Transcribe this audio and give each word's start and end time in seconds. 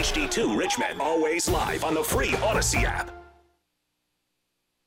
HD2 0.00 0.56
Richmond. 0.56 0.98
Always 0.98 1.46
live 1.46 1.84
on 1.84 1.92
the 1.92 2.02
free 2.02 2.32
Audacy 2.32 2.84
app. 2.84 3.19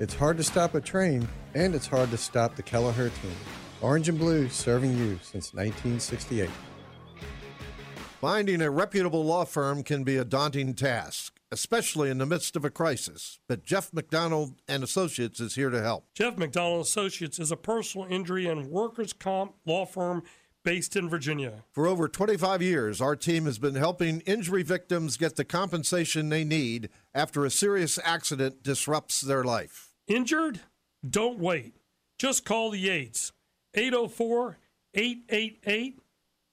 It's 0.00 0.14
hard 0.14 0.38
to 0.38 0.42
stop 0.42 0.74
a 0.74 0.80
Trane, 0.80 1.28
and 1.54 1.76
it's 1.76 1.86
hard 1.86 2.10
to 2.10 2.16
stop 2.16 2.56
the 2.56 2.64
Kelleher 2.64 3.10
team. 3.10 3.36
Orange 3.80 4.08
and 4.08 4.18
Blue 4.18 4.48
serving 4.48 4.98
you 4.98 5.20
since 5.22 5.54
1968. 5.54 6.50
Finding 8.20 8.62
a 8.62 8.70
reputable 8.70 9.24
law 9.24 9.44
firm 9.44 9.84
can 9.84 10.02
be 10.02 10.16
a 10.16 10.24
daunting 10.24 10.74
task 10.74 11.32
especially 11.52 12.10
in 12.10 12.18
the 12.18 12.26
midst 12.26 12.56
of 12.56 12.64
a 12.64 12.70
crisis. 12.70 13.38
But 13.46 13.62
Jeff 13.62 13.92
McDonald 13.92 14.54
and 14.66 14.82
Associates 14.82 15.38
is 15.38 15.54
here 15.54 15.70
to 15.70 15.82
help. 15.82 16.06
Jeff 16.14 16.38
McDonald 16.38 16.80
Associates 16.80 17.38
is 17.38 17.52
a 17.52 17.56
personal 17.56 18.08
injury 18.10 18.46
and 18.46 18.70
workers' 18.70 19.12
comp 19.12 19.54
law 19.66 19.84
firm 19.84 20.22
based 20.64 20.96
in 20.96 21.08
Virginia. 21.08 21.64
For 21.72 21.86
over 21.86 22.08
25 22.08 22.62
years, 22.62 23.00
our 23.00 23.16
team 23.16 23.44
has 23.44 23.58
been 23.58 23.74
helping 23.74 24.20
injury 24.20 24.62
victims 24.62 25.16
get 25.16 25.36
the 25.36 25.44
compensation 25.44 26.28
they 26.28 26.44
need 26.44 26.88
after 27.14 27.44
a 27.44 27.50
serious 27.50 27.98
accident 28.02 28.62
disrupts 28.62 29.20
their 29.20 29.44
life. 29.44 29.90
Injured? 30.08 30.60
Don't 31.08 31.38
wait. 31.38 31.76
Just 32.18 32.44
call 32.44 32.70
the 32.70 32.78
Yates. 32.78 33.32
804 33.74 34.58
888 34.94 35.98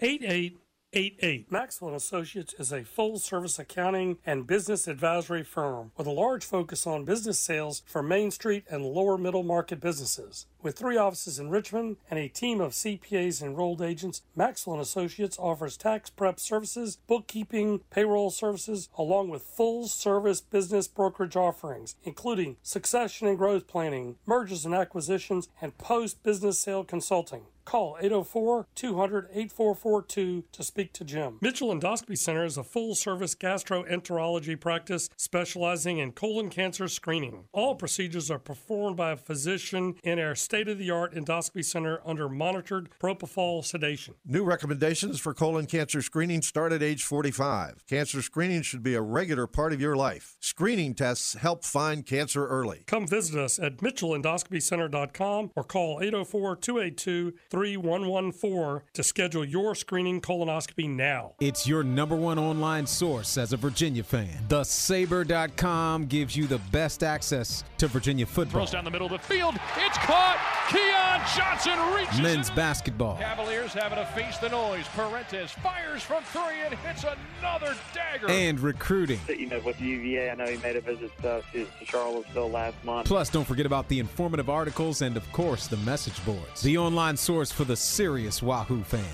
88 0.01 0.57
88. 0.91 1.51
Maxwell 1.51 1.93
Associates 1.93 2.55
is 2.57 2.71
a 2.71 2.83
full-service 2.83 3.59
accounting 3.59 4.17
and 4.25 4.47
business 4.47 4.87
advisory 4.87 5.43
firm 5.43 5.91
with 5.95 6.07
a 6.07 6.11
large 6.11 6.43
focus 6.43 6.87
on 6.87 7.05
business 7.05 7.39
sales 7.39 7.83
for 7.85 8.01
Main 8.01 8.31
Street 8.31 8.63
and 8.71 8.83
lower 8.83 9.15
middle 9.15 9.43
market 9.43 9.79
businesses. 9.79 10.47
With 10.63 10.75
three 10.75 10.97
offices 10.97 11.37
in 11.37 11.51
Richmond 11.51 11.97
and 12.09 12.19
a 12.19 12.27
team 12.27 12.59
of 12.59 12.71
CPAs 12.71 13.39
and 13.39 13.51
enrolled 13.51 13.83
agents, 13.83 14.23
Maxwell 14.35 14.81
Associates 14.81 15.37
offers 15.37 15.77
tax 15.77 16.09
prep 16.09 16.39
services, 16.39 16.97
bookkeeping, 17.05 17.81
payroll 17.91 18.31
services, 18.31 18.89
along 18.97 19.29
with 19.29 19.43
full-service 19.43 20.41
business 20.41 20.87
brokerage 20.87 21.35
offerings, 21.35 21.97
including 22.03 22.57
succession 22.63 23.27
and 23.27 23.37
growth 23.37 23.67
planning, 23.67 24.15
mergers 24.25 24.65
and 24.65 24.73
acquisitions, 24.73 25.49
and 25.61 25.77
post-business 25.77 26.57
sale 26.57 26.83
consulting. 26.83 27.43
Call 27.69 27.97
804 28.01 28.65
200 28.73 29.27
8442 29.31 30.43
to 30.53 30.63
speak 30.63 30.91
to 30.93 31.03
Jim. 31.03 31.37
Mitchell 31.39 31.67
Endoscopy 31.67 32.17
Center 32.17 32.43
is 32.43 32.57
a 32.57 32.63
full 32.63 32.95
service 32.95 33.35
gastroenterology 33.35 34.59
practice 34.59 35.07
specializing 35.15 35.99
in 35.99 36.13
colon 36.13 36.49
cancer 36.49 36.87
screening. 36.87 37.43
All 37.51 37.75
procedures 37.75 38.31
are 38.31 38.39
performed 38.39 38.97
by 38.97 39.11
a 39.11 39.17
physician 39.17 39.93
in 40.03 40.17
our 40.17 40.33
state 40.33 40.67
of 40.67 40.79
the 40.79 40.89
art 40.89 41.13
endoscopy 41.13 41.63
center 41.63 42.01
under 42.03 42.27
monitored 42.27 42.89
propofol 42.99 43.63
sedation. 43.63 44.15
New 44.25 44.43
recommendations 44.43 45.19
for 45.19 45.35
colon 45.35 45.67
cancer 45.67 46.01
screening 46.01 46.41
start 46.41 46.73
at 46.73 46.81
age 46.81 47.03
45. 47.03 47.85
Cancer 47.87 48.23
screening 48.23 48.63
should 48.63 48.81
be 48.81 48.95
a 48.95 49.01
regular 49.03 49.45
part 49.45 49.73
of 49.73 49.79
your 49.79 49.95
life. 49.95 50.37
Screening 50.39 50.95
tests 50.95 51.35
help 51.35 51.63
find 51.63 52.03
cancer 52.03 52.47
early. 52.47 52.81
Come 52.87 53.05
visit 53.05 53.39
us 53.39 53.59
at 53.59 53.77
mitchellendoscopycenter.com 53.77 55.51
or 55.55 55.63
call 55.63 55.99
804 56.01 56.55
282 56.55 57.33
3114 57.59 58.87
to 58.93 59.03
schedule 59.03 59.43
your 59.43 59.75
screening 59.75 60.21
colonoscopy 60.21 60.89
now. 60.89 61.33
It's 61.41 61.67
your 61.67 61.83
number 61.83 62.15
one 62.15 62.39
online 62.39 62.87
source 62.87 63.37
as 63.37 63.51
a 63.51 63.57
Virginia 63.57 64.01
fan. 64.01 64.29
TheSabre.com 64.47 66.05
gives 66.05 66.37
you 66.37 66.47
the 66.47 66.59
best 66.71 67.03
access 67.03 67.65
to 67.77 67.87
Virginia 67.87 68.25
football. 68.25 68.61
Throws 68.61 68.71
down 68.71 68.85
the 68.85 68.91
middle 68.91 69.07
of 69.07 69.11
the 69.11 69.19
field. 69.19 69.55
It's 69.77 69.97
caught. 69.97 70.37
Keon 70.69 71.08
Johnson 71.39 71.79
reaches. 71.95 72.21
Men's 72.21 72.49
basketball. 72.49 73.15
Cavaliers 73.15 73.71
having 73.71 73.97
to 73.97 74.05
face 74.07 74.37
the 74.39 74.49
noise. 74.49 74.85
Parentes 74.89 75.51
fires 75.51 76.03
from 76.03 76.21
three 76.23 76.59
and 76.65 76.73
hits 76.79 77.05
another 77.39 77.75
dagger. 77.93 78.29
And 78.29 78.59
recruiting. 78.59 79.21
You 79.29 79.47
know, 79.47 79.61
with 79.61 79.79
UVA, 79.79 80.31
I 80.31 80.35
know 80.35 80.45
he 80.45 80.57
made 80.57 80.75
a 80.75 80.81
visit 80.81 81.15
to, 81.21 81.41
to 81.53 81.67
Charlottesville 81.85 82.49
last 82.49 82.75
month. 82.83 83.07
Plus, 83.07 83.29
don't 83.29 83.45
forget 83.45 83.65
about 83.65 83.87
the 83.87 83.99
informative 83.99 84.49
articles 84.49 85.01
and, 85.01 85.15
of 85.15 85.31
course, 85.31 85.67
the 85.67 85.77
message 85.77 86.23
boards. 86.25 86.61
The 86.61 86.77
online 86.77 87.15
source 87.15 87.53
for 87.53 87.63
the 87.63 87.77
serious 87.77 88.43
Wahoo 88.43 88.83
fan. 88.83 89.05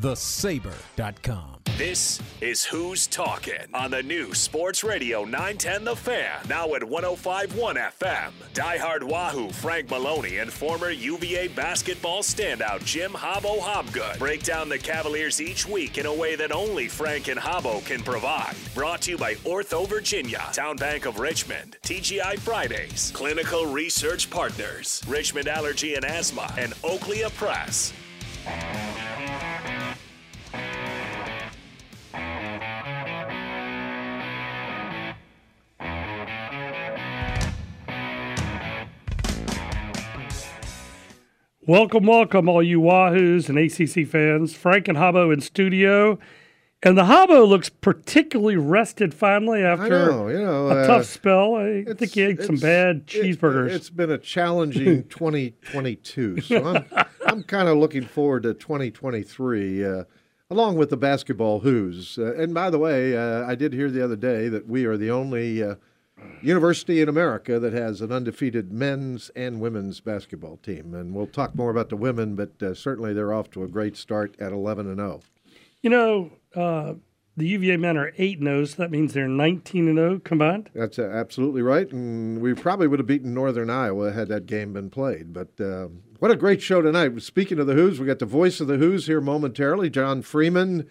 TheSabre.com. 0.00 1.60
This 1.76 2.20
is 2.40 2.64
Who's 2.64 3.06
Talking 3.06 3.74
on 3.74 3.90
the 3.90 4.02
new 4.02 4.34
Sports 4.34 4.84
Radio 4.84 5.24
910 5.24 5.84
The 5.84 5.96
Fan, 5.96 6.40
now 6.48 6.74
at 6.74 6.84
1051 6.84 7.76
FM. 7.76 8.32
Diehard 8.52 9.02
Wahoo 9.02 9.50
Frank 9.50 9.88
Maloney 9.88 10.38
and 10.38 10.52
former 10.52 10.90
UVA 10.90 11.48
basketball 11.48 12.22
standout 12.22 12.84
Jim 12.84 13.12
Hobbo 13.12 13.60
Hobgood 13.60 14.18
break 14.18 14.42
down 14.42 14.68
the 14.68 14.78
Cavaliers 14.78 15.40
each 15.40 15.66
week 15.66 15.96
in 15.96 16.06
a 16.06 16.14
way 16.14 16.34
that 16.34 16.52
only 16.52 16.86
Frank 16.88 17.28
and 17.28 17.40
Hobbo 17.40 17.84
can 17.86 18.02
provide. 18.02 18.56
Brought 18.74 19.02
to 19.02 19.12
you 19.12 19.18
by 19.18 19.36
Ortho 19.36 19.88
Virginia, 19.88 20.40
TowneBank 20.50 21.06
of 21.06 21.18
Richmond, 21.18 21.78
TGI 21.82 22.38
Fridays, 22.38 23.10
Clinical 23.14 23.66
Research 23.66 24.28
Partners, 24.28 25.02
Richmond 25.08 25.48
Allergy 25.48 25.94
and 25.94 26.04
Asthma, 26.04 26.52
and 26.58 26.74
Oakley 26.84 27.22
Press. 27.36 27.92
Welcome, 41.70 42.06
welcome, 42.06 42.48
all 42.48 42.64
you 42.64 42.80
Wahoos 42.80 43.48
and 43.48 43.56
ACC 43.56 44.04
fans. 44.04 44.56
Frank 44.56 44.88
and 44.88 44.98
Hobbo 44.98 45.32
in 45.32 45.40
studio. 45.40 46.18
And 46.82 46.98
the 46.98 47.04
Hobbo 47.04 47.46
looks 47.46 47.68
particularly 47.68 48.56
rested 48.56 49.14
finally 49.14 49.62
after 49.62 50.10
know, 50.10 50.26
you 50.26 50.40
know, 50.40 50.66
a 50.66 50.82
uh, 50.82 50.86
tough 50.88 51.06
spell. 51.06 51.54
I 51.54 51.84
think 51.84 52.10
he 52.10 52.22
ate 52.22 52.42
some 52.42 52.56
bad 52.56 53.06
cheeseburgers. 53.06 53.66
It, 53.66 53.72
has 53.74 53.90
been 53.90 54.10
a 54.10 54.18
challenging 54.18 55.04
2022. 55.10 56.40
So 56.40 56.74
I'm, 56.74 57.06
I'm 57.24 57.44
kind 57.44 57.68
of 57.68 57.78
looking 57.78 58.02
forward 58.02 58.42
to 58.42 58.54
2023, 58.54 59.84
uh, 59.84 60.04
along 60.50 60.76
with 60.76 60.90
the 60.90 60.96
basketball 60.96 61.60
Hoos. 61.60 62.18
Uh, 62.18 62.34
and 62.34 62.52
by 62.52 62.70
the 62.70 62.80
way, 62.80 63.16
uh, 63.16 63.46
I 63.46 63.54
did 63.54 63.72
hear 63.74 63.92
the 63.92 64.02
other 64.02 64.16
day 64.16 64.48
that 64.48 64.66
we 64.66 64.86
are 64.86 64.96
the 64.96 65.12
only 65.12 65.62
uh, 65.62 65.76
university 66.42 67.00
in 67.00 67.08
America 67.08 67.58
that 67.58 67.72
has 67.72 68.00
an 68.00 68.12
undefeated 68.12 68.72
men's 68.72 69.30
and 69.36 69.60
women's 69.60 70.00
basketball 70.00 70.56
team. 70.58 70.94
And 70.94 71.14
we'll 71.14 71.26
talk 71.26 71.54
more 71.54 71.70
about 71.70 71.88
the 71.88 71.96
women, 71.96 72.34
but 72.34 72.62
uh, 72.62 72.74
certainly 72.74 73.12
they're 73.12 73.32
off 73.32 73.50
to 73.52 73.62
a 73.62 73.68
great 73.68 73.96
start 73.96 74.34
at 74.40 74.52
11 74.52 74.86
and 74.86 74.98
0. 74.98 75.20
You 75.82 75.90
know, 75.90 76.30
uh, 76.54 76.94
the 77.36 77.46
UVA 77.46 77.76
men 77.76 77.96
are 77.96 78.12
8 78.18 78.38
and 78.38 78.46
0, 78.46 78.64
so 78.66 78.76
that 78.82 78.90
means 78.90 79.14
they're 79.14 79.28
19 79.28 79.88
and 79.88 79.96
0 79.98 80.20
combined. 80.20 80.70
That's 80.74 80.98
uh, 80.98 81.04
absolutely 81.04 81.62
right. 81.62 81.90
And 81.90 82.40
we 82.40 82.54
probably 82.54 82.86
would 82.86 82.98
have 82.98 83.06
beaten 83.06 83.34
Northern 83.34 83.70
Iowa 83.70 84.12
had 84.12 84.28
that 84.28 84.46
game 84.46 84.72
been 84.72 84.90
played. 84.90 85.32
But 85.32 85.60
uh, 85.60 85.88
what 86.18 86.30
a 86.30 86.36
great 86.36 86.60
show 86.60 86.82
tonight. 86.82 87.20
Speaking 87.22 87.58
of 87.58 87.66
the 87.66 87.74
Hoos, 87.74 87.98
we 87.98 88.06
got 88.06 88.18
the 88.18 88.26
voice 88.26 88.60
of 88.60 88.66
the 88.66 88.76
Hoos 88.76 89.06
here 89.06 89.20
momentarily, 89.20 89.90
John 89.90 90.22
Freeman 90.22 90.86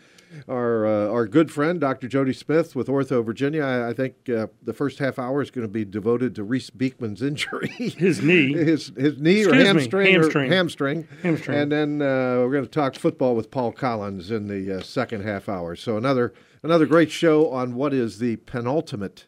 our 0.48 0.86
uh, 0.86 1.08
our 1.10 1.28
good 1.28 1.52
friend 1.52 1.80
Dr. 1.80 2.08
Jody 2.08 2.34
Smith 2.34 2.76
with 2.76 2.88
Ortho 2.88 3.24
Virginia. 3.26 3.64
I, 3.64 3.90
I 3.90 3.94
think 3.94 4.30
uh, 4.30 4.48
the 4.62 4.74
first 4.74 5.00
half 5.00 5.18
hour 5.20 5.42
is 5.42 5.52
going 5.52 5.66
to 5.68 5.72
be 5.72 5.86
devoted 5.86 6.36
to 6.36 6.44
Reese 6.44 6.70
Beekman's 6.70 7.22
injury, 7.22 7.68
his 7.78 8.22
knee, 8.22 8.54
his 8.54 8.92
his 8.98 9.18
knee 9.20 9.40
Excuse 9.42 9.48
or 9.48 9.56
me, 9.60 9.66
hamstring, 9.66 10.14
hamstring. 10.14 10.52
or 10.52 10.56
hamstring, 10.56 11.08
Hamstring. 11.24 11.58
and 11.58 11.72
then 11.72 12.02
uh, 12.02 12.42
we're 12.42 12.52
going 12.52 12.64
to 12.66 12.70
talk 12.70 12.96
football 12.96 13.36
with 13.36 13.52
Paul 13.52 13.72
Collins 13.72 14.32
in 14.32 14.48
the 14.48 14.78
uh, 14.78 14.82
second 14.82 15.24
half 15.24 15.48
hour. 15.50 15.76
So 15.76 15.98
another 15.98 16.34
another 16.64 16.86
great 16.86 17.12
show 17.12 17.50
on 17.50 17.76
what 17.76 17.94
is 17.94 18.20
the 18.20 18.36
penultimate 18.38 19.28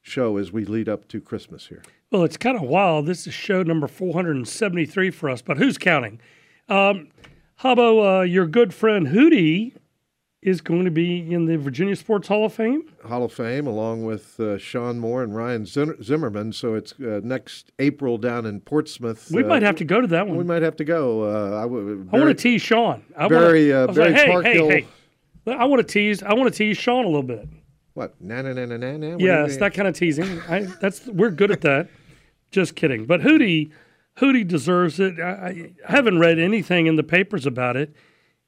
show 0.00 0.36
as 0.36 0.50
we 0.52 0.64
lead 0.64 0.88
up 0.88 1.06
to 1.08 1.20
Christmas 1.20 1.68
here. 1.68 1.82
Well, 2.10 2.24
it's 2.24 2.36
kind 2.36 2.56
of 2.56 2.62
wild. 2.64 3.06
This 3.06 3.26
is 3.26 3.32
show 3.32 3.62
number 3.62 3.86
473 3.86 5.10
for 5.10 5.30
us, 5.30 5.40
but 5.42 5.56
who's 5.56 5.78
counting? 5.78 6.20
Um, 6.68 7.08
Hobbo, 7.60 8.20
uh, 8.20 8.22
your 8.22 8.46
good 8.46 8.74
friend 8.74 9.08
Hootie 9.08 9.74
is 10.42 10.60
going 10.60 10.84
to 10.84 10.90
be 10.90 11.32
in 11.32 11.46
the 11.46 11.56
Virginia 11.56 11.94
Sports 11.94 12.26
Hall 12.26 12.44
of 12.44 12.52
Fame. 12.52 12.82
Hall 13.06 13.22
of 13.24 13.32
Fame, 13.32 13.66
along 13.68 14.04
with 14.04 14.38
uh, 14.40 14.58
Shawn 14.58 14.98
Moore 14.98 15.22
and 15.22 15.34
Ryan 15.36 15.64
Zimmerman. 15.66 16.52
So 16.52 16.74
it's 16.74 16.92
uh, 17.00 17.20
next 17.22 17.70
April 17.78 18.18
down 18.18 18.44
in 18.46 18.60
Portsmouth. 18.60 19.30
We 19.30 19.44
Uh, 19.44 19.46
might 19.46 19.62
have 19.62 19.76
to 19.76 19.84
go 19.84 20.00
to 20.00 20.06
that 20.08 20.26
one. 20.26 20.36
We 20.36 20.42
might 20.44 20.62
have 20.62 20.74
to 20.76 20.84
go. 20.84 21.22
Uh, 21.22 21.58
I, 21.58 21.62
w- 21.62 22.08
I 22.12 22.16
want 22.18 22.28
to 22.36 22.42
tease 22.42 22.60
Shawn. 22.60 23.04
I 23.16 23.28
Barry, 23.28 23.70
wanna, 23.72 23.84
uh, 23.84 23.90
I 23.90 23.94
Barry 23.94 24.10
like, 24.12 24.20
hey, 24.20 24.30
Parkhill- 24.32 24.70
hey, 24.70 24.86
hey. 25.46 25.52
I 25.54 25.64
want 25.64 25.86
to 25.86 25.92
tease. 25.92 26.22
I 26.24 26.34
want 26.34 26.52
to 26.52 26.56
tease 26.58 26.76
Shawn 26.76 27.04
a 27.04 27.08
little 27.08 27.22
bit. 27.22 27.48
What? 27.94 28.20
Na 28.20 28.42
na 28.42 28.52
na 28.52 28.64
na 28.64 28.76
na 28.78 28.96
na. 28.96 29.16
Yes, 29.18 29.58
that 29.58 29.74
kind 29.74 29.86
of 29.86 29.94
teasing. 29.94 30.40
I, 30.48 30.66
that's 30.80 31.06
we're 31.06 31.30
good 31.30 31.50
at 31.52 31.60
that. 31.60 31.88
Just 32.50 32.74
kidding. 32.74 33.06
But 33.06 33.20
Hootie, 33.20 33.70
Hootie 34.18 34.46
deserves 34.46 34.98
it. 34.98 35.20
I, 35.20 35.72
I 35.88 35.92
haven't 35.92 36.18
read 36.18 36.38
anything 36.38 36.86
in 36.86 36.96
the 36.96 37.02
papers 37.02 37.44
about 37.46 37.76
it, 37.76 37.94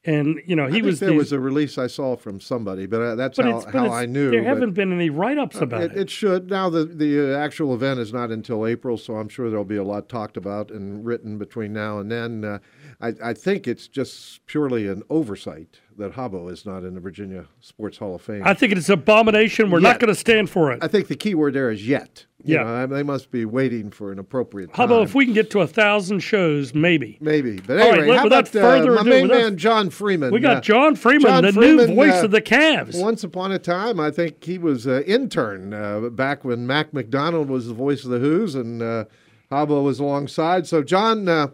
and 0.07 0.41
you 0.47 0.55
know 0.57 0.65
I 0.65 0.69
he 0.69 0.73
think 0.75 0.85
was. 0.87 1.01
there 1.01 1.11
the- 1.11 1.17
was 1.17 1.33
a 1.33 1.41
release 1.41 1.79
I 1.79 1.87
saw 1.87 2.17
from 2.17 2.41
somebody, 2.41 2.87
but 2.87 3.01
uh, 3.01 3.15
that's 3.15 3.37
but 3.37 3.47
how, 3.47 3.61
but 3.61 3.73
how 3.75 3.93
I 3.93 4.07
knew. 4.07 4.31
There 4.31 4.45
haven't 4.45 4.73
been 4.73 4.93
any 4.93 5.11
write-ups 5.11 5.57
about 5.57 5.83
it, 5.83 5.93
it. 5.93 5.99
it 5.99 6.11
should. 6.11 6.51
Now 6.51 6.69
the 6.71 6.85
the 6.85 7.35
uh, 7.35 7.39
actual 7.39 7.75
event 7.75 8.01
is 8.01 8.13
not 8.13 8.31
until 8.31 8.67
April, 8.67 8.97
so 8.99 9.17
I'm 9.17 9.29
sure 9.29 9.49
there'll 9.51 9.65
be 9.65 9.77
a 9.77 9.85
lot 9.85 10.09
talked 10.09 10.37
about 10.37 10.71
and 10.71 11.05
written 11.05 11.39
between 11.39 11.73
now 11.73 11.99
and 11.99 12.11
then. 12.11 12.61
Uh, 13.01 13.13
I, 13.23 13.31
I 13.31 13.35
think 13.35 13.67
it's 13.69 13.89
just 13.89 14.45
purely 14.47 14.87
an 14.89 15.03
oversight 15.11 15.81
that 15.97 16.13
Hobbo 16.15 16.51
is 16.51 16.67
not 16.67 16.83
in 16.83 16.95
the 16.95 17.01
Virginia 17.01 17.47
Sports 17.61 17.99
Hall 17.99 18.17
of 18.17 18.23
Fame. 18.23 18.43
I 18.45 18.53
think 18.55 18.73
it's 18.73 18.89
an 18.89 18.95
abomination. 18.95 19.71
We're 19.71 19.79
Yet. 19.79 19.89
not 19.91 20.01
going 20.01 20.13
to 20.13 20.19
stand 20.19 20.51
for 20.51 20.73
it. 20.73 20.83
I 20.83 20.89
think 20.89 21.07
the 21.07 21.15
key 21.15 21.35
word 21.37 21.55
there 21.55 21.71
is 21.71 21.87
yet. 21.87 22.27
You 22.43 22.57
Yeah. 22.57 22.63
know, 22.65 22.75
I- 22.83 22.87
they 22.87 23.03
must 23.05 23.31
be 23.31 23.45
waiting 23.45 23.91
for 23.91 24.11
an 24.11 24.19
appropriate 24.19 24.75
time. 24.75 24.87
about 24.87 25.03
if 25.05 25.15
we 25.15 25.25
can 25.25 25.35
get 25.35 25.51
to 25.53 25.61
a 25.61 25.67
thousand 25.69 26.19
shows, 26.21 26.75
maybe? 26.75 27.17
Maybe. 27.21 27.61
But 27.65 27.77
right, 27.79 27.93
anyway, 27.93 28.09
let- 28.09 28.19
how 28.19 28.25
without 28.25 28.49
about 28.55 28.57
uh, 28.57 28.69
further 28.79 28.93
my 28.97 29.01
ado, 29.03 29.11
main 29.11 29.23
without- 29.29 29.37
man 29.43 29.57
John 29.57 29.91
Freeman? 29.91 30.33
We 30.33 30.41
got 30.41 30.57
Uh, 30.57 30.61
John 30.61 30.97
Freeman, 30.97 31.23
John 31.31 31.43
the 31.45 31.53
Freeman, 31.53 31.87
new 31.91 31.95
voice 31.95 32.21
uh, 32.21 32.25
of 32.25 32.31
the 32.33 32.43
Cavs. 32.43 33.01
Once 33.01 33.23
upon 33.23 33.53
a 33.53 33.59
time, 33.59 34.01
I 34.01 34.11
think 34.11 34.43
he 34.43 34.59
was 34.59 34.87
an 34.87 35.05
intern 35.05 35.73
uh, 35.73 36.09
back 36.11 36.45
when 36.45 36.67
Mac 36.67 36.93
McDonald 36.93 37.49
was 37.49 37.69
the 37.69 37.75
voice 37.75 38.05
of 38.05 38.11
the 38.11 38.19
Hoos 38.19 38.55
and 38.57 38.83
uh, 38.83 39.05
was 39.51 40.01
alongside. 40.01 40.67
So, 40.67 40.83
John, 40.83 41.29
uh, 41.29 41.47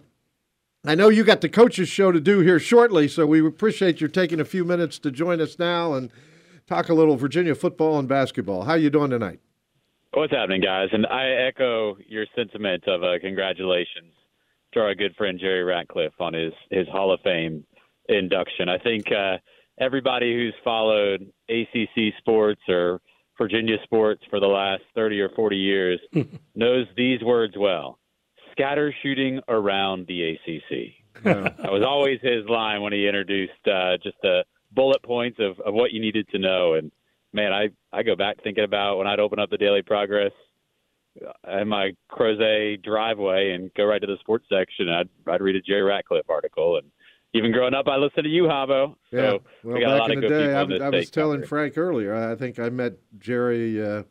I 0.86 0.94
know 0.94 1.10
you 1.10 1.24
got 1.24 1.42
the 1.42 1.48
coaches 1.50 1.90
show 1.90 2.10
to 2.10 2.20
do 2.20 2.40
here 2.40 2.58
shortly, 2.58 3.06
so 3.06 3.26
we 3.26 3.46
appreciate 3.46 4.00
you 4.00 4.08
taking 4.08 4.40
a 4.40 4.46
few 4.46 4.64
minutes 4.64 4.98
to 5.00 5.10
join 5.10 5.38
us 5.38 5.58
now 5.58 5.92
and 5.92 6.10
talk 6.66 6.88
a 6.88 6.94
little 6.94 7.16
Virginia 7.16 7.54
football 7.54 7.98
and 7.98 8.08
basketball. 8.08 8.62
How 8.62 8.74
you 8.74 8.88
doing 8.88 9.10
tonight? 9.10 9.40
What's 10.14 10.32
happening, 10.32 10.62
guys? 10.62 10.88
And 10.92 11.06
I 11.06 11.28
echo 11.48 11.98
your 12.08 12.24
sentiment 12.34 12.88
of 12.88 13.02
uh, 13.02 13.18
congratulations 13.20 14.14
to 14.72 14.80
our 14.80 14.94
good 14.94 15.14
friend 15.16 15.38
Jerry 15.38 15.64
Ratcliffe 15.64 16.18
on 16.18 16.32
his 16.32 16.54
his 16.70 16.88
Hall 16.88 17.12
of 17.12 17.20
Fame 17.20 17.64
induction. 18.08 18.70
I 18.70 18.78
think 18.78 19.04
uh, 19.12 19.36
everybody 19.78 20.32
who's 20.32 20.54
followed 20.64 21.30
ACC 21.50 22.14
sports 22.18 22.62
or 22.68 23.02
Virginia 23.36 23.76
sports 23.84 24.22
for 24.30 24.40
the 24.40 24.46
last 24.46 24.82
30 24.94 25.20
or 25.20 25.28
40 25.36 25.56
years 25.56 26.00
knows 26.54 26.86
these 26.96 27.22
words 27.22 27.54
well. 27.58 27.99
Scatter 28.60 28.94
shooting 29.02 29.40
around 29.48 30.06
the 30.06 30.32
ACC. 30.32 30.94
that 31.24 31.72
was 31.72 31.82
always 31.86 32.20
his 32.22 32.44
line 32.48 32.82
when 32.82 32.92
he 32.92 33.06
introduced 33.06 33.66
uh, 33.66 33.96
just 34.02 34.16
the 34.22 34.44
bullet 34.72 35.02
points 35.02 35.38
of, 35.40 35.58
of 35.60 35.74
what 35.74 35.92
you 35.92 36.00
needed 36.00 36.28
to 36.28 36.38
know. 36.38 36.74
And 36.74 36.92
man, 37.32 37.52
I, 37.52 37.68
I 37.92 38.02
go 38.02 38.16
back 38.16 38.42
thinking 38.42 38.64
about 38.64 38.98
when 38.98 39.06
I'd 39.06 39.20
open 39.20 39.38
up 39.38 39.50
the 39.50 39.58
Daily 39.58 39.82
Progress 39.82 40.32
in 41.50 41.68
my 41.68 41.92
Crozet 42.10 42.82
driveway 42.82 43.52
and 43.52 43.72
go 43.74 43.84
right 43.84 44.00
to 44.00 44.06
the 44.06 44.16
sports 44.20 44.46
section. 44.50 44.88
I'd, 44.88 45.08
I'd 45.26 45.40
read 45.40 45.56
a 45.56 45.60
Jerry 45.60 45.82
Ratcliffe 45.82 46.30
article. 46.30 46.76
And 46.76 46.90
even 47.34 47.52
growing 47.52 47.74
up, 47.74 47.88
I 47.88 47.96
listened 47.96 48.24
to 48.24 48.30
you, 48.30 48.44
Hobbo. 48.44 48.94
So 49.10 49.16
Yeah. 49.16 49.30
Well, 49.64 49.74
we 49.74 49.80
got 49.80 49.90
a 49.90 49.98
back 49.98 50.00
lot 50.00 50.10
in 50.12 50.24
of 50.24 50.30
the 50.30 50.38
day, 50.38 50.54
I, 50.54 50.86
I 50.86 50.90
was 50.90 51.10
telling. 51.10 51.44
Frank 51.44 51.76
earlier. 51.76 52.14
I 52.14 52.36
think 52.36 52.58
I 52.58 52.68
met 52.68 52.94
Jerry. 53.18 53.82
Uh, 53.82 54.02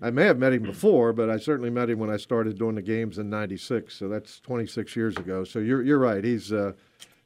I 0.00 0.10
may 0.10 0.24
have 0.24 0.38
met 0.38 0.52
him 0.52 0.62
before, 0.62 1.12
but 1.12 1.28
I 1.28 1.38
certainly 1.38 1.70
met 1.70 1.90
him 1.90 1.98
when 1.98 2.10
I 2.10 2.18
started 2.18 2.56
doing 2.56 2.76
the 2.76 2.82
games 2.82 3.18
in 3.18 3.28
'96. 3.28 3.92
So 3.94 4.08
that's 4.08 4.38
26 4.40 4.94
years 4.94 5.16
ago. 5.16 5.44
So 5.44 5.58
you're 5.58 5.82
you're 5.82 5.98
right. 5.98 6.22
He's 6.22 6.52
uh, 6.52 6.72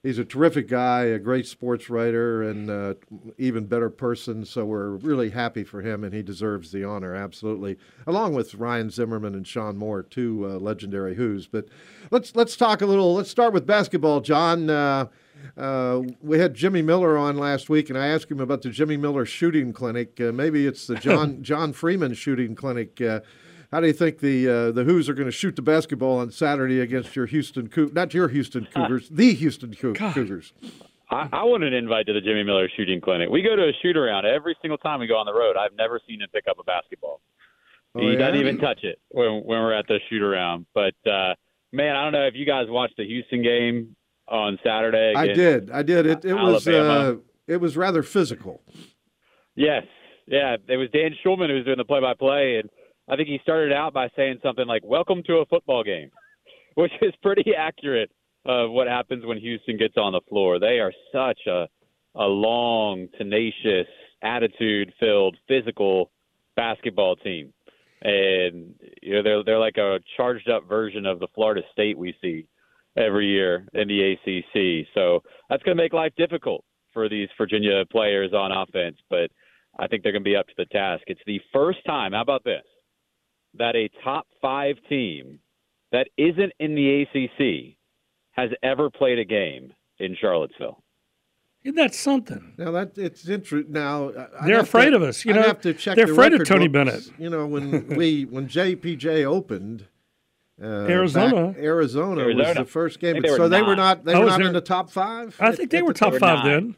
he's 0.02 0.18
a 0.18 0.24
terrific 0.24 0.68
guy, 0.68 1.02
a 1.02 1.18
great 1.18 1.46
sports 1.46 1.90
writer, 1.90 2.42
and 2.42 2.70
uh, 2.70 2.94
even 3.36 3.66
better 3.66 3.90
person. 3.90 4.44
So 4.46 4.64
we're 4.64 4.90
really 4.90 5.30
happy 5.30 5.64
for 5.64 5.82
him, 5.82 6.02
and 6.02 6.14
he 6.14 6.22
deserves 6.22 6.72
the 6.72 6.84
honor 6.84 7.14
absolutely, 7.14 7.76
along 8.06 8.34
with 8.34 8.54
Ryan 8.54 8.88
Zimmerman 8.88 9.34
and 9.34 9.46
Shawn 9.46 9.76
Moore, 9.76 10.02
two 10.02 10.46
uh, 10.46 10.54
legendary 10.54 11.14
Hoos. 11.16 11.46
But 11.46 11.68
let's 12.10 12.34
let's 12.34 12.56
talk 12.56 12.80
a 12.80 12.86
little. 12.86 13.14
Let's 13.14 13.30
start 13.30 13.52
with 13.52 13.66
basketball, 13.66 14.22
John. 14.22 15.10
Uh, 15.56 15.82
uh, 15.92 16.02
we 16.20 16.38
had 16.38 16.54
Jimmy 16.54 16.82
Miller 16.82 17.16
on 17.18 17.36
last 17.36 17.68
week, 17.68 17.88
and 17.90 17.98
I 17.98 18.08
asked 18.08 18.30
him 18.30 18.40
about 18.40 18.62
the 18.62 18.70
Jimmy 18.70 18.96
Miller 18.96 19.24
shooting 19.24 19.72
clinic. 19.72 20.20
Uh, 20.20 20.32
maybe 20.32 20.66
it's 20.66 20.86
the 20.86 20.96
John 20.96 21.42
John 21.42 21.72
Freeman 21.72 22.14
shooting 22.14 22.54
clinic. 22.54 23.00
Uh, 23.00 23.20
how 23.70 23.80
do 23.80 23.86
you 23.86 23.92
think 23.92 24.18
the 24.18 24.48
uh, 24.48 24.70
the 24.72 24.84
Hoos 24.84 25.08
are 25.08 25.14
going 25.14 25.26
to 25.26 25.32
shoot 25.32 25.56
the 25.56 25.62
basketball 25.62 26.18
on 26.18 26.30
Saturday 26.30 26.80
against 26.80 27.16
your 27.16 27.26
Houston 27.26 27.68
Cougars? 27.68 27.94
Not 27.94 28.14
your 28.14 28.28
Houston 28.28 28.66
Cougars, 28.66 29.08
the 29.10 29.34
Houston 29.34 29.74
Cou- 29.74 29.94
Cougars. 29.94 30.52
I, 31.10 31.28
I 31.32 31.44
want 31.44 31.64
an 31.64 31.74
invite 31.74 32.06
to 32.06 32.12
the 32.12 32.20
Jimmy 32.20 32.42
Miller 32.42 32.68
shooting 32.74 33.00
clinic. 33.00 33.28
We 33.28 33.42
go 33.42 33.56
to 33.56 33.62
a 33.62 33.72
shoot 33.82 33.96
around 33.96 34.26
every 34.26 34.56
single 34.62 34.78
time 34.78 35.00
we 35.00 35.06
go 35.06 35.16
on 35.16 35.26
the 35.26 35.34
road. 35.34 35.56
I've 35.56 35.76
never 35.76 36.00
seen 36.08 36.22
him 36.22 36.28
pick 36.32 36.44
up 36.48 36.58
a 36.58 36.64
basketball. 36.64 37.20
Oh, 37.94 38.00
he 38.00 38.12
yeah? 38.12 38.18
doesn't 38.18 38.40
even 38.40 38.58
touch 38.58 38.80
it 38.82 38.98
when 39.08 39.42
when 39.44 39.60
we're 39.60 39.74
at 39.74 39.86
the 39.88 39.98
shoot 40.08 40.22
around. 40.22 40.66
But 40.74 40.94
uh, 41.06 41.34
man, 41.72 41.96
I 41.96 42.04
don't 42.04 42.12
know 42.12 42.26
if 42.26 42.34
you 42.34 42.46
guys 42.46 42.66
watched 42.68 42.96
the 42.96 43.04
Houston 43.04 43.42
game 43.42 43.96
on 44.32 44.58
Saturday. 44.64 45.12
I 45.14 45.26
did, 45.28 45.70
I 45.70 45.82
did. 45.82 46.06
It 46.06 46.24
it 46.24 46.34
was 46.34 46.66
uh, 46.66 47.16
it 47.46 47.58
was 47.58 47.76
rather 47.76 48.02
physical. 48.02 48.62
Yes, 49.54 49.84
yeah. 50.26 50.56
It 50.66 50.76
was 50.78 50.88
Dan 50.90 51.10
Shulman 51.24 51.48
who 51.48 51.56
was 51.56 51.66
doing 51.66 51.76
the 51.76 51.84
play-by-play, 51.84 52.56
and 52.56 52.70
I 53.08 53.16
think 53.16 53.28
he 53.28 53.38
started 53.42 53.72
out 53.72 53.92
by 53.92 54.08
saying 54.16 54.38
something 54.42 54.66
like 54.66 54.82
"Welcome 54.84 55.22
to 55.26 55.36
a 55.36 55.46
football 55.46 55.84
game," 55.84 56.10
which 56.74 56.92
is 57.02 57.12
pretty 57.22 57.52
accurate 57.56 58.10
of 58.46 58.70
what 58.70 58.88
happens 58.88 59.24
when 59.24 59.38
Houston 59.38 59.76
gets 59.76 59.96
on 59.96 60.12
the 60.12 60.22
floor. 60.28 60.58
They 60.58 60.80
are 60.80 60.92
such 61.12 61.40
a 61.46 61.68
a 62.14 62.24
long, 62.24 63.08
tenacious, 63.16 63.86
attitude-filled, 64.22 65.36
physical 65.48 66.10
basketball 66.56 67.16
team, 67.16 67.52
and 68.00 68.74
you 69.02 69.12
know 69.14 69.22
they're 69.22 69.44
they're 69.44 69.58
like 69.58 69.76
a 69.76 70.00
charged-up 70.16 70.66
version 70.66 71.04
of 71.04 71.20
the 71.20 71.28
Florida 71.34 71.60
State 71.72 71.98
we 71.98 72.14
see 72.22 72.46
every 72.96 73.26
year 73.26 73.66
in 73.74 73.88
the 73.88 74.12
ACC. 74.12 74.86
So 74.94 75.22
that's 75.48 75.62
going 75.62 75.76
to 75.76 75.82
make 75.82 75.92
life 75.92 76.12
difficult 76.16 76.64
for 76.92 77.08
these 77.08 77.28
Virginia 77.38 77.84
players 77.90 78.32
on 78.34 78.52
offense, 78.52 78.96
but 79.08 79.30
I 79.78 79.86
think 79.86 80.02
they're 80.02 80.12
going 80.12 80.24
to 80.24 80.30
be 80.30 80.36
up 80.36 80.46
to 80.48 80.54
the 80.58 80.66
task. 80.66 81.04
It's 81.06 81.20
the 81.26 81.40
first 81.52 81.78
time, 81.86 82.12
how 82.12 82.20
about 82.20 82.44
this, 82.44 82.62
that 83.54 83.74
a 83.76 83.88
top 84.04 84.26
five 84.42 84.76
team 84.88 85.38
that 85.92 86.08
isn't 86.18 86.52
in 86.58 86.74
the 86.74 87.02
ACC 87.02 87.76
has 88.32 88.50
ever 88.62 88.90
played 88.90 89.18
a 89.18 89.24
game 89.24 89.72
in 89.98 90.16
Charlottesville. 90.20 90.82
Isn't 91.64 91.76
that 91.76 91.94
something? 91.94 92.54
Now 92.58 92.72
that 92.72 92.98
it's 92.98 93.28
interesting. 93.28 93.72
Now 93.72 94.10
I- 94.10 94.22
I'd 94.40 94.48
They're 94.48 94.60
afraid 94.60 94.90
to- 94.90 94.96
of 94.96 95.02
us, 95.02 95.24
you 95.24 95.32
I'd 95.32 95.36
know. 95.36 95.42
have 95.42 95.60
to 95.60 95.72
check 95.74 95.96
They're 95.96 96.06
the 96.06 96.12
afraid 96.12 96.32
of 96.34 96.44
Tony 96.44 96.66
books. 96.68 96.90
Bennett. 97.08 97.20
You 97.20 97.30
know, 97.30 97.46
when 97.46 97.86
we 97.96 98.24
when 98.24 98.48
JPJ 98.48 99.24
opened, 99.24 99.86
Uh, 100.60 100.66
Arizona. 100.88 101.48
back- 101.48 101.56
Arizona, 101.62 102.24
was 102.26 102.54
the 102.56 102.64
first 102.64 103.00
game. 103.00 103.20
they 103.20 103.30
were 103.30 103.36
so 103.36 103.48
they 103.48 103.62
were 103.62 103.76
not. 103.76 104.04
They 104.04 104.14
I 104.14 104.18
were 104.18 104.26
not 104.26 104.38
there- 104.38 104.46
in 104.48 104.52
the 104.52 104.60
top 104.60 104.90
five. 104.90 105.36
I 105.40 105.48
at- 105.48 105.56
think 105.56 105.70
they 105.70 105.82
were 105.82 105.88
the 105.92 105.98
top 105.98 106.12
were 106.12 106.18
five 106.18 106.44
nine. 106.44 106.46
then. 106.52 106.76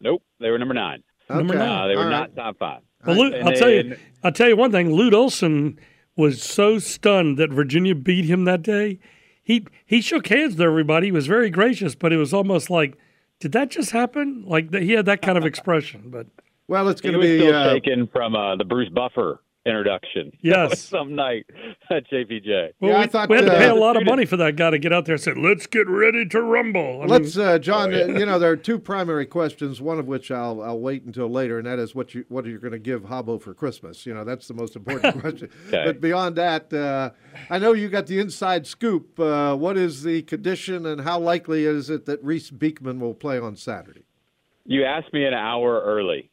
Nope, 0.00 0.22
they 0.40 0.50
were 0.50 0.58
number 0.58 0.74
nine. 0.74 1.02
Number 1.30 1.54
nine. 1.54 1.68
Uh, 1.68 1.86
they 1.88 1.96
were 1.96 2.02
All 2.04 2.10
not 2.10 2.20
right. 2.20 2.36
top 2.36 2.58
five. 2.58 2.80
Well, 3.06 3.16
Lou, 3.16 3.34
I'll 3.36 3.52
tell 3.52 3.70
you. 3.70 3.96
I'll 4.24 4.32
tell 4.32 4.48
you 4.48 4.56
one 4.56 4.72
thing. 4.72 4.92
Lute 4.92 5.14
Olson 5.14 5.78
was 6.16 6.42
so 6.42 6.78
stunned 6.78 7.38
that 7.38 7.50
Virginia 7.50 7.94
beat 7.94 8.24
him 8.24 8.44
that 8.44 8.62
day. 8.62 8.98
He 9.42 9.64
he 9.86 10.00
shook 10.00 10.26
hands 10.26 10.54
with 10.54 10.60
everybody. 10.62 11.06
He 11.08 11.12
was 11.12 11.26
very 11.26 11.50
gracious, 11.50 11.94
but 11.94 12.12
it 12.12 12.16
was 12.16 12.34
almost 12.34 12.68
like, 12.70 12.98
did 13.40 13.52
that 13.52 13.70
just 13.70 13.92
happen? 13.92 14.44
Like 14.46 14.74
he 14.74 14.92
had 14.92 15.06
that 15.06 15.22
kind 15.22 15.38
of 15.38 15.46
expression. 15.46 16.04
But 16.06 16.26
Well, 16.68 16.88
it's 16.88 17.00
He 17.00 17.08
going 17.08 17.18
was 17.18 17.26
to 17.28 17.38
be. 17.38 17.40
still 17.44 17.54
Uh, 17.54 17.72
shaken 17.72 18.08
from 18.12 18.34
uh, 18.34 18.56
the 18.56 18.64
Bruce 18.64 18.88
Buffer 18.88 19.40
introduction. 19.66 20.32
Yes. 20.42 20.80
some 20.80 21.14
night 21.14 21.46
at 21.90 22.08
JPJ. 22.10 22.70
well, 22.80 22.90
Yeah, 22.92 22.96
I 22.98 23.00
we, 23.02 23.06
thought, 23.08 23.28
we 23.28 23.36
had 23.36 23.46
to 23.46 23.50
pay 23.50 23.66
a 23.66 23.74
uh, 23.74 23.76
lot 23.76 23.96
of 23.96 24.04
money 24.04 24.24
for 24.24 24.36
that 24.36 24.54
guy 24.56 24.70
to 24.70 24.78
get 24.78 24.92
out 24.92 25.04
there 25.06 25.14
and 25.16 25.22
say, 25.22 25.32
"Let's 25.34 25.66
get 25.66 25.88
ready 25.88 26.24
to 26.26 26.40
rumble." 26.40 27.02
I 27.02 27.06
Let's, 27.06 27.36
mean, 27.36 27.46
uh, 27.46 27.58
John. 27.58 27.92
uh, 27.92 28.06
You 28.06 28.24
know 28.26 28.38
there 28.38 28.50
are 28.52 28.56
two 28.56 28.78
primary 28.78 29.26
questions. 29.26 29.80
One 29.80 29.98
of 29.98 30.06
which 30.06 30.30
I'll 30.30 30.62
I'll 30.62 30.78
wait 30.80 31.02
until 31.04 31.28
later, 31.28 31.58
and 31.58 31.66
that 31.66 31.78
is 31.78 31.94
what 31.94 32.14
you 32.14 32.24
what 32.28 32.46
are 32.46 32.50
you 32.50 32.58
going 32.58 32.72
to 32.72 32.78
give 32.78 33.02
Hobbo 33.02 33.40
for 33.42 33.54
Christmas? 33.54 34.06
You 34.06 34.14
know 34.14 34.24
that's 34.24 34.46
the 34.48 34.54
most 34.54 34.76
important 34.76 35.20
question. 35.20 35.50
Okay. 35.68 35.82
But 35.84 36.00
beyond 36.00 36.36
that, 36.36 36.72
uh, 36.72 37.10
I 37.50 37.58
know 37.58 37.72
you 37.72 37.88
got 37.88 38.06
the 38.06 38.20
inside 38.20 38.66
scoop. 38.66 39.18
Uh, 39.18 39.56
what 39.56 39.76
is 39.76 40.02
the 40.04 40.22
condition, 40.22 40.86
and 40.86 41.00
how 41.00 41.18
likely 41.18 41.64
is 41.64 41.90
it 41.90 42.06
that 42.06 42.22
Reese 42.22 42.50
Beekman 42.50 43.00
will 43.00 43.14
play 43.14 43.38
on 43.38 43.56
Saturday? 43.56 44.04
You 44.64 44.84
asked 44.84 45.12
me 45.12 45.24
an 45.24 45.34
hour 45.34 45.80
early. 45.84 46.30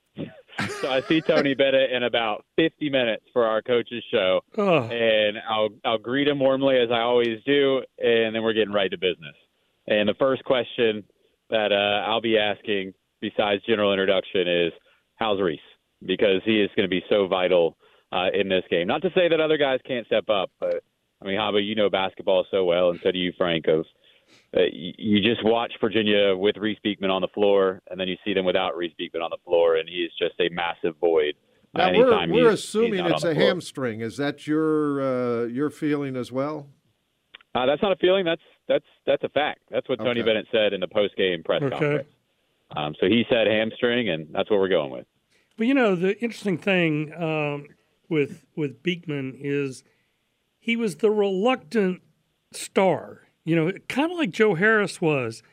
So 0.81 0.91
I 0.91 1.01
see 1.01 1.21
Tony 1.21 1.53
Bennett 1.53 1.91
in 1.91 2.03
about 2.03 2.45
50 2.57 2.89
minutes 2.89 3.23
for 3.31 3.45
our 3.45 3.61
coaches 3.61 4.03
show, 4.11 4.41
oh, 4.57 4.83
and 4.83 5.37
I'll 5.49 5.69
I'll 5.85 5.97
greet 5.97 6.27
him 6.27 6.39
warmly 6.39 6.77
as 6.77 6.89
I 6.91 6.99
always 6.99 7.39
do, 7.45 7.81
and 7.97 8.35
then 8.35 8.43
we're 8.43 8.53
getting 8.53 8.73
right 8.73 8.91
to 8.91 8.97
business. 8.97 9.35
And 9.87 10.07
the 10.07 10.13
first 10.15 10.43
question 10.43 11.03
that 11.49 11.71
uh, 11.71 12.09
I'll 12.09 12.21
be 12.21 12.37
asking, 12.37 12.93
besides 13.21 13.63
general 13.65 13.91
introduction, 13.91 14.47
is 14.47 14.73
how's 15.15 15.41
Reese? 15.41 15.59
Because 16.05 16.41
he 16.45 16.61
is 16.61 16.69
going 16.75 16.87
to 16.87 16.89
be 16.89 17.03
so 17.09 17.27
vital 17.27 17.77
uh, 18.11 18.27
in 18.33 18.49
this 18.49 18.63
game. 18.69 18.87
Not 18.87 19.01
to 19.01 19.09
say 19.15 19.27
that 19.29 19.39
other 19.39 19.57
guys 19.57 19.79
can't 19.87 20.05
step 20.05 20.29
up, 20.29 20.51
but 20.59 20.83
I 21.21 21.25
mean, 21.25 21.37
Hobbo, 21.37 21.65
you 21.65 21.75
know 21.75 21.89
basketball 21.89 22.45
so 22.51 22.65
well, 22.65 22.89
and 22.89 22.99
so 23.03 23.11
do 23.11 23.17
you, 23.17 23.33
Frank. 23.37 23.67
Of 23.67 23.85
you, 24.71 24.93
you 24.97 25.21
just 25.21 25.43
watch 25.43 25.71
Virginia 25.81 26.35
with 26.35 26.57
Reese 26.57 26.79
Beekman 26.83 27.09
on 27.09 27.21
the 27.21 27.27
floor, 27.29 27.81
and 27.89 27.99
then 27.99 28.07
you 28.07 28.15
see 28.25 28.33
them 28.33 28.45
without 28.45 28.75
Reese 28.77 28.93
Beekman 28.97 29.21
on 29.21 29.29
the 29.31 29.37
floor, 29.45 29.75
and 29.77 29.87
he 29.89 29.97
is 30.03 30.11
just 30.19 30.33
a 30.39 30.49
massive 30.53 30.95
void. 30.99 31.35
uh, 31.75 31.91
Now 31.91 31.97
we're 31.97 32.09
we're 32.09 32.25
he's- 32.49 32.51
he's 32.51 32.53
assuming 32.65 32.99
not 32.99 33.11
it's 33.11 33.23
a 33.23 33.33
floor. 33.33 33.45
hamstring. 33.47 34.01
Is 34.01 34.17
that 34.17 34.45
your 34.47 35.01
uh, 35.01 35.45
your 35.45 35.69
feeling 35.69 36.15
as 36.15 36.31
well? 36.31 36.67
Uh, 37.55 37.65
that's 37.67 37.81
not 37.81 37.91
a 37.91 37.95
feeling. 37.97 38.25
That's 38.25 38.41
that's 38.67 38.85
that's 39.05 39.23
a 39.23 39.29
fact. 39.29 39.59
That's 39.69 39.87
what 39.89 39.99
Tony 39.99 40.21
Okay. 40.21 40.23
Bennett 40.23 40.47
said 40.51 40.73
in 40.73 40.79
the 40.79 40.87
post 40.87 41.15
game 41.15 41.43
press 41.43 41.61
Okay. 41.61 41.69
conference. 41.71 42.09
Um, 42.75 42.95
so 42.99 43.07
he 43.07 43.23
said 43.29 43.45
hamstring, 43.47 44.09
and 44.09 44.27
that's 44.31 44.49
what 44.49 44.59
we're 44.59 44.69
going 44.69 44.89
with. 44.91 45.05
But 45.57 45.67
you 45.67 45.75
know, 45.75 45.95
the 45.95 46.19
interesting 46.23 46.57
thing 46.57 47.13
um, 47.13 47.67
with 48.09 48.45
with 48.55 48.81
Beekman 48.81 49.35
is 49.39 49.83
he 50.59 50.75
was 50.75 50.95
the 50.97 51.11
reluctant 51.11 52.01
star. 52.51 53.21
You 53.45 53.55
know, 53.55 53.71
kind 53.89 54.11
of 54.11 54.17
like 54.17 54.31
Joe 54.31 54.55
Harris 54.55 55.01
was. 55.01 55.43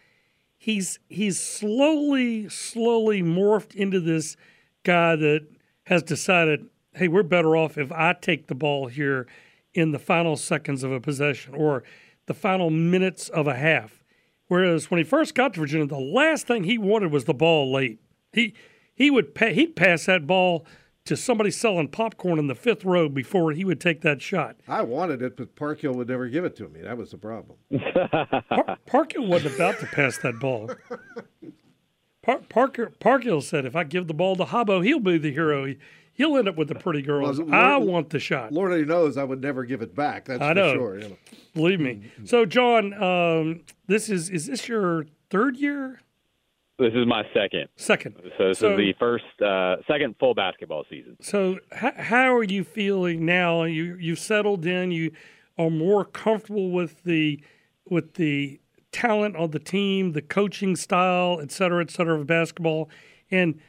He's 0.56 0.98
he's 1.08 1.40
slowly, 1.40 2.48
slowly 2.48 3.22
morphed 3.22 3.74
into 3.74 3.98
this 3.98 4.36
guy 4.82 5.16
that 5.16 5.46
has 5.84 6.02
decided, 6.02 6.66
hey, 6.94 7.08
we're 7.08 7.22
better 7.22 7.56
off 7.56 7.78
if 7.78 7.90
I 7.92 8.12
take 8.12 8.46
the 8.46 8.54
ball 8.54 8.86
here 8.88 9.26
in 9.74 9.92
the 9.92 9.98
final 9.98 10.36
seconds 10.36 10.82
of 10.82 10.92
a 10.92 11.00
possession 11.00 11.54
or 11.54 11.82
the 12.26 12.34
final 12.34 12.70
minutes 12.70 13.28
of 13.28 13.46
a 13.46 13.56
half. 13.56 14.04
Whereas 14.48 14.90
when 14.90 14.98
he 14.98 15.04
first 15.04 15.34
got 15.34 15.54
to 15.54 15.60
Virginia, 15.60 15.86
the 15.86 15.98
last 15.98 16.46
thing 16.46 16.64
he 16.64 16.76
wanted 16.76 17.12
was 17.12 17.24
the 17.24 17.34
ball 17.34 17.72
late. 17.72 18.00
He 18.32 18.54
he 18.94 19.10
would 19.10 19.34
pa- 19.34 19.46
he'd 19.46 19.76
pass 19.76 20.06
that 20.06 20.26
ball 20.26 20.66
to 21.10 21.16
somebody 21.16 21.50
selling 21.50 21.88
popcorn 21.88 22.38
in 22.38 22.46
the 22.46 22.54
fifth 22.54 22.84
row 22.84 23.08
before 23.08 23.50
he 23.50 23.64
would 23.64 23.80
take 23.80 24.00
that 24.02 24.22
shot. 24.22 24.54
I 24.68 24.82
wanted 24.82 25.22
it, 25.22 25.36
but 25.36 25.56
Parkhill 25.56 25.92
would 25.94 26.06
never 26.08 26.28
give 26.28 26.44
it 26.44 26.54
to 26.58 26.68
me. 26.68 26.82
That 26.82 26.96
was 26.96 27.10
the 27.10 27.18
problem. 27.18 27.58
Par- 28.48 28.78
Parkhill 28.86 29.26
wasn't 29.26 29.56
about 29.56 29.80
to 29.80 29.86
pass 29.86 30.18
that 30.18 30.38
ball. 30.38 30.70
Par- 32.22 32.42
Parker 32.48 32.92
Parkhill 33.00 33.40
said, 33.40 33.64
"If 33.64 33.74
I 33.74 33.82
give 33.82 34.06
the 34.06 34.14
ball 34.14 34.36
to 34.36 34.44
Hobbo, 34.44 34.84
he'll 34.84 35.00
be 35.00 35.18
the 35.18 35.32
hero. 35.32 35.64
He, 35.64 35.78
he'll 36.12 36.36
end 36.36 36.48
up 36.48 36.56
with 36.56 36.68
the 36.68 36.76
pretty 36.76 37.02
girls. 37.02 37.40
Well, 37.40 37.52
I 37.52 37.76
want 37.78 38.10
the 38.10 38.20
shot. 38.20 38.52
Lord 38.52 38.70
only 38.70 38.84
knows 38.84 39.16
I 39.16 39.24
would 39.24 39.40
never 39.40 39.64
give 39.64 39.82
it 39.82 39.96
back. 39.96 40.26
That's 40.26 40.40
I 40.40 40.50
for 40.50 40.54
know. 40.54 40.74
sure. 40.74 40.98
you 41.00 41.08
know. 41.08 41.16
Believe 41.54 41.80
me." 41.80 42.12
So, 42.24 42.46
John, 42.46 42.94
um, 43.02 43.62
this 43.88 44.08
is 44.08 44.30
is 44.30 44.46
this 44.46 44.68
your 44.68 45.06
third 45.28 45.56
year? 45.56 46.00
This 46.80 46.94
is 46.94 47.06
my 47.06 47.24
second. 47.34 47.68
Second. 47.76 48.16
So 48.38 48.48
this 48.48 48.58
So- 48.58 48.70
is 48.72 48.76
the 48.78 48.92
first, 48.98 49.42
uh, 49.42 49.76
second 49.86 50.16
full 50.18 50.34
basketball 50.34 50.84
season. 50.88 51.16
So, 51.20 51.58
h- 51.72 51.94
how 51.94 52.34
are 52.34 52.42
you 52.42 52.64
feeling 52.64 53.26
now? 53.26 53.64
You 53.64 53.96
you've 54.00 54.18
settled 54.18 54.64
in. 54.64 54.90
You 54.90 55.12
are 55.58 55.68
more 55.70 56.04
comfortable 56.06 56.70
with 56.70 57.04
the 57.04 57.40
with 57.88 58.14
the 58.14 58.60
talent 58.92 59.36
on 59.36 59.50
the 59.50 59.58
team, 59.58 60.12
the 60.12 60.22
coaching 60.22 60.74
style, 60.74 61.38
et 61.42 61.50
cetera, 61.52 61.82
et 61.82 61.90
cetera, 61.90 62.18
of 62.18 62.26
basketball. 62.26 62.88
And 63.30 63.60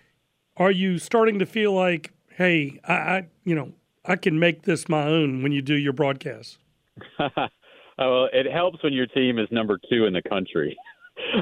are 0.58 0.72
you 0.72 0.98
starting 0.98 1.38
to 1.40 1.46
feel 1.46 1.74
like, 1.74 2.12
hey, 2.38 2.80
I, 2.88 2.94
I 2.94 3.28
you 3.44 3.56
know, 3.56 3.74
I 4.06 4.16
can 4.16 4.40
make 4.40 4.62
this 4.64 4.88
my 4.88 5.04
own 5.06 5.44
when 5.44 5.52
you 5.52 5.62
do 5.62 5.76
your 5.76 5.94
broadcasts? 5.94 6.60
Uh, 8.00 8.08
well, 8.10 8.30
it 8.34 8.52
helps 8.52 8.82
when 8.84 8.94
your 8.94 9.06
team 9.06 9.38
is 9.38 9.48
number 9.52 9.78
two 9.92 10.06
in 10.06 10.14
the 10.14 10.22
country. 10.24 10.76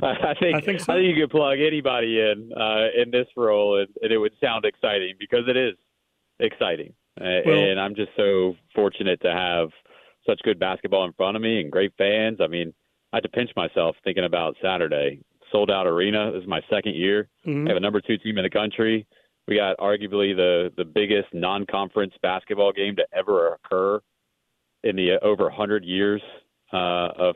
I 0.01 0.33
think 0.39 0.55
I 0.57 0.61
think 0.61 0.79
so. 0.79 0.93
I 0.93 0.97
think 0.97 1.15
you 1.15 1.23
could 1.23 1.31
plug 1.31 1.59
anybody 1.59 2.19
in 2.19 2.51
uh, 2.55 2.87
in 2.95 3.11
this 3.11 3.27
role, 3.35 3.79
and, 3.79 3.87
and 4.01 4.11
it 4.11 4.17
would 4.17 4.33
sound 4.41 4.65
exciting 4.65 5.13
because 5.19 5.45
it 5.47 5.57
is 5.57 5.75
exciting. 6.39 6.93
Uh, 7.19 7.41
Well- 7.45 7.59
and 7.59 7.79
I'm 7.79 7.95
just 7.95 8.11
so 8.15 8.55
fortunate 8.75 9.19
to 9.21 9.31
have 9.31 9.69
such 10.25 10.39
good 10.43 10.59
basketball 10.59 11.05
in 11.05 11.13
front 11.13 11.35
of 11.35 11.41
me 11.41 11.59
and 11.61 11.71
great 11.71 11.93
fans. 11.97 12.37
I 12.41 12.47
mean, 12.47 12.73
I 13.13 13.17
had 13.17 13.23
to 13.23 13.29
pinch 13.29 13.51
myself 13.55 13.95
thinking 14.03 14.25
about 14.25 14.55
Saturday. 14.61 15.19
Sold 15.51 15.71
out 15.71 15.87
arena. 15.87 16.31
This 16.31 16.43
is 16.43 16.47
my 16.47 16.61
second 16.69 16.95
year. 16.95 17.27
Mhm. 17.45 17.65
I 17.65 17.69
have 17.69 17.77
a 17.77 17.79
number 17.79 18.01
two 18.01 18.17
team 18.17 18.37
in 18.37 18.43
the 18.43 18.49
country. 18.49 19.05
We 19.47 19.55
got 19.55 19.77
arguably 19.77 20.35
the 20.35 20.71
the 20.77 20.85
biggest 20.85 21.33
non-conference 21.33 22.13
basketball 22.21 22.71
game 22.71 22.95
to 22.97 23.07
ever 23.11 23.53
occur 23.55 23.99
in 24.83 24.95
the 24.95 25.17
over 25.23 25.45
100 25.45 25.83
years 25.83 26.21
uh, 26.71 27.09
of 27.17 27.35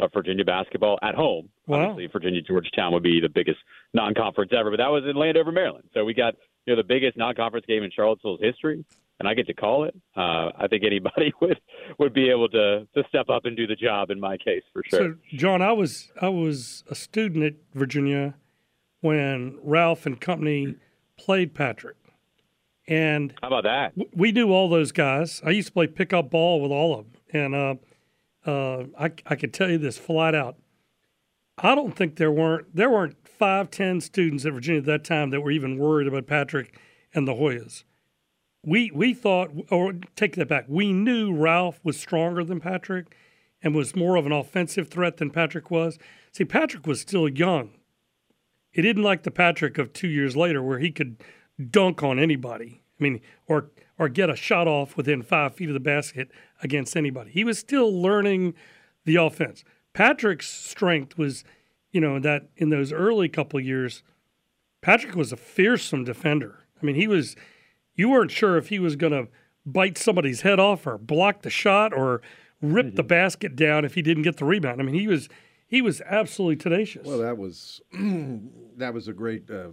of 0.00 0.10
Virginia 0.12 0.44
basketball 0.44 0.98
at 1.02 1.14
home. 1.14 1.48
Wow. 1.66 1.90
Obviously, 1.90 2.08
Virginia 2.12 2.42
Georgetown 2.42 2.92
would 2.92 3.02
be 3.02 3.20
the 3.20 3.28
biggest 3.28 3.58
non-conference 3.92 4.52
ever, 4.56 4.70
but 4.70 4.78
that 4.78 4.88
was 4.90 5.04
in 5.08 5.14
Landover, 5.16 5.52
Maryland. 5.52 5.84
So 5.94 6.04
we 6.04 6.14
got 6.14 6.34
you 6.66 6.74
know 6.74 6.82
the 6.82 6.86
biggest 6.86 7.16
non-conference 7.16 7.66
game 7.66 7.82
in 7.84 7.90
Charlottesville's 7.94 8.40
history, 8.40 8.84
and 9.20 9.28
I 9.28 9.34
get 9.34 9.46
to 9.46 9.54
call 9.54 9.84
it. 9.84 9.94
Uh, 10.16 10.50
I 10.58 10.66
think 10.68 10.82
anybody 10.84 11.32
would 11.40 11.60
would 11.98 12.12
be 12.12 12.28
able 12.30 12.48
to 12.50 12.86
to 12.94 13.04
step 13.08 13.28
up 13.28 13.44
and 13.44 13.56
do 13.56 13.66
the 13.66 13.76
job 13.76 14.10
in 14.10 14.18
my 14.18 14.36
case 14.36 14.62
for 14.72 14.82
sure. 14.88 14.98
So, 15.00 15.16
John, 15.36 15.62
I 15.62 15.72
was 15.72 16.10
I 16.20 16.28
was 16.28 16.82
a 16.90 16.94
student 16.94 17.44
at 17.44 17.54
Virginia 17.74 18.34
when 19.00 19.58
Ralph 19.62 20.06
and 20.06 20.20
company 20.20 20.74
played 21.16 21.54
Patrick, 21.54 21.96
and 22.88 23.32
How 23.40 23.48
about 23.48 23.64
that? 23.64 23.96
w- 23.96 24.10
we 24.14 24.32
knew 24.32 24.50
all 24.52 24.68
those 24.68 24.90
guys. 24.92 25.40
I 25.44 25.50
used 25.50 25.68
to 25.68 25.72
play 25.74 25.86
pickup 25.86 26.30
ball 26.30 26.60
with 26.60 26.72
all 26.72 26.98
of 26.98 27.06
them, 27.12 27.20
and 27.32 27.54
uh, 27.54 27.74
uh, 28.46 28.84
I 28.98 29.12
I 29.26 29.34
can 29.36 29.50
tell 29.50 29.70
you 29.70 29.78
this 29.78 29.98
flat 29.98 30.34
out. 30.34 30.56
I 31.58 31.74
don't 31.74 31.96
think 31.96 32.16
there 32.16 32.32
weren't 32.32 32.74
there 32.74 32.90
weren't 32.90 33.16
five 33.26 33.70
ten 33.70 34.00
students 34.00 34.44
at 34.44 34.52
Virginia 34.52 34.80
at 34.80 34.86
that 34.86 35.04
time 35.04 35.30
that 35.30 35.40
were 35.40 35.50
even 35.50 35.78
worried 35.78 36.08
about 36.08 36.26
Patrick 36.26 36.78
and 37.14 37.26
the 37.28 37.34
Hoyas. 37.34 37.84
We 38.64 38.90
we 38.90 39.14
thought, 39.14 39.50
or 39.70 39.94
take 40.16 40.36
that 40.36 40.48
back. 40.48 40.64
We 40.68 40.92
knew 40.92 41.34
Ralph 41.34 41.80
was 41.82 41.98
stronger 41.98 42.44
than 42.44 42.60
Patrick, 42.60 43.14
and 43.62 43.74
was 43.74 43.96
more 43.96 44.16
of 44.16 44.26
an 44.26 44.32
offensive 44.32 44.88
threat 44.88 45.16
than 45.16 45.30
Patrick 45.30 45.70
was. 45.70 45.98
See, 46.32 46.44
Patrick 46.44 46.86
was 46.86 47.00
still 47.00 47.28
young. 47.28 47.70
It 48.72 48.82
didn't 48.82 49.02
like 49.02 49.22
the 49.22 49.30
Patrick 49.30 49.78
of 49.78 49.92
two 49.92 50.08
years 50.08 50.36
later, 50.36 50.62
where 50.62 50.80
he 50.80 50.90
could 50.90 51.22
dunk 51.70 52.02
on 52.02 52.18
anybody. 52.18 52.82
I 52.98 53.02
mean, 53.02 53.20
or 53.46 53.70
or 53.98 54.08
get 54.08 54.30
a 54.30 54.36
shot 54.36 54.66
off 54.66 54.96
within 54.96 55.22
five 55.22 55.54
feet 55.54 55.68
of 55.68 55.74
the 55.74 55.80
basket 55.80 56.30
against 56.64 56.96
anybody. 56.96 57.30
He 57.30 57.44
was 57.44 57.58
still 57.58 57.92
learning 57.92 58.54
the 59.04 59.16
offense. 59.16 59.62
Patrick's 59.92 60.48
strength 60.48 61.16
was, 61.16 61.44
you 61.92 62.00
know, 62.00 62.18
that 62.18 62.48
in 62.56 62.70
those 62.70 62.92
early 62.92 63.28
couple 63.28 63.58
of 63.58 63.64
years, 63.64 64.02
Patrick 64.80 65.14
was 65.14 65.32
a 65.32 65.36
fearsome 65.36 66.04
defender. 66.04 66.60
I 66.80 66.86
mean, 66.86 66.96
he 66.96 67.06
was. 67.06 67.36
You 67.96 68.08
weren't 68.08 68.32
sure 68.32 68.56
if 68.56 68.70
he 68.70 68.80
was 68.80 68.96
going 68.96 69.12
to 69.12 69.28
bite 69.64 69.96
somebody's 69.96 70.40
head 70.40 70.58
off 70.58 70.84
or 70.84 70.98
block 70.98 71.42
the 71.42 71.50
shot 71.50 71.92
or 71.92 72.22
rip 72.60 72.96
the 72.96 73.04
basket 73.04 73.54
down 73.54 73.84
if 73.84 73.94
he 73.94 74.02
didn't 74.02 74.24
get 74.24 74.38
the 74.38 74.44
rebound. 74.44 74.80
I 74.80 74.84
mean, 74.84 74.96
he 74.96 75.06
was 75.06 75.28
he 75.66 75.80
was 75.80 76.00
absolutely 76.02 76.56
tenacious. 76.56 77.06
Well, 77.06 77.18
that 77.18 77.38
was 77.38 77.80
that 78.76 78.92
was 78.92 79.06
a 79.06 79.12
great 79.12 79.48
uh, 79.50 79.68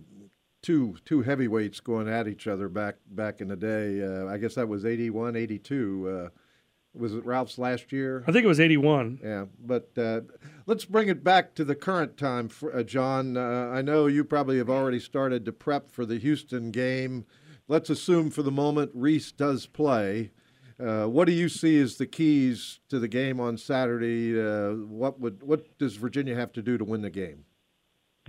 two 0.62 0.98
two 1.06 1.22
heavyweights 1.22 1.80
going 1.80 2.08
at 2.08 2.28
each 2.28 2.48
other 2.48 2.70
back 2.70 2.96
back 3.10 3.42
in 3.42 3.48
the 3.48 3.56
day. 3.56 4.04
Uh, 4.04 4.28
I 4.28 4.38
guess 4.38 4.56
that 4.56 4.68
was 4.68 4.86
81, 4.86 5.36
82. 5.36 6.10
Uh, 6.10 6.30
Was 6.94 7.14
it 7.14 7.26
Ralph's 7.26 7.58
last 7.58 7.92
year? 7.92 8.24
I 8.28 8.32
think 8.32 8.44
it 8.44 8.50
was 8.50 8.60
81. 8.60 9.20
Yeah, 9.24 9.46
but 9.60 9.92
uh, 9.98 10.22
let's 10.66 10.84
bring 10.84 11.08
it 11.08 11.24
back 11.24 11.56
to 11.56 11.64
the 11.64 11.76
current 11.76 12.18
time, 12.18 12.50
for, 12.50 12.76
uh, 12.76 12.84
John. 12.84 13.38
Uh, 13.38 13.72
I 13.74 13.82
know 13.82 14.08
you 14.08 14.26
probably 14.26 14.58
have 14.58 14.70
already 14.70 15.00
started 15.00 15.46
to 15.46 15.54
prep 15.54 15.90
for 15.90 16.06
the 16.06 16.18
Houston 16.18 16.70
game. 16.70 17.26
Let's 17.68 17.90
assume 17.90 18.30
for 18.30 18.44
the 18.44 18.52
moment 18.52 18.92
Reese 18.94 19.32
does 19.32 19.68
play. 19.68 20.32
Uh, 20.78 21.06
what 21.06 21.28
do 21.28 21.32
you 21.32 21.48
see 21.48 21.80
as 21.80 21.98
the 21.98 22.08
keys 22.08 22.80
to 22.90 23.00
the 23.00 23.08
game 23.08 23.40
on 23.40 23.56
Saturday? 23.56 24.38
Uh, 24.38 24.74
what 24.88 25.20
would 25.20 25.44
what 25.44 25.78
does 25.78 25.96
Virginia 25.96 26.36
have 26.36 26.52
to 26.54 26.62
do 26.62 26.78
to 26.78 26.84
win 26.84 27.02
the 27.02 27.10
game? 27.10 27.46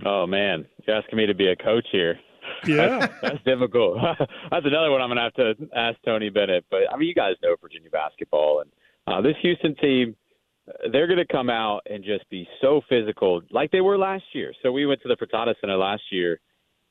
Oh 0.05 0.27
man, 0.27 0.65
you're 0.85 0.95
asking 0.95 1.17
me 1.17 1.25
to 1.25 1.33
be 1.33 1.47
a 1.47 1.55
coach 1.55 1.87
here. 1.91 2.19
Yeah, 2.65 3.07
that's 3.21 3.43
difficult. 3.43 3.97
that's 4.51 4.65
another 4.65 4.91
one 4.91 5.01
I'm 5.01 5.09
going 5.09 5.17
to 5.17 5.23
have 5.23 5.57
to 5.57 5.69
ask 5.75 5.97
Tony 6.05 6.29
Bennett. 6.29 6.65
But 6.69 6.81
I 6.91 6.97
mean, 6.97 7.07
you 7.07 7.15
guys 7.15 7.35
know 7.41 7.55
Virginia 7.61 7.89
basketball, 7.89 8.61
and 8.61 8.71
uh, 9.07 9.21
this 9.21 9.35
Houston 9.41 9.75
team, 9.75 10.15
they're 10.91 11.07
going 11.07 11.19
to 11.19 11.31
come 11.31 11.49
out 11.49 11.81
and 11.89 12.03
just 12.03 12.29
be 12.29 12.47
so 12.61 12.81
physical, 12.87 13.41
like 13.51 13.71
they 13.71 13.81
were 13.81 13.97
last 13.97 14.23
year. 14.33 14.53
So 14.61 14.71
we 14.71 14.85
went 14.85 15.01
to 15.01 15.07
the 15.07 15.17
Fertitta 15.17 15.55
Center 15.59 15.77
last 15.77 16.03
year 16.11 16.39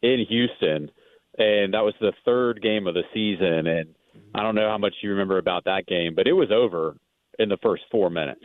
in 0.03 0.25
Houston, 0.29 0.91
and 1.39 1.73
that 1.75 1.81
was 1.81 1.95
the 2.01 2.13
third 2.25 2.61
game 2.61 2.87
of 2.87 2.95
the 2.95 3.05
season. 3.15 3.67
And 3.67 3.95
I 4.35 4.43
don't 4.43 4.55
know 4.55 4.69
how 4.69 4.79
much 4.79 4.95
you 5.03 5.11
remember 5.11 5.39
about 5.39 5.65
that 5.65 5.87
game, 5.87 6.15
but 6.15 6.27
it 6.27 6.33
was 6.33 6.51
over 6.51 6.97
in 7.39 7.49
the 7.49 7.59
first 7.63 7.85
four 7.91 8.11
minutes. 8.11 8.45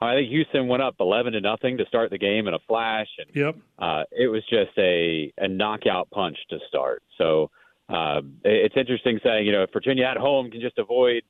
I 0.00 0.14
think 0.14 0.28
Houston 0.30 0.68
went 0.68 0.82
up 0.82 0.94
eleven 1.00 1.32
to 1.32 1.40
nothing 1.40 1.78
to 1.78 1.86
start 1.86 2.10
the 2.10 2.18
game 2.18 2.46
in 2.46 2.54
a 2.54 2.58
flash, 2.68 3.08
and 3.18 3.34
yep, 3.34 3.56
uh, 3.78 4.04
it 4.12 4.28
was 4.28 4.42
just 4.48 4.76
a 4.78 5.32
a 5.38 5.48
knockout 5.48 6.10
punch 6.10 6.36
to 6.50 6.58
start. 6.68 7.02
So 7.16 7.50
uh, 7.88 8.20
it's 8.44 8.76
interesting 8.76 9.18
saying 9.24 9.46
you 9.46 9.52
know 9.52 9.64
if 9.64 9.70
Virginia 9.72 10.04
at 10.04 10.16
home 10.16 10.50
can 10.50 10.60
just 10.60 10.78
avoid 10.78 11.22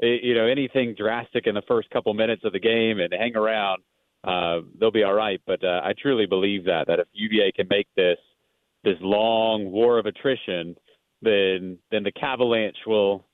you 0.00 0.34
know 0.34 0.46
anything 0.46 0.94
drastic 0.96 1.46
in 1.46 1.54
the 1.54 1.62
first 1.68 1.90
couple 1.90 2.14
minutes 2.14 2.42
of 2.44 2.52
the 2.52 2.60
game 2.60 2.98
and 2.98 3.12
hang 3.12 3.36
around, 3.36 3.82
uh, 4.24 4.60
they'll 4.80 4.90
be 4.90 5.04
all 5.04 5.14
right. 5.14 5.40
But 5.46 5.62
uh, 5.62 5.80
I 5.84 5.92
truly 6.00 6.26
believe 6.26 6.64
that 6.64 6.86
that 6.86 7.00
if 7.00 7.08
UVA 7.12 7.52
can 7.52 7.68
make 7.68 7.88
this 7.94 8.18
this 8.84 8.96
long 9.00 9.70
war 9.70 9.98
of 9.98 10.06
attrition, 10.06 10.76
then 11.20 11.78
then 11.90 12.04
the 12.04 12.12
Cavalanche 12.12 12.86
will 12.86 13.24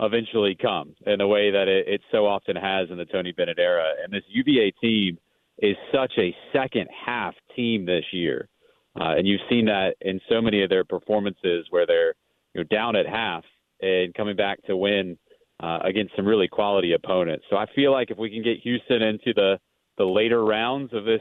eventually 0.00 0.56
come 0.60 0.94
in 1.06 1.18
the 1.18 1.26
way 1.26 1.50
that 1.50 1.68
it, 1.68 1.88
it 1.88 2.00
so 2.12 2.26
often 2.26 2.56
has 2.56 2.88
in 2.90 2.96
the 2.96 3.04
Tony 3.06 3.32
Bennett 3.32 3.58
era. 3.58 3.92
And 4.02 4.12
this 4.12 4.24
UVA 4.28 4.72
team 4.72 5.18
is 5.58 5.76
such 5.92 6.12
a 6.18 6.34
second 6.52 6.88
half 7.06 7.34
team 7.54 7.86
this 7.86 8.04
year. 8.12 8.48
Uh, 8.98 9.16
and 9.16 9.26
you've 9.26 9.40
seen 9.48 9.66
that 9.66 9.94
in 10.00 10.20
so 10.28 10.40
many 10.40 10.62
of 10.62 10.70
their 10.70 10.84
performances 10.84 11.66
where 11.70 11.86
they're 11.86 12.14
you 12.54 12.62
know, 12.62 12.64
down 12.64 12.96
at 12.96 13.06
half 13.06 13.44
and 13.80 14.14
coming 14.14 14.36
back 14.36 14.62
to 14.64 14.76
win 14.76 15.18
uh, 15.62 15.78
against 15.84 16.14
some 16.16 16.26
really 16.26 16.48
quality 16.48 16.92
opponents. 16.92 17.44
So 17.50 17.56
I 17.56 17.66
feel 17.74 17.92
like 17.92 18.10
if 18.10 18.18
we 18.18 18.30
can 18.30 18.42
get 18.42 18.58
Houston 18.62 19.02
into 19.02 19.32
the, 19.34 19.58
the 19.98 20.04
later 20.04 20.44
rounds 20.44 20.92
of 20.92 21.04
this 21.04 21.20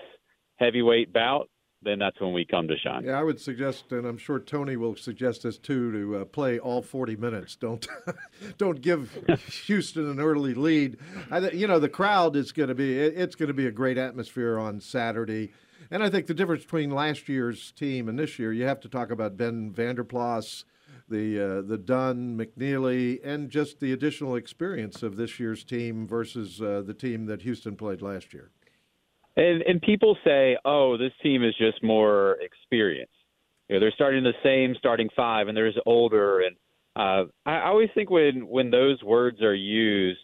heavyweight 0.57 1.13
bout, 1.13 1.49
then 1.81 1.99
that's 1.99 2.19
when 2.19 2.33
we 2.33 2.45
come 2.45 2.67
to 2.67 2.77
shine. 2.77 3.03
Yeah, 3.05 3.19
I 3.19 3.23
would 3.23 3.39
suggest, 3.39 3.91
and 3.91 4.05
I'm 4.05 4.17
sure 4.17 4.39
Tony 4.39 4.75
will 4.75 4.95
suggest 4.95 5.43
this 5.43 5.57
too, 5.57 5.91
to 5.91 6.17
uh, 6.17 6.25
play 6.25 6.57
all 6.57 6.81
40 6.81 7.15
minutes. 7.15 7.55
Don't 7.55 7.87
don't 8.57 8.81
give 8.81 9.17
Houston 9.65 10.09
an 10.09 10.19
early 10.19 10.53
lead. 10.53 10.97
I, 11.29 11.49
you 11.51 11.67
know, 11.67 11.79
the 11.79 11.89
crowd 11.89 12.35
is 12.35 12.51
going 12.51 12.69
to 12.69 12.75
be 12.75 12.97
it's 12.97 13.35
going 13.35 13.47
to 13.47 13.53
be 13.53 13.67
a 13.67 13.71
great 13.71 13.97
atmosphere 13.97 14.57
on 14.57 14.81
Saturday. 14.81 15.51
And 15.91 16.01
I 16.03 16.09
think 16.09 16.25
the 16.25 16.33
difference 16.33 16.63
between 16.63 16.89
last 16.89 17.29
year's 17.29 17.71
team 17.71 18.09
and 18.09 18.17
this 18.17 18.39
year, 18.39 18.51
you 18.51 18.65
have 18.65 18.79
to 18.81 18.89
talk 18.89 19.11
about 19.11 19.37
Ben 19.37 19.71
Vanderplas, 19.71 20.63
the 21.07 21.39
uh, 21.39 21.61
the 21.61 21.77
Dunn, 21.77 22.37
McKneely, 22.37 23.19
and 23.23 23.49
just 23.51 23.79
the 23.79 23.91
additional 23.91 24.35
experience 24.35 25.03
of 25.03 25.17
this 25.17 25.39
year's 25.39 25.63
team 25.63 26.07
versus 26.07 26.61
uh, 26.61 26.81
the 26.85 26.93
team 26.93 27.27
that 27.27 27.43
Houston 27.43 27.75
played 27.75 28.01
last 28.01 28.33
year. 28.33 28.49
And 29.37 29.61
and 29.63 29.81
people 29.81 30.17
say, 30.23 30.57
oh, 30.65 30.97
this 30.97 31.11
team 31.21 31.43
is 31.43 31.55
just 31.57 31.83
more 31.83 32.37
experienced. 32.41 33.11
You 33.67 33.75
know, 33.75 33.79
they're 33.79 33.91
starting 33.91 34.23
the 34.23 34.33
same 34.43 34.75
starting 34.77 35.09
five, 35.15 35.47
and 35.47 35.57
there's 35.57 35.77
older. 35.85 36.41
And 36.41 36.55
uh, 36.95 37.29
I 37.45 37.67
always 37.67 37.89
think 37.93 38.09
when 38.09 38.47
when 38.47 38.71
those 38.71 39.01
words 39.03 39.41
are 39.41 39.55
used, 39.55 40.19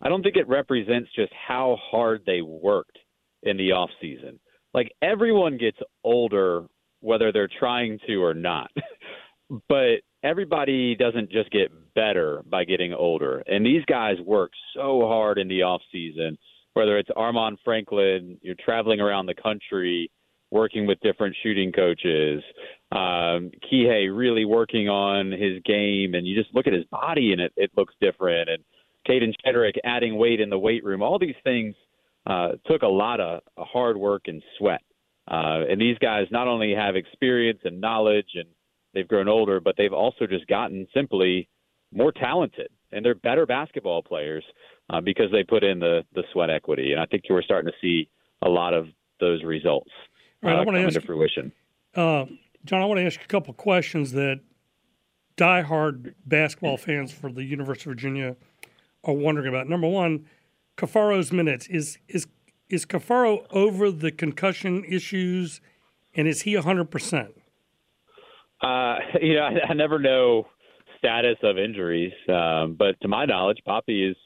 I 0.00 0.08
don't 0.08 0.22
think 0.22 0.36
it 0.36 0.48
represents 0.48 1.10
just 1.14 1.32
how 1.34 1.76
hard 1.90 2.22
they 2.26 2.40
worked 2.40 2.98
in 3.42 3.56
the 3.56 3.72
off 3.72 3.90
season. 4.00 4.38
Like 4.72 4.92
everyone 5.02 5.58
gets 5.58 5.78
older, 6.02 6.64
whether 7.00 7.32
they're 7.32 7.48
trying 7.58 7.98
to 8.06 8.22
or 8.22 8.34
not. 8.34 8.70
but 9.68 9.96
everybody 10.22 10.96
doesn't 10.96 11.30
just 11.30 11.50
get 11.50 11.70
better 11.94 12.42
by 12.46 12.64
getting 12.64 12.92
older. 12.94 13.42
And 13.46 13.64
these 13.64 13.84
guys 13.84 14.16
work 14.24 14.50
so 14.74 15.02
hard 15.06 15.38
in 15.38 15.48
the 15.48 15.62
off 15.62 15.82
season 15.92 16.38
whether 16.74 16.98
it's 16.98 17.10
Armaan 17.10 17.56
Franklin, 17.64 18.38
you're 18.42 18.56
traveling 18.62 19.00
around 19.00 19.26
the 19.26 19.34
country, 19.34 20.10
working 20.50 20.86
with 20.86 21.00
different 21.00 21.34
shooting 21.42 21.72
coaches. 21.72 22.42
Um, 22.92 23.50
Kihei 23.72 24.14
really 24.14 24.44
working 24.44 24.88
on 24.88 25.32
his 25.32 25.62
game, 25.64 26.14
and 26.14 26.26
you 26.26 26.40
just 26.40 26.54
look 26.54 26.66
at 26.66 26.72
his 26.72 26.84
body 26.90 27.32
and 27.32 27.40
it, 27.40 27.52
it 27.56 27.70
looks 27.76 27.94
different. 28.00 28.50
And 28.50 28.64
Kadin 29.08 29.32
Shedrick 29.44 29.74
adding 29.84 30.16
weight 30.16 30.40
in 30.40 30.50
the 30.50 30.58
weight 30.58 30.84
room. 30.84 31.02
All 31.02 31.18
these 31.18 31.34
things 31.44 31.74
uh, 32.26 32.52
took 32.66 32.82
a 32.82 32.88
lot 32.88 33.20
of 33.20 33.40
hard 33.56 33.96
work 33.96 34.22
and 34.26 34.42
sweat. 34.58 34.82
Uh, 35.28 35.64
and 35.70 35.80
these 35.80 35.96
guys 35.98 36.26
not 36.30 36.48
only 36.48 36.74
have 36.74 36.96
experience 36.96 37.60
and 37.64 37.80
knowledge 37.80 38.28
and 38.34 38.48
they've 38.92 39.08
grown 39.08 39.28
older, 39.28 39.60
but 39.60 39.74
they've 39.76 39.92
also 39.92 40.26
just 40.26 40.46
gotten 40.46 40.86
simply 40.94 41.48
more 41.92 42.12
talented 42.12 42.68
and 42.92 43.04
they're 43.04 43.14
better 43.14 43.46
basketball 43.46 44.02
players 44.02 44.44
uh, 44.90 45.00
because 45.00 45.30
they 45.32 45.42
put 45.42 45.64
in 45.64 45.78
the 45.78 46.04
the 46.14 46.24
sweat 46.32 46.50
equity, 46.50 46.92
and 46.92 47.00
I 47.00 47.06
think 47.06 47.24
we're 47.28 47.42
starting 47.42 47.70
to 47.70 47.78
see 47.80 48.08
a 48.42 48.48
lot 48.48 48.74
of 48.74 48.86
those 49.20 49.42
results 49.42 49.90
uh, 50.42 50.48
right, 50.48 50.58
I 50.58 50.64
come 50.64 50.76
ask, 50.76 50.96
into 50.96 51.06
fruition. 51.06 51.52
Uh, 51.94 52.26
John, 52.64 52.82
I 52.82 52.84
want 52.84 52.98
to 52.98 53.06
ask 53.06 53.18
you 53.18 53.24
a 53.24 53.28
couple 53.28 53.50
of 53.50 53.56
questions 53.56 54.12
that 54.12 54.40
diehard 55.36 56.14
basketball 56.26 56.76
fans 56.76 57.12
for 57.12 57.30
the 57.30 57.44
University 57.44 57.90
of 57.90 57.96
Virginia 57.96 58.36
are 59.04 59.14
wondering 59.14 59.48
about. 59.48 59.68
Number 59.68 59.88
one, 59.88 60.26
Caffaro's 60.76 61.32
minutes 61.32 61.66
is 61.68 61.98
is 62.08 62.26
is 62.68 62.86
Caffaro 62.86 63.46
over 63.50 63.90
the 63.90 64.10
concussion 64.10 64.84
issues, 64.84 65.60
and 66.14 66.26
is 66.26 66.42
he 66.42 66.54
hundred 66.54 66.90
percent? 66.90 67.34
Uh, 68.60 68.96
you 69.22 69.34
know, 69.34 69.42
I, 69.42 69.70
I, 69.70 69.72
never 69.74 69.98
know 69.98 70.46
status 70.98 71.36
of 71.42 71.58
injuries, 71.58 72.12
um, 72.28 72.76
but 72.78 72.98
to 73.02 73.08
my 73.08 73.26
knowledge, 73.26 73.58
Poppy 73.64 74.08
is 74.08 74.16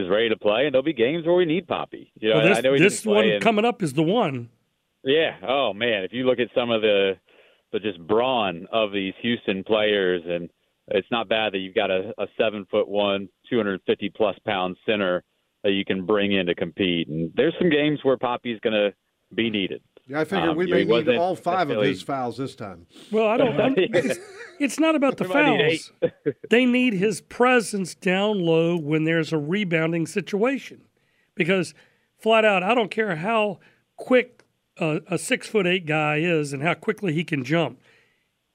is 0.00 0.08
ready 0.08 0.28
to 0.28 0.36
play, 0.36 0.66
and 0.66 0.74
there'll 0.74 0.84
be 0.84 0.92
games 0.92 1.26
where 1.26 1.34
we 1.34 1.44
need 1.44 1.66
Poppy. 1.66 2.12
You 2.20 2.30
know, 2.30 2.36
well, 2.36 2.48
this, 2.48 2.58
I 2.58 2.60
know 2.60 2.78
this 2.78 3.04
one 3.04 3.40
coming 3.40 3.64
up 3.64 3.82
is 3.82 3.92
the 3.92 4.02
one. 4.02 4.48
Yeah. 5.04 5.36
Oh 5.46 5.72
man, 5.72 6.04
if 6.04 6.12
you 6.12 6.24
look 6.24 6.38
at 6.38 6.48
some 6.54 6.70
of 6.70 6.82
the 6.82 7.14
the 7.72 7.80
just 7.80 7.98
brawn 8.06 8.66
of 8.72 8.92
these 8.92 9.14
Houston 9.22 9.64
players, 9.64 10.22
and 10.26 10.50
it's 10.88 11.08
not 11.10 11.28
bad 11.28 11.52
that 11.54 11.58
you've 11.58 11.74
got 11.74 11.90
a, 11.90 12.12
a 12.18 12.26
seven 12.38 12.66
foot 12.70 12.88
one, 12.88 13.28
two 13.48 13.56
hundred 13.56 13.80
fifty 13.86 14.10
plus 14.10 14.36
pound 14.44 14.76
center 14.86 15.24
that 15.64 15.72
you 15.72 15.84
can 15.84 16.04
bring 16.04 16.32
in 16.32 16.46
to 16.46 16.54
compete. 16.54 17.08
And 17.08 17.32
there's 17.34 17.54
some 17.58 17.70
games 17.70 18.00
where 18.02 18.16
Poppy's 18.16 18.60
going 18.60 18.74
to 18.74 18.92
be 19.34 19.48
needed. 19.48 19.82
Yeah, 20.08 20.20
I 20.20 20.24
figure 20.24 20.50
um, 20.50 20.56
we 20.56 20.66
may 20.66 20.84
need 20.84 21.08
all 21.10 21.36
five 21.36 21.70
of 21.70 21.82
his 21.82 22.02
fouls 22.02 22.36
this 22.36 22.54
time. 22.56 22.86
Well, 23.10 23.28
I 23.28 23.36
don't. 23.36 23.56
it's, 23.78 24.18
it's 24.58 24.78
not 24.80 24.94
about 24.94 25.16
the 25.16 25.24
fouls. 25.24 25.92
they 26.50 26.66
need 26.66 26.94
his 26.94 27.20
presence 27.20 27.94
down 27.94 28.40
low 28.40 28.76
when 28.76 29.04
there's 29.04 29.32
a 29.32 29.38
rebounding 29.38 30.06
situation, 30.06 30.82
because 31.34 31.72
flat 32.18 32.44
out, 32.44 32.62
I 32.62 32.74
don't 32.74 32.90
care 32.90 33.16
how 33.16 33.60
quick 33.96 34.44
a, 34.78 35.00
a 35.08 35.18
six 35.18 35.46
foot 35.46 35.66
eight 35.66 35.86
guy 35.86 36.16
is 36.16 36.52
and 36.52 36.62
how 36.62 36.74
quickly 36.74 37.12
he 37.12 37.24
can 37.24 37.44
jump. 37.44 37.80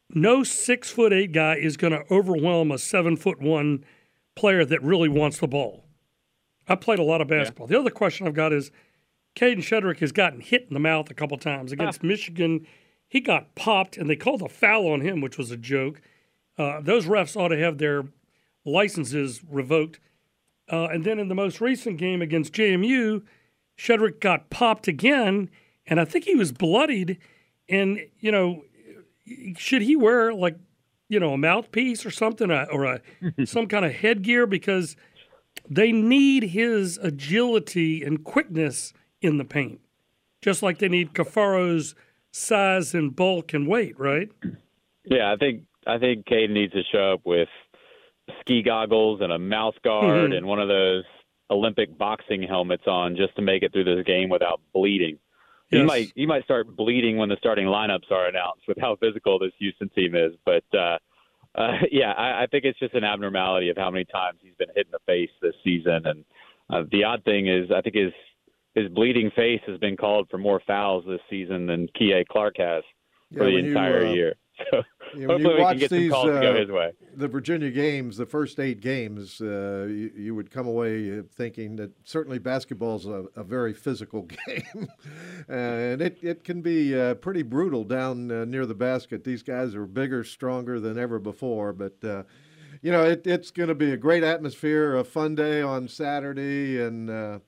No 0.09 0.43
six 0.43 0.89
foot 0.89 1.13
eight 1.13 1.31
guy 1.31 1.55
is 1.55 1.77
going 1.77 1.93
to 1.93 2.03
overwhelm 2.11 2.71
a 2.71 2.77
seven 2.77 3.15
foot 3.15 3.41
one 3.41 3.83
player 4.35 4.65
that 4.65 4.81
really 4.83 5.09
wants 5.09 5.39
the 5.39 5.47
ball. 5.47 5.85
I 6.67 6.75
played 6.75 6.99
a 6.99 7.03
lot 7.03 7.21
of 7.21 7.27
basketball. 7.27 7.67
Yeah. 7.67 7.77
The 7.77 7.79
other 7.79 7.89
question 7.89 8.27
I've 8.27 8.33
got 8.33 8.53
is 8.53 8.71
Kadin 9.37 9.59
Shedrick 9.59 9.99
has 9.99 10.11
gotten 10.11 10.41
hit 10.41 10.65
in 10.67 10.73
the 10.73 10.79
mouth 10.79 11.11
a 11.11 11.13
couple 11.13 11.37
times 11.37 11.71
against 11.71 12.01
ah. 12.03 12.07
Michigan. 12.07 12.65
He 13.07 13.21
got 13.21 13.53
popped, 13.53 13.95
and 13.95 14.09
they 14.09 14.15
called 14.15 14.41
a 14.41 14.49
foul 14.49 14.87
on 14.87 15.01
him, 15.01 15.21
which 15.21 15.37
was 15.37 15.51
a 15.51 15.57
joke. 15.57 16.01
Uh, 16.57 16.81
those 16.81 17.05
refs 17.05 17.39
ought 17.39 17.49
to 17.49 17.57
have 17.59 17.77
their 17.77 18.05
licenses 18.65 19.41
revoked. 19.47 19.99
Uh, 20.71 20.85
and 20.85 21.03
then 21.03 21.19
in 21.19 21.27
the 21.27 21.35
most 21.35 21.61
recent 21.61 21.99
game 21.99 22.19
against 22.19 22.51
JMU, 22.51 23.21
Shedrick 23.77 24.19
got 24.19 24.49
popped 24.49 24.87
again, 24.87 25.51
and 25.85 25.99
I 25.99 26.05
think 26.05 26.25
he 26.25 26.33
was 26.33 26.51
bloodied. 26.51 27.19
And 27.69 27.99
you 28.19 28.31
know, 28.31 28.63
should 29.55 29.83
he 29.83 29.95
wear 29.95 30.33
like 30.33 30.57
you 31.09 31.19
know 31.19 31.33
a 31.33 31.37
mouthpiece 31.37 32.07
or 32.07 32.11
something, 32.11 32.49
or 32.49 32.85
a 32.85 33.01
some 33.45 33.67
kind 33.67 33.85
of 33.85 33.93
headgear 33.93 34.47
because 34.47 34.95
they 35.69 35.91
need 35.91 36.43
his 36.43 36.97
agility 36.97 38.03
and 38.03 38.23
quickness 38.23 38.93
in 39.21 39.37
the 39.37 39.45
paint, 39.45 39.79
just 40.41 40.61
like 40.61 40.79
they 40.79 40.89
need 40.89 41.13
Caffaro's 41.13 41.95
size 42.31 42.93
and 42.93 43.15
bulk 43.15 43.53
and 43.53 43.67
weight, 43.67 43.99
right? 43.99 44.29
Yeah, 45.05 45.31
I 45.31 45.37
think 45.37 45.63
I 45.85 45.97
think 45.97 46.25
Cade 46.25 46.49
needs 46.49 46.73
to 46.73 46.83
show 46.91 47.13
up 47.13 47.21
with 47.25 47.49
ski 48.41 48.61
goggles 48.61 49.21
and 49.21 49.31
a 49.31 49.39
mouth 49.39 49.75
guard 49.83 50.29
mm-hmm. 50.31 50.33
and 50.33 50.45
one 50.45 50.59
of 50.59 50.67
those 50.67 51.03
Olympic 51.49 51.97
boxing 51.97 52.43
helmets 52.43 52.83
on 52.87 53.15
just 53.15 53.35
to 53.37 53.41
make 53.41 53.63
it 53.63 53.71
through 53.71 53.85
this 53.85 54.05
game 54.05 54.29
without 54.29 54.59
bleeding. 54.73 55.17
Yes. 55.69 55.79
You 55.79 55.85
might 55.85 56.11
you 56.15 56.27
might 56.27 56.43
start 56.43 56.75
bleeding 56.75 57.17
when 57.17 57.29
the 57.29 57.37
starting 57.39 57.67
lineups 57.67 58.11
are 58.11 58.27
announced 58.27 58.63
with 58.67 58.77
how 58.79 58.95
physical 58.97 59.39
this 59.39 59.51
Houston 59.59 59.89
team 59.89 60.15
is. 60.15 60.33
But 60.45 60.63
uh, 60.73 60.97
uh, 61.55 61.73
yeah, 61.91 62.11
I, 62.11 62.43
I 62.43 62.47
think 62.47 62.65
it's 62.65 62.79
just 62.79 62.93
an 62.93 63.03
abnormality 63.03 63.69
of 63.69 63.77
how 63.77 63.89
many 63.89 64.05
times 64.05 64.39
he's 64.41 64.55
been 64.57 64.69
hit 64.75 64.87
in 64.87 64.91
the 64.91 64.99
face 65.05 65.29
this 65.41 65.55
season. 65.63 66.05
And 66.05 66.25
uh, 66.69 66.83
the 66.91 67.03
odd 67.03 67.23
thing 67.23 67.47
is, 67.47 67.69
I 67.71 67.81
think 67.81 67.95
his 67.95 68.13
his 68.77 68.89
bleeding 68.89 69.31
face 69.35 69.61
has 69.65 69.79
been 69.79 69.97
called 69.97 70.27
for 70.29 70.37
more 70.37 70.61
fouls 70.67 71.03
this 71.07 71.19
season 71.29 71.65
than 71.65 71.87
Kie 71.99 72.23
Clark 72.29 72.55
has 72.59 72.83
Yeah, 73.31 73.39
for 73.39 73.45
the 73.45 73.55
when 73.55 73.65
you, 73.65 73.71
entire 73.71 74.05
uh, 74.05 74.13
year. 74.13 74.35
So 74.71 74.81
Yeah, 75.15 75.27
hopefully 75.27 75.53
we 75.53 75.61
can 75.61 75.77
get 75.77 75.91
these, 75.91 76.11
some 76.11 76.23
calls 76.23 76.33
to 76.33 76.41
go 76.41 76.51
uh, 76.51 76.59
his 76.59 76.71
way. 76.71 76.91
the 77.15 77.27
Virginia 77.27 77.69
games, 77.69 78.17
the 78.17 78.25
first 78.25 78.59
eight 78.59 78.81
games, 78.81 79.39
uh, 79.39 79.85
you, 79.87 80.11
you 80.15 80.35
would 80.35 80.49
come 80.49 80.65
away 80.65 81.21
thinking 81.21 81.75
that 81.75 81.91
certainly 82.03 82.39
basketball's 82.39 83.05
a, 83.05 83.25
a 83.35 83.43
very 83.43 83.71
physical 83.71 84.23
game, 84.47 84.87
and 85.47 86.01
it, 86.01 86.17
it 86.23 86.43
can 86.43 86.61
be 86.63 86.99
uh, 86.99 87.13
pretty 87.13 87.43
brutal 87.43 87.83
down 87.83 88.31
uh, 88.31 88.45
near 88.45 88.65
the 88.65 88.73
basket. 88.73 89.23
These 89.23 89.43
guys 89.43 89.75
are 89.75 89.85
bigger, 89.85 90.23
stronger 90.23 90.79
than 90.79 90.97
ever 90.97 91.19
before, 91.19 91.73
but. 91.73 92.03
Uh, 92.03 92.23
you 92.83 92.91
know, 92.91 93.03
it, 93.03 93.25
it's 93.25 93.49
going 93.49 93.69
to 93.69 93.75
be 93.75 93.91
a 93.91 93.97
great 93.97 94.23
atmosphere, 94.23 94.95
a 94.95 95.03
fun 95.03 95.33
day 95.33 95.63
on 95.63 95.87
Saturday, 95.87 96.79
and 96.79 97.09
uh, 97.09 97.39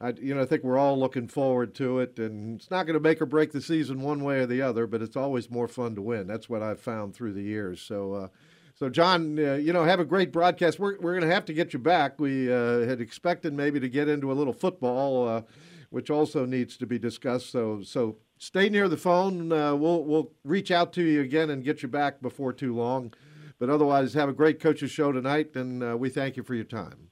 I, 0.00 0.10
you 0.10 0.34
know, 0.34 0.42
I 0.42 0.44
think 0.44 0.62
we're 0.62 0.78
all 0.78 0.98
looking 0.98 1.26
forward 1.26 1.74
to 1.76 2.00
it. 2.00 2.18
And 2.18 2.60
it's 2.60 2.70
not 2.70 2.86
going 2.86 2.94
to 2.94 3.00
make 3.00 3.22
or 3.22 3.26
break 3.26 3.52
the 3.52 3.62
season 3.62 4.02
one 4.02 4.22
way 4.22 4.40
or 4.40 4.46
the 4.46 4.62
other, 4.62 4.86
but 4.86 5.02
it's 5.02 5.16
always 5.16 5.50
more 5.50 5.68
fun 5.68 5.94
to 5.94 6.02
win. 6.02 6.26
That's 6.26 6.48
what 6.48 6.62
I've 6.62 6.80
found 6.80 7.14
through 7.14 7.32
the 7.32 7.42
years. 7.42 7.80
So, 7.80 8.12
uh, 8.12 8.28
so 8.74 8.90
John, 8.90 9.38
uh, 9.38 9.54
you 9.54 9.72
know, 9.72 9.84
have 9.84 10.00
a 10.00 10.04
great 10.04 10.32
broadcast. 10.32 10.78
We're 10.78 10.98
we're 10.98 11.12
going 11.12 11.26
to 11.26 11.34
have 11.34 11.46
to 11.46 11.54
get 11.54 11.72
you 11.72 11.78
back. 11.78 12.20
We 12.20 12.52
uh, 12.52 12.80
had 12.80 13.00
expected 13.00 13.54
maybe 13.54 13.80
to 13.80 13.88
get 13.88 14.06
into 14.06 14.30
a 14.30 14.34
little 14.34 14.52
football, 14.52 15.26
uh, 15.26 15.42
which 15.88 16.10
also 16.10 16.44
needs 16.44 16.76
to 16.76 16.86
be 16.86 16.98
discussed. 16.98 17.50
So, 17.50 17.80
so 17.82 18.18
stay 18.36 18.68
near 18.68 18.88
the 18.88 18.98
phone. 18.98 19.50
Uh, 19.50 19.74
we'll 19.74 20.04
we'll 20.04 20.32
reach 20.44 20.70
out 20.70 20.92
to 20.94 21.02
you 21.02 21.22
again 21.22 21.48
and 21.48 21.64
get 21.64 21.82
you 21.82 21.88
back 21.88 22.20
before 22.20 22.52
too 22.52 22.74
long. 22.74 23.14
But 23.58 23.70
otherwise, 23.70 24.12
have 24.12 24.28
a 24.28 24.34
great 24.34 24.60
coaches 24.60 24.90
show 24.90 25.10
tonight, 25.10 25.56
and 25.56 25.82
uh, 25.82 25.96
we 25.96 26.10
thank 26.10 26.36
you 26.36 26.42
for 26.42 26.54
your 26.54 26.64
time. 26.64 27.08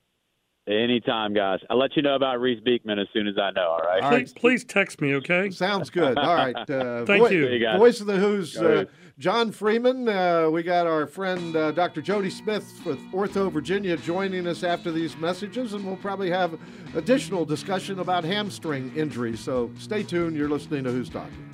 Anytime, 0.67 1.35
guys. 1.35 1.61
I'll 1.69 1.79
let 1.79 1.95
you 1.95 2.01
know 2.01 2.15
about 2.15 2.41
Reese 2.41 2.61
Beekman 2.65 2.99
as 2.99 3.07
soon 3.13 3.27
as 3.29 3.35
I 3.37 3.51
know. 3.51 3.69
All 3.69 3.81
right. 3.81 4.03
All 4.03 4.11
right. 4.11 4.25
Please, 4.25 4.33
please 4.33 4.65
text 4.65 4.99
me, 5.03 5.15
okay? 5.17 5.51
Sounds 5.51 5.91
good. 5.91 6.17
All 6.17 6.35
right. 6.35 6.57
Uh, 6.57 7.05
Thank 7.07 7.25
vo- 7.25 7.29
you. 7.29 7.49
You. 7.49 7.77
Voice 7.77 8.01
of 8.01 8.07
the 8.07 8.17
Hoos 8.17 8.57
uh. 8.57 8.87
John 9.19 9.53
Freeman. 9.53 10.09
Uh, 10.09 10.49
we 10.51 10.63
got 10.63 10.87
our 10.87 11.07
friend 11.07 11.55
uh, 11.55 11.71
Dr. 11.73 12.01
Jody 12.01 12.31
Smith 12.31 12.81
with 12.87 12.99
Ortho 13.13 13.53
Virginia 13.53 13.99
joining 13.99 14.47
us 14.47 14.65
after 14.65 14.91
these 14.91 15.19
messages, 15.19 15.75
and 15.75 15.85
we'll 15.85 15.97
probably 15.97 16.31
have 16.31 16.59
additional 16.95 17.45
discussion 17.45 17.99
about 17.99 18.25
hamstring 18.25 18.91
injuries. 18.97 19.41
So 19.41 19.71
stay 19.79 20.03
tuned. 20.03 20.35
You're 20.35 20.49
listening 20.49 20.85
to 20.85 20.91
Who's 20.91 21.11
Talking. 21.11 21.54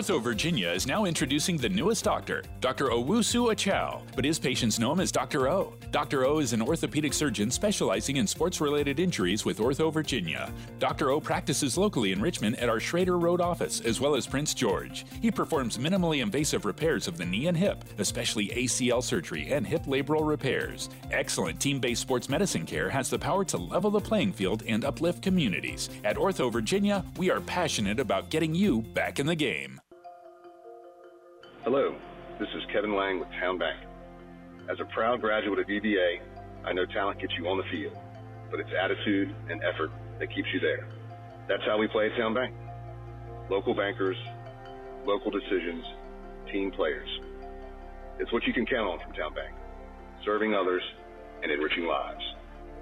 Ortho 0.00 0.22
Virginia 0.22 0.70
is 0.70 0.86
now 0.86 1.04
introducing 1.04 1.58
the 1.58 1.68
newest 1.68 2.04
doctor, 2.04 2.42
Dr. 2.62 2.86
Owusu 2.86 3.52
Achow, 3.52 4.00
but 4.16 4.24
his 4.24 4.38
patients 4.38 4.78
know 4.78 4.92
him 4.92 5.00
as 5.00 5.12
Dr. 5.12 5.46
O. 5.50 5.74
Dr. 5.90 6.24
O 6.24 6.38
is 6.38 6.54
an 6.54 6.62
orthopedic 6.62 7.12
surgeon 7.12 7.50
specializing 7.50 8.16
in 8.16 8.26
sports 8.26 8.62
related 8.62 8.98
injuries 8.98 9.44
with 9.44 9.58
Ortho 9.58 9.92
Virginia. 9.92 10.50
Dr. 10.78 11.10
O 11.10 11.20
practices 11.20 11.76
locally 11.76 12.12
in 12.12 12.22
Richmond 12.22 12.58
at 12.60 12.70
our 12.70 12.80
Schrader 12.80 13.18
Road 13.18 13.42
office, 13.42 13.82
as 13.82 14.00
well 14.00 14.14
as 14.14 14.26
Prince 14.26 14.54
George. 14.54 15.04
He 15.20 15.30
performs 15.30 15.76
minimally 15.76 16.22
invasive 16.22 16.64
repairs 16.64 17.06
of 17.06 17.18
the 17.18 17.26
knee 17.26 17.48
and 17.48 17.56
hip, 17.56 17.84
especially 17.98 18.48
ACL 18.48 19.02
surgery 19.02 19.52
and 19.52 19.66
hip 19.66 19.84
labral 19.84 20.26
repairs. 20.26 20.88
Excellent 21.10 21.60
team 21.60 21.78
based 21.78 22.00
sports 22.00 22.30
medicine 22.30 22.64
care 22.64 22.88
has 22.88 23.10
the 23.10 23.18
power 23.18 23.44
to 23.44 23.58
level 23.58 23.90
the 23.90 24.00
playing 24.00 24.32
field 24.32 24.62
and 24.66 24.82
uplift 24.82 25.20
communities. 25.20 25.90
At 26.04 26.16
Ortho 26.16 26.50
Virginia, 26.50 27.04
we 27.18 27.30
are 27.30 27.42
passionate 27.42 28.00
about 28.00 28.30
getting 28.30 28.54
you 28.54 28.80
back 28.80 29.20
in 29.20 29.26
the 29.26 29.34
game. 29.34 29.78
Hello, 31.62 31.94
this 32.38 32.48
is 32.56 32.62
Kevin 32.72 32.96
Lang 32.96 33.20
with 33.20 33.28
TowneBank. 33.36 33.84
As 34.70 34.80
a 34.80 34.86
proud 34.94 35.20
graduate 35.20 35.58
of 35.58 35.68
UVA, 35.68 36.22
I 36.64 36.72
know 36.72 36.86
talent 36.86 37.20
gets 37.20 37.34
you 37.36 37.46
on 37.48 37.58
the 37.58 37.64
field, 37.70 37.98
but 38.50 38.60
it's 38.60 38.70
attitude 38.72 39.34
and 39.50 39.62
effort 39.62 39.90
that 40.18 40.34
keeps 40.34 40.48
you 40.54 40.60
there. 40.60 40.88
That's 41.48 41.62
how 41.66 41.76
we 41.76 41.86
play 41.86 42.06
at 42.06 42.12
TowneBank. 42.12 42.54
Local 43.50 43.74
bankers, 43.74 44.16
local 45.04 45.30
decisions, 45.30 45.84
team 46.50 46.70
players. 46.70 47.08
It's 48.18 48.32
what 48.32 48.44
you 48.44 48.54
can 48.54 48.64
count 48.64 48.88
on 48.88 48.98
from 49.00 49.12
TowneBank, 49.12 49.52
serving 50.24 50.54
others 50.54 50.82
and 51.42 51.52
enriching 51.52 51.84
lives. 51.84 52.22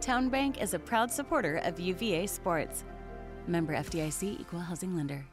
TowneBank 0.00 0.62
is 0.62 0.72
a 0.72 0.78
proud 0.78 1.10
supporter 1.10 1.56
of 1.64 1.80
UVA 1.80 2.28
Sports. 2.28 2.84
Member 3.48 3.74
FDIC 3.74 4.40
Equal 4.40 4.60
Housing 4.60 4.94
Lender. 4.94 5.24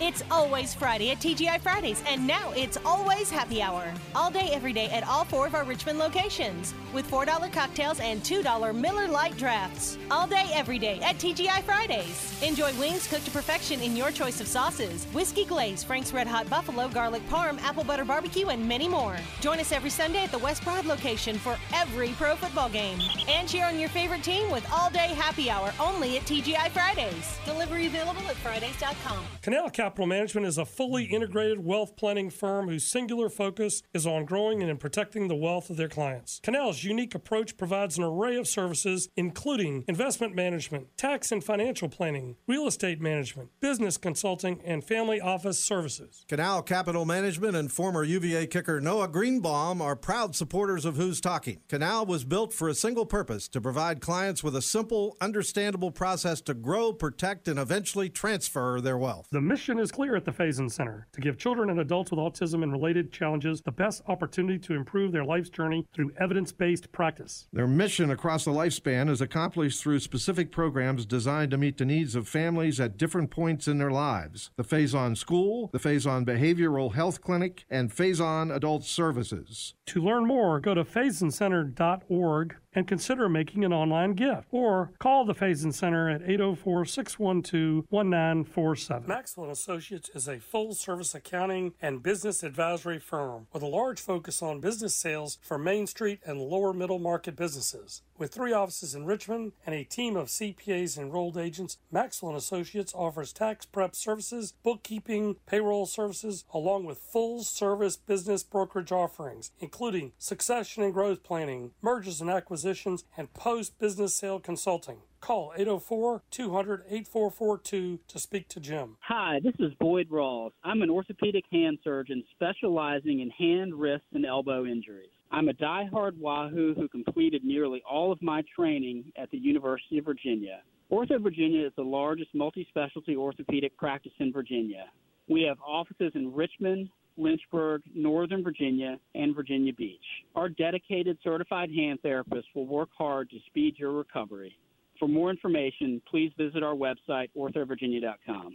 It's 0.00 0.22
always 0.30 0.74
Friday 0.74 1.10
at 1.10 1.18
TGI 1.18 1.60
Fridays, 1.60 2.04
and 2.06 2.24
now 2.24 2.52
it's 2.52 2.78
always 2.84 3.30
happy 3.30 3.60
hour. 3.60 3.92
All 4.14 4.30
day, 4.30 4.50
every 4.52 4.72
day 4.72 4.86
at 4.90 5.06
all 5.08 5.24
four 5.24 5.48
of 5.48 5.56
our 5.56 5.64
Richmond 5.64 5.98
locations 5.98 6.72
with 6.94 7.10
$4 7.10 7.52
cocktails 7.52 7.98
and 7.98 8.22
$2 8.22 8.74
Miller 8.76 9.08
Lite 9.08 9.36
drafts. 9.36 9.98
All 10.08 10.28
day, 10.28 10.46
every 10.52 10.78
day 10.78 11.00
at 11.00 11.16
TGI 11.16 11.64
Fridays. 11.64 12.40
Enjoy 12.44 12.72
wings 12.78 13.08
cooked 13.08 13.24
to 13.24 13.32
perfection 13.32 13.80
in 13.80 13.96
your 13.96 14.12
choice 14.12 14.40
of 14.40 14.46
sauces 14.46 15.04
whiskey 15.06 15.44
glaze, 15.44 15.82
Frank's 15.82 16.12
Red 16.12 16.28
Hot 16.28 16.48
Buffalo, 16.48 16.88
garlic 16.88 17.28
parm, 17.28 17.60
apple 17.62 17.82
butter 17.82 18.04
barbecue, 18.04 18.46
and 18.48 18.68
many 18.68 18.88
more. 18.88 19.16
Join 19.40 19.58
us 19.58 19.72
every 19.72 19.90
Sunday 19.90 20.22
at 20.22 20.30
the 20.30 20.38
West 20.38 20.62
Broad 20.62 20.86
location 20.86 21.38
for 21.38 21.56
every 21.74 22.10
pro 22.10 22.36
football 22.36 22.68
game. 22.68 23.00
And 23.28 23.48
cheer 23.48 23.66
on 23.66 23.80
your 23.80 23.88
favorite 23.88 24.22
team 24.22 24.48
with 24.52 24.64
all 24.72 24.90
day 24.90 25.08
happy 25.08 25.50
hour 25.50 25.72
only 25.80 26.18
at 26.18 26.22
TGI 26.22 26.70
Fridays. 26.70 27.36
Delivery 27.44 27.88
available 27.88 28.22
at 28.28 28.36
Fridays.com. 28.36 29.24
Canal 29.42 29.70
Capital 29.88 30.06
Management 30.06 30.46
is 30.46 30.58
a 30.58 30.66
fully 30.66 31.06
mm-hmm. 31.06 31.14
integrated 31.14 31.64
wealth 31.64 31.96
planning 31.96 32.28
firm 32.28 32.68
whose 32.68 32.84
singular 32.84 33.30
focus 33.30 33.82
is 33.94 34.06
on 34.06 34.26
growing 34.26 34.60
and 34.60 34.70
in 34.70 34.76
protecting 34.76 35.28
the 35.28 35.34
wealth 35.34 35.70
of 35.70 35.78
their 35.78 35.88
clients. 35.88 36.40
Canal's 36.42 36.84
unique 36.84 37.14
approach 37.14 37.56
provides 37.56 37.96
an 37.96 38.04
array 38.04 38.36
of 38.36 38.46
services, 38.46 39.08
including 39.16 39.86
investment 39.88 40.34
management, 40.34 40.94
tax 40.98 41.32
and 41.32 41.42
financial 41.42 41.88
planning, 41.88 42.36
real 42.46 42.66
estate 42.66 43.00
management, 43.00 43.48
business 43.60 43.96
consulting, 43.96 44.60
and 44.62 44.84
family 44.84 45.22
office 45.22 45.58
services. 45.58 46.26
Canal 46.28 46.62
Capital 46.62 47.06
Management 47.06 47.56
and 47.56 47.72
former 47.72 48.04
UVA 48.04 48.46
kicker 48.46 48.82
Noah 48.82 49.08
Greenbaum 49.08 49.80
are 49.80 49.96
proud 49.96 50.36
supporters 50.36 50.84
of 50.84 50.96
Who's 50.96 51.18
Talking. 51.18 51.62
Canal 51.66 52.04
was 52.04 52.26
built 52.26 52.52
for 52.52 52.68
a 52.68 52.74
single 52.74 53.06
purpose 53.06 53.48
to 53.48 53.58
provide 53.58 54.02
clients 54.02 54.44
with 54.44 54.54
a 54.54 54.60
simple, 54.60 55.16
understandable 55.22 55.90
process 55.90 56.42
to 56.42 56.52
grow, 56.52 56.92
protect, 56.92 57.48
and 57.48 57.58
eventually 57.58 58.10
transfer 58.10 58.82
their 58.82 58.98
wealth. 58.98 59.26
The 59.30 59.40
mission 59.78 59.84
is 59.84 59.92
clear 59.92 60.16
at 60.16 60.24
the 60.24 60.32
Faison 60.32 60.68
Center 60.68 61.06
to 61.12 61.20
give 61.20 61.38
children 61.38 61.70
and 61.70 61.78
adults 61.78 62.10
with 62.10 62.18
autism 62.18 62.64
and 62.64 62.72
related 62.72 63.12
challenges 63.12 63.60
the 63.60 63.70
best 63.70 64.02
opportunity 64.08 64.58
to 64.58 64.74
improve 64.74 65.12
their 65.12 65.24
life's 65.24 65.50
journey 65.50 65.86
through 65.94 66.10
evidence 66.18 66.50
based 66.50 66.90
practice. 66.90 67.46
Their 67.52 67.68
mission 67.68 68.10
across 68.10 68.44
the 68.44 68.50
lifespan 68.50 69.08
is 69.08 69.20
accomplished 69.20 69.80
through 69.80 70.00
specific 70.00 70.50
programs 70.50 71.06
designed 71.06 71.52
to 71.52 71.56
meet 71.58 71.78
the 71.78 71.84
needs 71.84 72.16
of 72.16 72.26
families 72.26 72.80
at 72.80 72.96
different 72.96 73.30
points 73.30 73.68
in 73.68 73.78
their 73.78 73.92
lives. 73.92 74.50
The 74.56 74.64
Faison 74.64 75.16
School, 75.16 75.70
the 75.72 75.78
Faison 75.78 76.24
Behavioral 76.26 76.94
Health 76.94 77.20
Clinic, 77.20 77.64
and 77.70 77.94
Faison 77.94 78.52
Adult 78.52 78.84
Services. 78.84 79.74
To 79.86 80.02
learn 80.02 80.26
more, 80.26 80.58
go 80.58 80.74
to 80.74 80.82
FaisonCenter.org 80.82 82.56
and 82.74 82.86
consider 82.86 83.26
making 83.28 83.64
an 83.64 83.72
online 83.72 84.14
gift 84.14 84.48
or 84.50 84.92
call 84.98 85.24
the 85.24 85.34
Faison 85.34 85.72
Center 85.72 86.10
at 86.10 86.22
804-612-1947. 86.22 89.06
Maxwell 89.06 89.50
Associates 89.50 90.10
is 90.14 90.28
a 90.28 90.38
full-service 90.38 91.14
accounting 91.14 91.72
and 91.80 92.02
business 92.02 92.42
advisory 92.42 92.98
firm 92.98 93.46
with 93.52 93.62
a 93.62 93.66
large 93.66 94.00
focus 94.00 94.42
on 94.42 94.60
business 94.60 94.94
sales 94.94 95.38
for 95.42 95.58
Main 95.58 95.86
Street 95.86 96.20
and 96.24 96.40
lower 96.40 96.72
middle 96.72 96.98
market 96.98 97.36
businesses. 97.36 98.02
With 98.18 98.34
three 98.34 98.52
offices 98.52 98.96
in 98.96 99.04
Richmond 99.04 99.52
and 99.64 99.76
a 99.76 99.84
team 99.84 100.16
of 100.16 100.26
CPAs 100.26 100.96
and 100.96 101.06
enrolled 101.06 101.38
agents, 101.38 101.78
Maxwell 101.92 102.34
& 102.34 102.36
Associates 102.36 102.92
offers 102.92 103.32
tax 103.32 103.64
prep 103.64 103.94
services, 103.94 104.54
bookkeeping, 104.64 105.36
payroll 105.46 105.86
services, 105.86 106.44
along 106.52 106.84
with 106.84 106.98
full-service 106.98 107.96
business 107.96 108.42
brokerage 108.42 108.90
offerings, 108.90 109.52
including 109.60 110.10
succession 110.18 110.82
and 110.82 110.92
growth 110.92 111.22
planning, 111.22 111.70
mergers 111.80 112.20
and 112.20 112.28
acquisitions, 112.28 113.04
and 113.16 113.32
post-business 113.34 114.16
sale 114.16 114.40
consulting. 114.40 114.98
Call 115.20 115.52
804 115.56 116.22
200 116.28 116.84
8442 116.90 118.00
to 118.08 118.18
speak 118.18 118.48
to 118.48 118.58
Jim. 118.58 118.96
Hi, 119.00 119.38
this 119.42 119.54
is 119.60 119.74
Boyd 119.74 120.08
Rawls. 120.10 120.50
I'm 120.64 120.82
an 120.82 120.90
orthopedic 120.90 121.44
hand 121.52 121.78
surgeon 121.84 122.24
specializing 122.32 123.20
in 123.20 123.30
hand, 123.30 123.74
wrist, 123.74 124.04
and 124.12 124.26
elbow 124.26 124.64
injuries. 124.64 125.10
I'm 125.30 125.48
a 125.48 125.52
die-hard 125.52 126.18
Wahoo 126.18 126.74
who 126.74 126.88
completed 126.88 127.44
nearly 127.44 127.82
all 127.88 128.10
of 128.10 128.22
my 128.22 128.42
training 128.54 129.12
at 129.16 129.30
the 129.30 129.38
University 129.38 129.98
of 129.98 130.06
Virginia. 130.06 130.62
Ortho 130.90 131.22
Virginia 131.22 131.66
is 131.66 131.72
the 131.76 131.82
largest 131.82 132.34
multi 132.34 132.66
specialty 132.70 133.14
orthopedic 133.14 133.76
practice 133.76 134.12
in 134.20 134.32
Virginia. 134.32 134.86
We 135.28 135.42
have 135.42 135.58
offices 135.60 136.12
in 136.14 136.32
Richmond, 136.32 136.88
Lynchburg, 137.18 137.82
Northern 137.94 138.42
Virginia, 138.42 138.98
and 139.14 139.34
Virginia 139.34 139.74
Beach. 139.74 140.00
Our 140.34 140.48
dedicated 140.48 141.18
certified 141.22 141.70
hand 141.70 141.98
therapists 142.02 142.44
will 142.54 142.66
work 142.66 142.88
hard 142.96 143.28
to 143.30 143.36
speed 143.48 143.74
your 143.78 143.92
recovery. 143.92 144.58
For 144.98 145.08
more 145.08 145.30
information, 145.30 146.00
please 146.10 146.32
visit 146.38 146.62
our 146.62 146.74
website, 146.74 147.28
orthovirginia.com. 147.36 148.52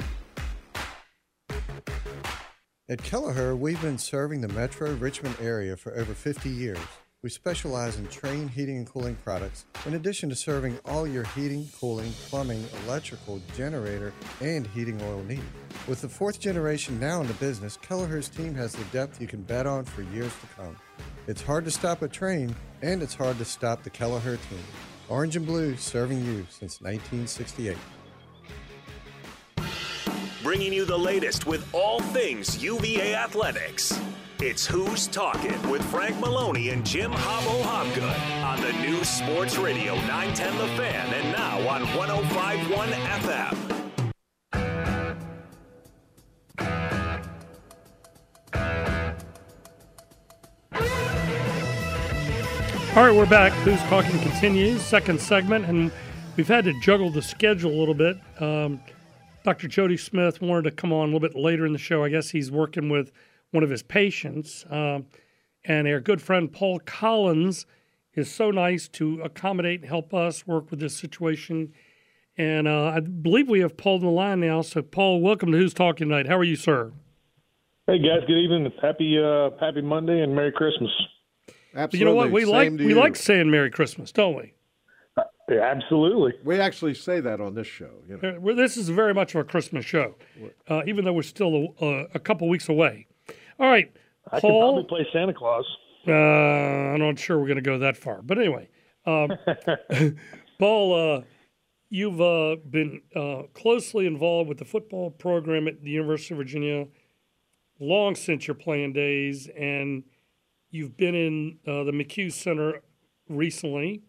At 2.93 3.01
Kelleher, 3.01 3.55
we've 3.55 3.81
been 3.81 3.97
serving 3.97 4.41
the 4.41 4.49
metro 4.49 4.91
Richmond 4.91 5.35
area 5.41 5.75
for 5.75 5.95
over 5.95 6.13
50 6.13 6.47
years. 6.47 6.77
We 7.23 7.31
specialize 7.31 7.97
in 7.97 8.05
Trane 8.05 8.47
heating 8.47 8.77
and 8.77 8.85
cooling 8.85 9.15
products, 9.15 9.65
in 9.87 9.95
addition 9.95 10.29
to 10.29 10.35
serving 10.35 10.77
all 10.85 11.07
your 11.07 11.23
heating, 11.23 11.67
cooling, 11.79 12.11
plumbing, 12.29 12.63
electrical, 12.85 13.41
generator, 13.57 14.13
and 14.41 14.67
heating 14.67 15.01
oil 15.01 15.23
needs. 15.23 15.41
With 15.87 16.01
the 16.01 16.07
fourth 16.07 16.39
generation 16.39 16.99
now 16.99 17.19
in 17.19 17.25
the 17.25 17.33
business, 17.33 17.79
Kelleher's 17.81 18.29
team 18.29 18.53
has 18.53 18.73
the 18.73 18.85
depth 18.95 19.19
you 19.19 19.25
can 19.25 19.41
bet 19.41 19.65
on 19.65 19.85
for 19.85 20.03
years 20.03 20.33
to 20.41 20.47
come. 20.55 20.77
It's 21.25 21.41
hard 21.41 21.65
to 21.65 21.71
stop 21.71 22.03
a 22.03 22.07
Trane, 22.07 22.53
and 22.83 23.01
it's 23.01 23.15
hard 23.15 23.39
to 23.39 23.45
stop 23.45 23.81
the 23.81 23.89
Kelleher 23.89 24.37
team. 24.37 24.63
Orange 25.09 25.35
and 25.35 25.47
Blue 25.47 25.75
serving 25.77 26.23
you 26.23 26.45
since 26.51 26.79
1968. 26.79 27.75
Bringing 30.43 30.73
you 30.73 30.83
the 30.83 30.97
latest 30.97 31.47
with 31.47 31.65
all 31.73 32.01
things 32.01 32.61
UVA 32.61 33.15
athletics. 33.15 33.97
It's 34.41 34.65
Who's 34.65 35.07
Talking 35.07 35.69
with 35.69 35.81
Frank 35.85 36.19
Maloney 36.19 36.67
and 36.71 36.85
Jim 36.85 37.13
Hobbo 37.13 37.61
Hobgood 37.61 38.43
on 38.43 38.59
the 38.59 38.73
new 38.73 39.05
Sports 39.05 39.57
Radio 39.57 39.95
910 39.95 40.57
The 40.57 40.67
Fan 40.75 41.13
and 41.13 41.31
now 41.31 41.59
on 41.69 41.83
1051 41.95 42.89
FM. 42.89 43.57
All 52.97 53.03
right, 53.05 53.15
we're 53.15 53.25
back. 53.25 53.53
Who's 53.63 53.79
Talking 53.83 54.19
continues, 54.19 54.81
second 54.81 55.21
segment, 55.21 55.67
and 55.67 55.89
we've 56.35 56.49
had 56.49 56.65
to 56.65 56.77
juggle 56.81 57.09
the 57.11 57.21
schedule 57.21 57.71
a 57.71 57.79
little 57.79 57.95
bit. 57.95 58.17
Um, 58.41 58.81
Dr. 59.43 59.67
Jody 59.67 59.97
Smith 59.97 60.41
wanted 60.41 60.63
to 60.63 60.71
come 60.71 60.93
on 60.93 61.01
a 61.01 61.05
little 61.05 61.19
bit 61.19 61.35
later 61.35 61.65
in 61.65 61.73
the 61.73 61.79
show. 61.79 62.03
I 62.03 62.09
guess 62.09 62.29
he's 62.29 62.49
working 62.49 62.89
with 62.89 63.11
one 63.51 63.61
of 63.61 63.69
his 63.69 63.83
patients. 63.83 64.65
Um, 64.69 65.05
and 65.65 65.85
our 65.87 65.99
good 65.99 66.21
friend 66.21 66.51
Paul 66.51 66.79
Collins 66.79 67.65
is 68.13 68.31
so 68.31 68.51
nice 68.51 68.87
to 68.89 69.21
accommodate 69.21 69.81
and 69.81 69.89
help 69.89 70.13
us 70.13 70.47
work 70.47 70.71
with 70.71 70.79
this 70.79 70.95
situation. 70.95 71.73
And 72.37 72.69
uh, 72.69 72.93
I 72.95 73.01
believe 73.01 73.49
we 73.49 73.59
have 73.59 73.75
Paul 73.75 73.95
on 73.95 74.01
the 74.01 74.09
line 74.09 74.39
now. 74.39 74.61
So, 74.61 74.81
Paul, 74.81 75.19
welcome 75.19 75.51
to 75.51 75.57
Who's 75.57 75.73
Talking 75.73 76.07
Tonight. 76.07 76.27
How 76.27 76.37
are 76.37 76.43
you, 76.43 76.55
sir? 76.55 76.93
Hey 77.85 77.99
guys, 77.99 78.21
good 78.25 78.37
evening. 78.37 78.71
Happy 78.81 79.21
uh, 79.21 79.49
Happy 79.59 79.81
Monday 79.81 80.21
and 80.21 80.33
Merry 80.33 80.53
Christmas. 80.53 80.89
But 81.73 81.93
you 81.93 82.05
know 82.05 82.13
what? 82.15 82.31
We 82.31 82.45
like 82.45 82.71
we 82.71 82.93
like 82.93 83.17
saying 83.17 83.51
Merry 83.51 83.69
Christmas, 83.69 84.13
don't 84.13 84.35
we? 84.37 84.53
Yeah, 85.49 85.61
absolutely. 85.61 86.33
We 86.43 86.59
actually 86.59 86.93
say 86.93 87.19
that 87.19 87.41
on 87.41 87.53
this 87.53 87.67
show. 87.67 87.91
You 88.07 88.19
know. 88.21 88.29
Uh, 88.29 88.39
well, 88.39 88.55
this 88.55 88.77
is 88.77 88.89
very 88.89 89.13
much 89.13 89.35
of 89.35 89.41
a 89.41 89.43
Christmas 89.43 89.85
show, 89.85 90.15
uh, 90.69 90.83
even 90.87 91.03
though 91.03 91.13
we're 91.13 91.23
still 91.23 91.75
a, 91.81 92.05
a 92.13 92.19
couple 92.19 92.47
weeks 92.47 92.69
away. 92.69 93.07
All 93.59 93.69
right, 93.69 93.91
I 94.31 94.39
could 94.39 94.47
probably 94.47 94.83
play 94.83 95.05
Santa 95.11 95.33
Claus. 95.33 95.65
Uh, 96.07 96.11
I'm 96.11 96.99
not 96.99 97.19
sure 97.19 97.37
we're 97.39 97.47
going 97.47 97.55
to 97.55 97.61
go 97.61 97.79
that 97.79 97.97
far, 97.97 98.21
but 98.21 98.37
anyway, 98.37 98.69
um, 99.05 99.31
Paul, 100.59 101.17
uh, 101.17 101.21
you've 101.89 102.21
uh, 102.21 102.55
been 102.69 103.01
uh, 103.15 103.43
closely 103.53 104.05
involved 104.05 104.49
with 104.49 104.57
the 104.57 104.65
football 104.65 105.11
program 105.11 105.67
at 105.67 105.83
the 105.83 105.91
University 105.91 106.33
of 106.33 106.37
Virginia 106.37 106.87
long 107.79 108.15
since 108.15 108.47
your 108.47 108.55
playing 108.55 108.93
days, 108.93 109.49
and 109.57 110.03
you've 110.71 110.95
been 110.97 111.15
in 111.15 111.57
uh, 111.67 111.83
the 111.83 111.91
McCue 111.91 112.31
Center 112.31 112.81
recently. 113.29 114.03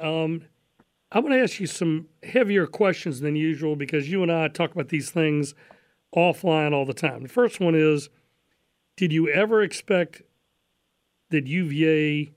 Um, 0.00 0.42
I 1.10 1.20
want 1.20 1.32
to 1.32 1.40
ask 1.40 1.58
you 1.58 1.66
some 1.66 2.08
heavier 2.22 2.66
questions 2.66 3.20
than 3.20 3.34
usual 3.34 3.76
because 3.76 4.10
you 4.10 4.22
and 4.22 4.30
I 4.30 4.48
talk 4.48 4.72
about 4.72 4.90
these 4.90 5.10
things 5.10 5.54
offline 6.14 6.74
all 6.74 6.84
the 6.84 6.92
time. 6.92 7.22
The 7.22 7.28
first 7.28 7.60
one 7.60 7.74
is 7.74 8.10
Did 8.96 9.12
you 9.12 9.28
ever 9.28 9.62
expect 9.62 10.22
that 11.30 11.46
UVA 11.46 12.32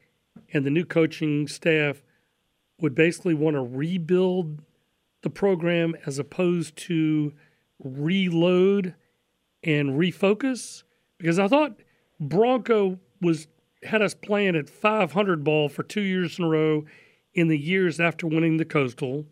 and 0.54 0.66
the 0.66 0.70
new 0.70 0.86
coaching 0.86 1.48
staff 1.50 2.02
would 2.80 2.96
basically 2.96 3.34
want 3.34 3.56
to 3.56 3.62
rebuild 3.62 4.62
the 5.22 5.30
program 5.30 5.94
as 6.06 6.18
opposed 6.18 6.78
to 6.78 7.34
reload 7.84 8.96
and 9.64 10.00
refocus? 10.00 10.84
Because 11.18 11.40
I 11.40 11.50
thought 11.50 11.82
Bronco 12.22 13.00
was 13.20 13.48
had 13.84 14.02
us 14.02 14.14
playing 14.14 14.56
at 14.56 14.70
500 14.70 15.44
ball 15.44 15.68
for 15.68 15.84
two 15.84 16.02
years 16.02 16.40
in 16.40 16.46
a 16.46 16.48
row 16.48 16.86
in 17.34 17.48
the 17.48 17.58
years 17.58 18.00
after 18.00 18.28
winning 18.28 18.58
the 18.58 18.66
Coastal, 18.66 19.26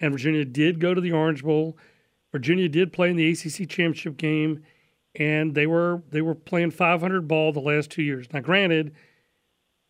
and 0.00 0.12
Virginia 0.12 0.44
did 0.44 0.80
go 0.80 0.94
to 0.94 1.00
the 1.00 1.12
Orange 1.12 1.42
Bowl. 1.42 1.76
Virginia 2.32 2.68
did 2.68 2.92
play 2.92 3.10
in 3.10 3.16
the 3.16 3.30
ACC 3.30 3.68
championship 3.68 4.16
game, 4.16 4.62
and 5.14 5.54
they 5.54 5.66
were 5.66 6.02
they 6.10 6.22
were 6.22 6.34
playing 6.34 6.70
500 6.70 7.26
ball 7.26 7.52
the 7.52 7.60
last 7.60 7.90
two 7.90 8.02
years. 8.02 8.26
Now, 8.32 8.40
granted, 8.40 8.94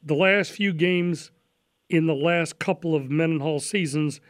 the 0.03 0.14
last 0.14 0.51
few 0.53 0.73
games 0.73 1.31
in 1.88 2.07
the 2.07 2.14
last 2.14 2.59
couple 2.59 2.94
of 2.94 3.11
Mendenhall 3.11 3.61
seasons 3.61 4.20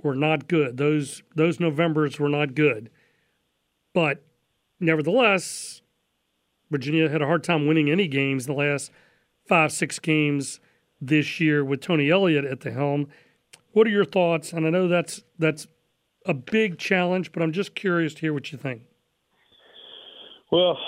were 0.00 0.14
not 0.14 0.48
good. 0.48 0.76
Those 0.76 1.22
those 1.34 1.58
Novembers 1.58 2.20
were 2.20 2.28
not 2.28 2.54
good, 2.54 2.90
but 3.92 4.22
nevertheless, 4.78 5.82
Virginia 6.70 7.08
had 7.08 7.22
a 7.22 7.26
hard 7.26 7.42
time 7.42 7.66
winning 7.66 7.90
any 7.90 8.06
games 8.06 8.46
in 8.46 8.54
the 8.54 8.58
last 8.58 8.92
five 9.48 9.72
six 9.72 9.98
games 9.98 10.60
this 11.06 11.40
year 11.40 11.64
with 11.64 11.80
Tony 11.80 12.10
Elliott 12.10 12.44
at 12.44 12.60
the 12.60 12.70
helm. 12.70 13.08
What 13.72 13.86
are 13.86 13.90
your 13.90 14.04
thoughts? 14.04 14.52
And 14.52 14.66
I 14.66 14.70
know 14.70 14.88
that's 14.88 15.22
that's 15.38 15.66
a 16.24 16.34
big 16.34 16.78
challenge, 16.78 17.32
but 17.32 17.42
I'm 17.42 17.52
just 17.52 17.74
curious 17.74 18.14
to 18.14 18.20
hear 18.20 18.32
what 18.32 18.50
you 18.52 18.58
think. 18.58 18.82
Well, 20.50 20.78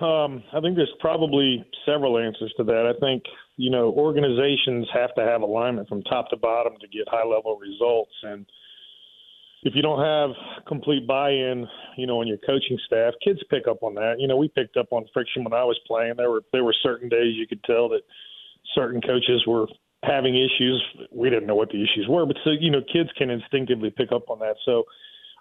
um, 0.00 0.42
I 0.52 0.60
think 0.60 0.76
there's 0.76 0.92
probably 1.00 1.64
several 1.84 2.18
answers 2.18 2.52
to 2.56 2.64
that. 2.64 2.92
I 2.94 2.98
think 3.00 3.22
you 3.56 3.70
know 3.70 3.92
organizations 3.92 4.86
have 4.94 5.14
to 5.16 5.22
have 5.22 5.42
alignment 5.42 5.88
from 5.88 6.02
top 6.02 6.30
to 6.30 6.36
bottom 6.36 6.74
to 6.80 6.88
get 6.88 7.08
high 7.08 7.26
level 7.26 7.58
results, 7.58 8.12
and 8.22 8.46
if 9.62 9.74
you 9.74 9.82
don't 9.82 10.00
have 10.00 10.30
complete 10.66 11.06
buy-in, 11.06 11.66
you 11.96 12.06
know, 12.06 12.20
on 12.20 12.28
your 12.28 12.38
coaching 12.38 12.78
staff, 12.86 13.14
kids 13.24 13.40
pick 13.50 13.66
up 13.66 13.82
on 13.82 13.94
that. 13.94 14.16
You 14.18 14.28
know, 14.28 14.36
we 14.36 14.48
picked 14.48 14.76
up 14.76 14.92
on 14.92 15.04
friction 15.12 15.42
when 15.42 15.52
I 15.52 15.64
was 15.64 15.78
playing. 15.86 16.14
There 16.16 16.30
were 16.30 16.42
there 16.52 16.64
were 16.64 16.74
certain 16.82 17.08
days 17.08 17.34
you 17.34 17.46
could 17.46 17.62
tell 17.64 17.88
that 17.88 18.02
certain 18.74 19.00
coaches 19.00 19.44
were 19.46 19.66
having 20.02 20.34
issues. 20.34 20.82
We 21.10 21.30
didn't 21.30 21.46
know 21.46 21.56
what 21.56 21.70
the 21.70 21.82
issues 21.82 22.06
were, 22.08 22.26
but 22.26 22.36
so 22.44 22.50
you 22.50 22.70
know, 22.70 22.82
kids 22.92 23.10
can 23.16 23.30
instinctively 23.30 23.90
pick 23.90 24.12
up 24.12 24.30
on 24.30 24.38
that. 24.40 24.56
So 24.64 24.84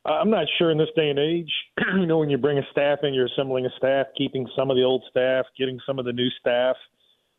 I'm 0.05 0.29
not 0.29 0.47
sure 0.57 0.71
in 0.71 0.77
this 0.77 0.89
day 0.95 1.09
and 1.09 1.19
age, 1.19 1.51
you 1.99 2.05
know, 2.05 2.19
when 2.19 2.29
you 2.29 2.37
bring 2.37 2.57
a 2.57 2.67
staff 2.71 2.99
in, 3.03 3.13
you're 3.13 3.27
assembling 3.27 3.65
a 3.65 3.69
staff, 3.77 4.07
keeping 4.17 4.47
some 4.55 4.71
of 4.71 4.77
the 4.77 4.83
old 4.83 5.03
staff, 5.09 5.45
getting 5.57 5.79
some 5.85 5.99
of 5.99 6.05
the 6.05 6.13
new 6.13 6.29
staff. 6.39 6.75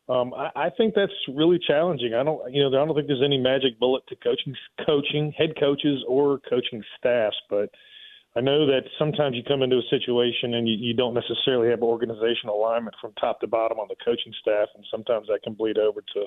Um, 0.07 0.33
I, 0.33 0.49
I 0.55 0.69
think 0.75 0.93
that's 0.95 1.13
really 1.27 1.59
challenging. 1.65 2.13
I 2.13 2.23
don't, 2.23 2.53
you 2.53 2.61
know, 2.61 2.69
I 2.69 2.85
don't 2.85 2.95
think 2.95 3.07
there's 3.07 3.23
any 3.23 3.37
magic 3.37 3.79
bullet 3.79 4.03
to 4.07 4.15
coaching, 4.15 4.55
coaching, 4.85 5.33
head 5.37 5.53
coaches 5.59 6.03
or 6.07 6.39
coaching 6.49 6.83
staffs, 6.97 7.37
but 7.49 7.69
I 8.37 8.41
know 8.41 8.65
that 8.67 8.83
sometimes 8.99 9.35
you 9.35 9.43
come 9.43 9.63
into 9.63 9.77
a 9.77 9.89
situation 9.89 10.53
and 10.53 10.67
you, 10.67 10.75
you 10.79 10.93
don't 10.93 11.13
necessarily 11.13 11.69
have 11.69 11.81
organizational 11.81 12.55
alignment 12.55 12.95
from 13.01 13.11
top 13.19 13.39
to 13.41 13.47
bottom 13.47 13.79
on 13.79 13.87
the 13.89 13.95
coaching 14.05 14.33
staff, 14.39 14.69
and 14.75 14.85
sometimes 14.91 15.27
that 15.27 15.41
can 15.43 15.53
bleed 15.53 15.77
over 15.77 16.01
to 16.01 16.25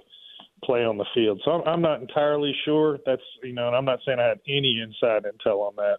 play 0.65 0.85
on 0.85 0.99
the 0.99 1.07
field. 1.15 1.41
So 1.45 1.53
I'm, 1.53 1.62
I'm 1.67 1.81
not 1.81 2.01
entirely 2.01 2.55
sure. 2.65 2.99
That's 3.07 3.23
you 3.43 3.53
know, 3.53 3.69
and 3.69 3.77
I'm 3.77 3.85
not 3.85 4.01
saying 4.05 4.19
I 4.19 4.27
had 4.27 4.41
any 4.49 4.81
inside 4.81 5.25
intel 5.25 5.61
on 5.61 5.75
that. 5.77 5.99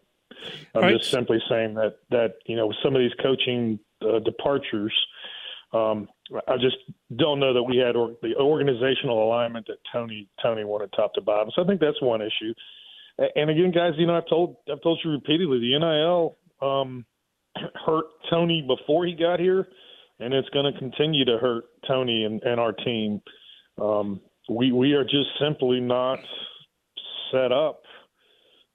I'm 0.75 0.81
Right. 0.81 0.97
just 0.97 1.11
simply 1.11 1.41
saying 1.49 1.75
that 1.75 1.97
that 2.09 2.35
you 2.47 2.55
know 2.55 2.67
with 2.67 2.77
some 2.83 2.95
of 2.95 3.01
these 3.01 3.13
coaching 3.21 3.79
uh, 4.01 4.19
departures, 4.19 4.93
um, 5.73 6.07
I 6.47 6.57
just 6.57 6.77
don't 7.15 7.39
know 7.39 7.53
that 7.53 7.63
we 7.63 7.77
had 7.77 7.95
or, 7.95 8.15
the 8.21 8.35
organizational 8.35 9.23
alignment 9.23 9.67
that 9.67 9.77
Tony 9.91 10.27
Tony 10.41 10.63
wanted 10.63 10.91
top 10.93 11.13
to 11.13 11.21
bottom. 11.21 11.49
So 11.55 11.63
I 11.63 11.65
think 11.65 11.79
that's 11.79 12.01
one 12.01 12.21
issue. 12.21 12.53
And 13.17 13.49
again, 13.49 13.71
guys, 13.71 13.93
you 13.97 14.07
know 14.07 14.17
I've 14.17 14.27
told 14.27 14.57
I've 14.71 14.81
told 14.81 14.99
you 15.03 15.11
repeatedly 15.11 15.59
the 15.59 15.77
NIL 15.77 16.37
um, 16.61 17.05
hurt 17.85 18.05
Tony 18.29 18.65
before 18.65 19.05
he 19.05 19.13
got 19.13 19.39
here, 19.39 19.67
and 20.19 20.33
it's 20.33 20.49
going 20.49 20.71
to 20.71 20.79
continue 20.79 21.23
to 21.25 21.37
hurt 21.37 21.65
Tony 21.87 22.25
and, 22.25 22.41
and 22.43 22.59
our 22.59 22.71
team. 22.71 23.21
Um, 23.79 24.19
we 24.49 24.71
we 24.71 24.93
are 24.93 25.03
just 25.03 25.29
simply 25.39 25.79
not 25.79 26.19
set 27.31 27.51
up. 27.51 27.81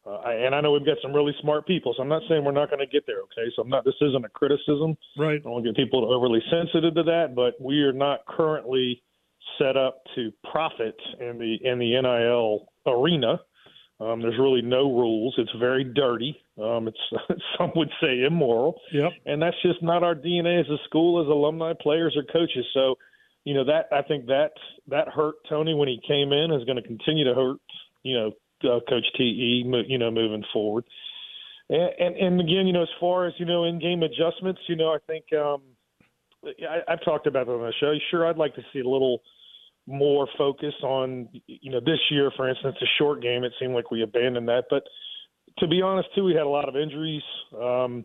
Uh, 0.06 0.20
and 0.26 0.54
I 0.54 0.62
know 0.62 0.72
we've 0.72 0.86
got 0.86 0.96
some 1.02 1.12
really 1.12 1.34
smart 1.42 1.66
people, 1.66 1.92
so 1.94 2.02
I'm 2.02 2.08
not 2.08 2.22
saying 2.28 2.42
we're 2.42 2.52
not 2.52 2.70
going 2.70 2.78
to 2.78 2.86
get 2.86 3.04
there. 3.06 3.18
Okay, 3.24 3.52
so 3.54 3.62
I'm 3.62 3.68
not. 3.68 3.84
This 3.84 3.94
isn't 4.00 4.24
a 4.24 4.28
criticism. 4.28 4.96
Right. 5.18 5.34
I 5.34 5.38
don't 5.38 5.52
want 5.52 5.64
to 5.66 5.72
get 5.72 5.76
people 5.76 6.10
overly 6.10 6.40
sensitive 6.50 6.94
to 6.94 7.02
that, 7.02 7.34
but 7.34 7.60
we 7.60 7.80
are 7.80 7.92
not 7.92 8.20
currently 8.26 9.02
set 9.58 9.76
up 9.76 10.02
to 10.14 10.32
profit 10.50 10.96
in 11.20 11.38
the 11.38 11.58
in 11.68 11.78
the 11.78 12.00
NIL 12.00 12.68
arena. 12.86 13.40
Um, 14.00 14.22
there's 14.22 14.38
really 14.38 14.62
no 14.62 14.92
rules. 14.92 15.34
It's 15.38 15.50
very 15.58 15.82
dirty. 15.82 16.40
Um, 16.56 16.86
it's 16.86 16.98
some 17.58 17.72
would 17.74 17.90
say 18.00 18.22
immoral. 18.24 18.80
Yep. 18.92 19.12
And 19.26 19.42
that's 19.42 19.60
just 19.62 19.82
not 19.82 20.02
our 20.02 20.14
DNA 20.14 20.60
as 20.60 20.68
a 20.68 20.76
school, 20.84 21.20
as 21.20 21.28
alumni, 21.28 21.72
players, 21.80 22.16
or 22.16 22.22
coaches. 22.22 22.64
So, 22.72 22.96
you 23.44 23.54
know 23.54 23.64
that 23.64 23.86
I 23.92 24.02
think 24.02 24.26
that 24.26 24.50
that 24.88 25.08
hurt 25.08 25.36
Tony 25.48 25.74
when 25.74 25.88
he 25.88 26.00
came 26.06 26.32
in 26.32 26.52
is 26.52 26.64
going 26.64 26.76
to 26.76 26.82
continue 26.82 27.24
to 27.24 27.34
hurt. 27.34 27.58
You 28.02 28.14
know, 28.14 28.32
uh, 28.70 28.80
Coach 28.88 29.06
Te. 29.16 29.24
You 29.24 29.98
know, 29.98 30.10
moving 30.10 30.44
forward. 30.52 30.84
And, 31.70 31.90
and 31.98 32.16
and 32.16 32.40
again, 32.40 32.66
you 32.66 32.72
know, 32.72 32.82
as 32.82 32.88
far 33.00 33.26
as 33.26 33.34
you 33.38 33.46
know, 33.46 33.64
in-game 33.64 34.02
adjustments, 34.02 34.60
you 34.68 34.76
know, 34.76 34.88
I 34.88 34.98
think 35.06 35.24
um, 35.32 35.62
I, 36.44 36.92
I've 36.92 37.04
talked 37.04 37.26
about 37.26 37.48
it 37.48 37.50
on 37.50 37.60
the 37.60 37.72
show. 37.80 37.94
Sure, 38.10 38.26
I'd 38.26 38.36
like 38.36 38.54
to 38.56 38.62
see 38.72 38.80
a 38.80 38.88
little 38.88 39.22
more 39.88 40.28
focus 40.36 40.74
on 40.82 41.28
you 41.46 41.72
know 41.72 41.80
this 41.80 41.98
year 42.10 42.30
for 42.36 42.48
instance 42.48 42.76
a 42.82 42.86
short 42.98 43.22
game 43.22 43.42
it 43.42 43.52
seemed 43.58 43.74
like 43.74 43.90
we 43.90 44.02
abandoned 44.02 44.46
that 44.46 44.64
but 44.68 44.82
to 45.58 45.66
be 45.66 45.80
honest 45.80 46.08
too 46.14 46.24
we 46.24 46.34
had 46.34 46.42
a 46.42 46.48
lot 46.48 46.68
of 46.68 46.76
injuries 46.76 47.22
um 47.60 48.04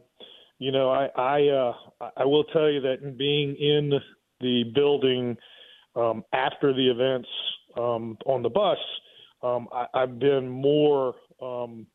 you 0.60 0.72
know 0.72 0.90
i 0.90 1.10
i 1.18 1.48
uh 1.50 2.10
i 2.16 2.24
will 2.24 2.46
tell 2.46 2.72
you 2.72 2.80
that 2.80 3.02
in 3.04 3.18
being 3.18 3.54
in 3.58 3.92
the 4.40 4.64
building 4.74 5.36
um 5.98 6.24
after 6.32 6.74
the 6.74 6.90
events 6.90 7.28
um 7.78 8.18
on 8.26 8.42
the 8.42 8.50
bus 8.50 8.78
um 9.44 9.68
I, 9.74 9.86
i've 9.94 10.20
been 10.20 10.48
more 10.48 11.16
um 11.42 11.86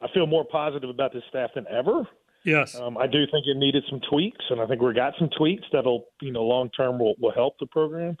i 0.00 0.06
feel 0.14 0.28
more 0.28 0.44
positive 0.44 0.88
about 0.88 1.12
this 1.12 1.24
staff 1.28 1.50
than 1.56 1.66
ever 1.68 2.06
Yes. 2.42 2.74
um, 2.74 2.96
I 2.96 3.06
do 3.06 3.26
think 3.30 3.46
it 3.46 3.58
needed 3.58 3.84
some 3.90 4.00
tweaks, 4.08 4.44
and 4.48 4.62
I 4.62 4.66
think 4.66 4.80
we 4.80 4.94
got 4.94 5.12
some 5.18 5.28
tweaks 5.36 5.64
that'll, 5.74 6.06
you 6.22 6.32
know, 6.32 6.42
long 6.42 6.70
term 6.70 6.98
will, 6.98 7.14
will 7.18 7.32
help 7.32 7.58
the 7.58 7.66
program. 7.66 8.16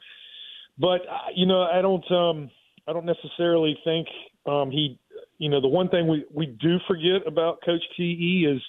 But 0.80 1.02
uh, 1.02 1.30
you 1.34 1.46
know, 1.46 1.62
I 1.62 1.82
don't, 1.82 2.10
um, 2.10 2.50
I 2.88 2.92
don't 2.92 3.04
necessarily 3.04 3.78
think 3.84 4.08
um, 4.46 4.70
he, 4.70 4.98
you 5.38 5.50
know, 5.50 5.60
the 5.60 5.68
one 5.68 5.88
thing 5.90 6.08
we 6.08 6.24
we 6.32 6.46
do 6.46 6.78
forget 6.88 7.26
about 7.26 7.58
Coach 7.64 7.82
Te 7.96 8.46
is 8.50 8.62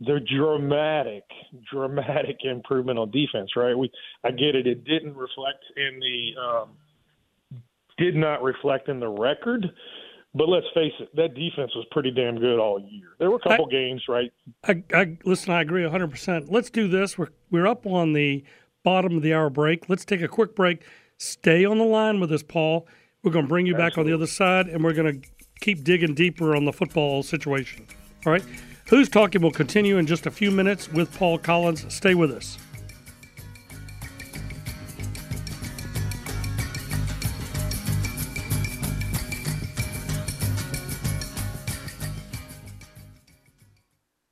the 0.00 0.20
dramatic, 0.20 1.24
dramatic 1.70 2.38
improvement 2.44 2.98
on 2.98 3.10
defense. 3.10 3.50
Right? 3.56 3.76
We, 3.76 3.90
I 4.24 4.30
get 4.30 4.56
it. 4.56 4.66
It 4.66 4.84
didn't 4.84 5.14
reflect 5.14 5.62
in 5.76 6.00
the, 6.00 6.40
um, 6.40 7.60
did 7.98 8.16
not 8.16 8.42
reflect 8.42 8.88
in 8.88 8.98
the 8.98 9.08
record. 9.08 9.66
But 10.32 10.48
let's 10.48 10.66
face 10.74 10.92
it, 11.00 11.14
that 11.16 11.34
defense 11.34 11.74
was 11.74 11.84
pretty 11.90 12.12
damn 12.12 12.38
good 12.38 12.60
all 12.60 12.78
year. 12.78 13.08
There 13.18 13.30
were 13.30 13.38
a 13.38 13.40
couple 13.40 13.66
I, 13.66 13.70
games, 13.70 14.04
right? 14.08 14.32
I, 14.62 14.84
I 14.94 15.18
listen. 15.24 15.52
I 15.52 15.60
agree 15.60 15.82
100. 15.82 16.08
percent 16.08 16.52
Let's 16.52 16.70
do 16.70 16.86
this. 16.86 17.18
We're 17.18 17.30
we're 17.50 17.66
up 17.66 17.84
on 17.84 18.12
the 18.12 18.44
bottom 18.84 19.16
of 19.16 19.22
the 19.22 19.34
hour 19.34 19.50
break. 19.50 19.88
Let's 19.88 20.04
take 20.04 20.22
a 20.22 20.28
quick 20.28 20.54
break. 20.54 20.82
Stay 21.20 21.66
on 21.66 21.76
the 21.76 21.84
line 21.84 22.18
with 22.18 22.32
us, 22.32 22.42
Paul. 22.42 22.88
We're 23.22 23.30
going 23.30 23.44
to 23.44 23.48
bring 23.48 23.66
you 23.66 23.74
Absolutely. 23.74 23.90
back 23.90 23.98
on 23.98 24.06
the 24.06 24.14
other 24.14 24.26
side, 24.26 24.68
and 24.68 24.82
we're 24.82 24.94
going 24.94 25.20
to 25.20 25.28
keep 25.60 25.84
digging 25.84 26.14
deeper 26.14 26.56
on 26.56 26.64
the 26.64 26.72
football 26.72 27.22
situation. 27.22 27.86
All 28.24 28.32
right. 28.32 28.42
Who's 28.88 29.10
talking? 29.10 29.42
will 29.42 29.50
continue 29.50 29.98
in 29.98 30.06
just 30.06 30.24
a 30.24 30.30
few 30.30 30.50
minutes 30.50 30.90
with 30.90 31.14
Paul 31.14 31.36
Collins. 31.36 31.84
Stay 31.92 32.14
with 32.14 32.30
us. 32.32 32.56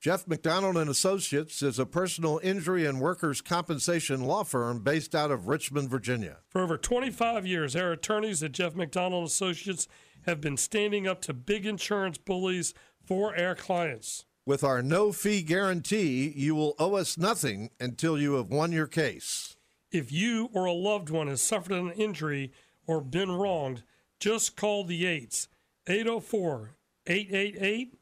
Jeff 0.08 0.26
McDonald 0.26 0.78
and 0.78 0.88
Associates 0.88 1.60
is 1.60 1.78
a 1.78 1.84
personal 1.84 2.40
injury 2.42 2.86
and 2.86 2.98
workers' 2.98 3.42
compensation 3.42 4.22
law 4.22 4.42
firm 4.42 4.82
based 4.82 5.14
out 5.14 5.30
of 5.30 5.48
Richmond, 5.48 5.90
Virginia. 5.90 6.38
For 6.48 6.62
over 6.62 6.78
25 6.78 7.44
years, 7.44 7.76
our 7.76 7.92
attorneys 7.92 8.42
at 8.42 8.52
Jeff 8.52 8.74
McDonald 8.74 9.26
Associates 9.26 9.86
have 10.22 10.40
been 10.40 10.56
standing 10.56 11.06
up 11.06 11.20
to 11.20 11.34
big 11.34 11.66
insurance 11.66 12.16
bullies 12.16 12.72
for 13.04 13.38
our 13.38 13.54
clients. 13.54 14.24
With 14.46 14.64
our 14.64 14.80
no 14.80 15.12
fee 15.12 15.42
guarantee, 15.42 16.32
you 16.34 16.54
will 16.54 16.74
owe 16.78 16.94
us 16.94 17.18
nothing 17.18 17.68
until 17.78 18.18
you 18.18 18.32
have 18.36 18.48
won 18.48 18.72
your 18.72 18.86
case. 18.86 19.56
If 19.92 20.10
you 20.10 20.48
or 20.54 20.64
a 20.64 20.72
loved 20.72 21.10
one 21.10 21.26
has 21.26 21.42
suffered 21.42 21.72
an 21.72 21.90
injury 21.90 22.50
or 22.86 23.02
been 23.02 23.30
wronged, 23.30 23.82
just 24.20 24.56
call 24.56 24.84
the 24.84 24.96
Yates 24.96 25.48
804 25.86 26.76
888 27.06 27.94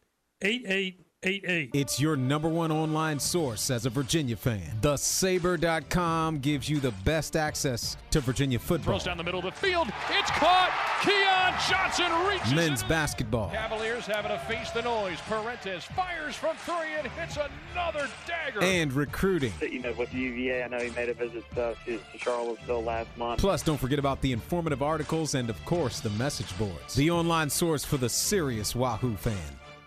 88 0.43 1.06
88. 1.23 1.71
It's 1.73 1.99
your 1.99 2.15
number 2.15 2.49
one 2.49 2.71
online 2.71 3.19
source 3.19 3.71
as 3.71 3.87
a 3.87 3.91
Virginia 3.91 4.37
fan. 4.37 4.61
TheSabre.com 4.83 6.39
gives 6.39 6.69
you 6.69 6.79
the 6.79 6.93
best 7.05 7.37
access 7.37 7.97
to 8.11 8.21
Virginia 8.21 8.59
football. 8.59 8.95
Throws 8.95 9.05
down 9.05 9.17
the 9.17 9.25
middle 9.25 9.41
of 9.41 9.47
the 9.47 9.51
field. 9.53 9.89
It's 10.11 10.31
caught. 10.33 10.71
Keon 11.03 11.55
Johnson 11.69 12.29
reaches. 12.29 12.55
Men's 12.55 12.83
basketball. 12.83 13.51
Cavaliers 13.51 14.07
having 14.07 14.31
to 14.31 14.39
face 14.41 14.71
the 14.71 14.83
noise. 14.83 15.19
Parentes 15.23 15.85
fires 15.85 16.37
from 16.37 16.55
three 16.57 16.95
and 16.99 17.07
hits 17.09 17.39
another 17.73 18.09
dagger. 18.27 18.63
And 18.63 18.93
recruiting. 18.93 19.53
You 19.63 19.81
know, 19.81 19.95
with 19.95 20.13
UVA, 20.13 20.65
I 20.65 20.69
know 20.69 20.79
he 20.79 20.91
made 20.91 21.09
a 21.09 21.15
visit 21.15 21.45
uh, 21.57 21.75
to 21.87 21.99
Charlottesville 22.19 22.85
last 22.85 23.09
month. 23.17 23.41
Plus, 23.41 23.63
don't 23.63 23.79
forget 23.79 23.99
about 23.99 24.21
the 24.21 24.33
informative 24.33 24.83
articles 24.83 25.35
and, 25.35 25.49
of 25.49 25.65
course, 25.65 26.01
the 26.01 26.11
message 26.11 26.57
boards. 26.59 26.95
The 26.95 27.11
online 27.11 27.49
source 27.49 27.85
for 27.85 27.97
the 27.97 28.09
serious 28.09 28.77
Wahoo 28.77 29.17
fan 29.17 29.35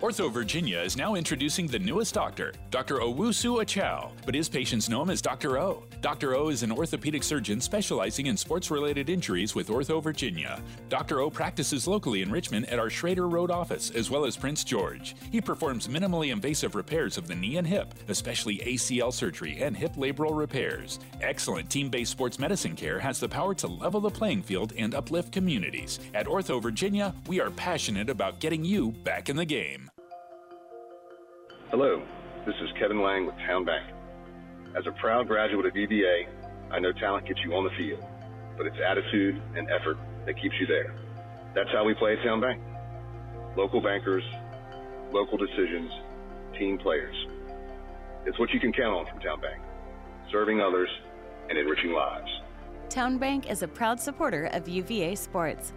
Ortho 0.00 0.30
Virginia 0.30 0.78
is 0.78 0.96
now 0.96 1.16
introducing 1.16 1.66
the 1.66 1.78
newest 1.78 2.14
doctor, 2.14 2.52
Dr. 2.70 2.98
Owusu 2.98 3.60
Achao, 3.60 4.12
but 4.24 4.32
his 4.32 4.48
patients 4.48 4.88
know 4.88 5.02
him 5.02 5.10
as 5.10 5.20
Dr. 5.20 5.58
O. 5.58 5.82
Dr. 6.00 6.36
O 6.36 6.48
is 6.48 6.62
an 6.62 6.70
orthopedic 6.70 7.24
surgeon 7.24 7.60
specializing 7.60 8.26
in 8.26 8.36
sports 8.36 8.70
related 8.70 9.10
injuries 9.10 9.56
with 9.56 9.66
Ortho 9.68 10.00
Virginia. 10.00 10.62
Dr. 10.88 11.20
O 11.20 11.28
practices 11.28 11.88
locally 11.88 12.22
in 12.22 12.30
Richmond 12.30 12.66
at 12.70 12.78
our 12.78 12.88
Schrader 12.88 13.28
Road 13.28 13.50
office, 13.50 13.90
as 13.90 14.08
well 14.08 14.24
as 14.24 14.36
Prince 14.36 14.62
George. 14.62 15.16
He 15.32 15.40
performs 15.40 15.88
minimally 15.88 16.30
invasive 16.30 16.76
repairs 16.76 17.18
of 17.18 17.26
the 17.26 17.34
knee 17.34 17.56
and 17.56 17.66
hip, 17.66 17.94
especially 18.06 18.58
ACL 18.58 19.12
surgery 19.12 19.60
and 19.60 19.76
hip 19.76 19.94
labral 19.96 20.38
repairs. 20.38 21.00
Excellent 21.20 21.68
team 21.68 21.90
based 21.90 22.12
sports 22.12 22.38
medicine 22.38 22.76
care 22.76 23.00
has 23.00 23.18
the 23.18 23.28
power 23.28 23.52
to 23.54 23.66
level 23.66 24.00
the 24.00 24.08
playing 24.08 24.42
field 24.42 24.72
and 24.78 24.94
uplift 24.94 25.32
communities. 25.32 25.98
At 26.14 26.26
Ortho 26.26 26.62
Virginia, 26.62 27.12
we 27.26 27.40
are 27.40 27.50
passionate 27.50 28.08
about 28.08 28.38
getting 28.38 28.64
you 28.64 28.92
back 28.92 29.28
in 29.28 29.34
the 29.34 29.44
game. 29.44 29.90
Hello, 31.70 32.00
this 32.46 32.54
is 32.62 32.68
Kevin 32.78 33.02
Lang 33.02 33.26
with 33.26 33.34
TowneBank. 33.48 33.97
As 34.76 34.86
a 34.86 34.92
proud 34.92 35.26
graduate 35.26 35.64
of 35.66 35.74
UVA, 35.74 36.28
I 36.70 36.78
know 36.78 36.92
talent 36.92 37.26
gets 37.26 37.40
you 37.44 37.54
on 37.54 37.64
the 37.64 37.70
field, 37.78 38.04
but 38.56 38.66
it's 38.66 38.76
attitude 38.84 39.40
and 39.56 39.68
effort 39.70 39.96
that 40.26 40.40
keeps 40.40 40.54
you 40.60 40.66
there. 40.66 40.94
That's 41.54 41.70
how 41.72 41.84
we 41.84 41.94
play 41.94 42.12
at 42.12 42.18
TowneBank. 42.18 42.60
Local 43.56 43.80
bankers, 43.80 44.22
local 45.10 45.38
decisions, 45.38 45.90
team 46.58 46.76
players. 46.78 47.16
It's 48.26 48.38
what 48.38 48.50
you 48.50 48.60
can 48.60 48.72
count 48.72 48.94
on 48.94 49.06
from 49.06 49.20
TowneBank, 49.20 49.58
serving 50.30 50.60
others 50.60 50.90
and 51.48 51.56
enriching 51.56 51.92
lives. 51.92 52.28
TowneBank 52.90 53.50
is 53.50 53.62
a 53.62 53.68
proud 53.68 53.98
supporter 53.98 54.44
of 54.52 54.68
UVA 54.68 55.14
sports. 55.14 55.72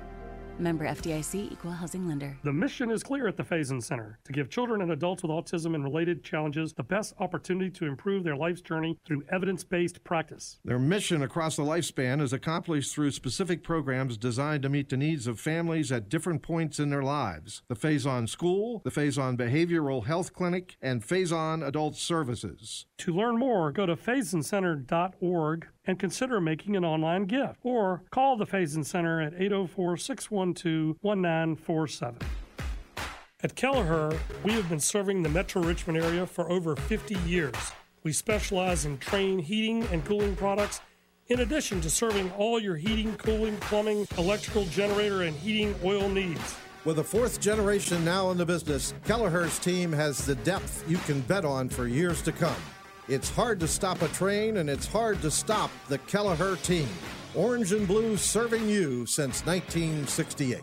Member 0.61 0.85
FDIC 0.85 1.51
Equal 1.51 1.71
Housing 1.71 2.07
Lender. 2.07 2.37
The 2.43 2.53
mission 2.53 2.91
is 2.91 3.01
clear 3.03 3.27
at 3.27 3.35
the 3.35 3.43
Faison 3.43 3.81
Center 3.81 4.19
to 4.25 4.31
give 4.31 4.49
children 4.49 4.81
and 4.81 4.91
adults 4.91 5.23
with 5.23 5.31
autism 5.31 5.73
and 5.73 5.83
related 5.83 6.23
challenges 6.23 6.73
the 6.73 6.83
best 6.83 7.15
opportunity 7.19 7.71
to 7.71 7.87
improve 7.87 8.23
their 8.23 8.35
life's 8.35 8.61
journey 8.61 8.97
through 9.05 9.23
evidence 9.31 9.63
based 9.63 10.03
practice. 10.03 10.59
Their 10.63 10.79
mission 10.79 11.23
across 11.23 11.55
the 11.55 11.63
lifespan 11.63 12.21
is 12.21 12.31
accomplished 12.31 12.93
through 12.93 13.11
specific 13.11 13.63
programs 13.63 14.17
designed 14.17 14.63
to 14.63 14.69
meet 14.69 14.89
the 14.89 14.97
needs 14.97 15.25
of 15.27 15.39
families 15.39 15.91
at 15.91 16.09
different 16.09 16.43
points 16.43 16.79
in 16.79 16.89
their 16.89 17.03
lives. 17.03 17.63
The 17.67 17.75
Faison 17.75 18.29
School, 18.29 18.81
the 18.83 18.91
Faison 18.91 19.37
Behavioral 19.37 20.05
Health 20.05 20.33
Clinic, 20.33 20.77
and 20.81 21.01
Faison 21.01 21.65
Adult 21.65 21.95
Services. 21.95 22.85
To 22.99 23.13
learn 23.13 23.37
more, 23.37 23.71
go 23.71 23.87
to 23.87 23.95
faisoncenter.org 23.95 25.67
and 25.91 25.99
consider 25.99 26.39
making 26.39 26.77
an 26.77 26.85
online 26.85 27.25
gift 27.25 27.59
or 27.63 28.01
call 28.11 28.37
the 28.37 28.45
Faison 28.45 28.85
Center 28.85 29.21
at 29.21 29.33
804 29.33 29.97
612 29.97 30.95
1947. 31.01 32.17
At 33.43 33.55
Kelleher, 33.55 34.17
we 34.45 34.53
have 34.53 34.69
been 34.69 34.79
serving 34.79 35.21
the 35.21 35.29
Metro 35.29 35.61
Richmond 35.61 36.01
area 36.01 36.25
for 36.25 36.49
over 36.49 36.77
50 36.77 37.15
years. 37.27 37.55
We 38.03 38.13
specialize 38.13 38.85
in 38.85 38.99
Trane 38.99 39.41
heating 39.41 39.83
and 39.91 40.05
cooling 40.05 40.35
products, 40.37 40.79
in 41.27 41.41
addition 41.41 41.81
to 41.81 41.89
serving 41.89 42.31
all 42.37 42.57
your 42.57 42.77
heating, 42.77 43.13
cooling, 43.17 43.57
plumbing, 43.57 44.07
electrical, 44.17 44.63
generator, 44.65 45.23
and 45.23 45.35
heating 45.35 45.75
oil 45.83 46.07
needs. 46.07 46.55
With 46.85 46.99
a 46.99 47.03
fourth 47.03 47.41
generation 47.41 48.05
now 48.05 48.31
in 48.31 48.37
the 48.37 48.45
business, 48.45 48.93
Kelleher's 49.03 49.59
team 49.59 49.91
has 49.91 50.25
the 50.25 50.35
depth 50.35 50.85
you 50.87 50.97
can 50.99 51.19
bet 51.21 51.43
on 51.43 51.67
for 51.67 51.85
years 51.85 52.21
to 52.21 52.31
come. 52.31 52.55
It's 53.07 53.29
hard 53.29 53.59
to 53.61 53.67
stop 53.67 54.01
a 54.01 54.07
train, 54.09 54.57
and 54.57 54.69
it's 54.69 54.85
hard 54.85 55.21
to 55.21 55.31
stop 55.31 55.71
the 55.89 55.97
Kelleher 55.99 56.55
team. 56.57 56.87
Orange 57.35 57.71
and 57.71 57.87
blue 57.87 58.15
serving 58.15 58.69
you 58.69 59.05
since 59.05 59.45
1968. 59.45 60.61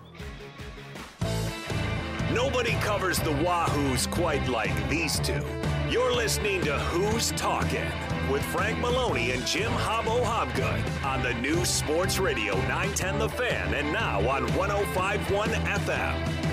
Nobody 2.32 2.72
covers 2.82 3.18
the 3.18 3.30
Wahoos 3.30 4.10
quite 4.10 4.46
like 4.48 4.88
these 4.88 5.18
two. 5.20 5.42
You're 5.90 6.14
listening 6.14 6.60
to 6.62 6.78
Who's 6.78 7.32
Talking 7.32 7.90
with 8.30 8.44
Frank 8.44 8.78
Maloney 8.78 9.32
and 9.32 9.44
Jim 9.46 9.72
Hobbo 9.72 10.22
Hobgood 10.22 11.04
on 11.04 11.22
the 11.22 11.34
new 11.34 11.64
Sports 11.64 12.18
Radio 12.18 12.54
910 12.54 13.18
The 13.18 13.28
Fan 13.30 13.74
and 13.74 13.92
now 13.92 14.18
on 14.28 14.44
1051 14.54 15.48
FM. 15.48 16.47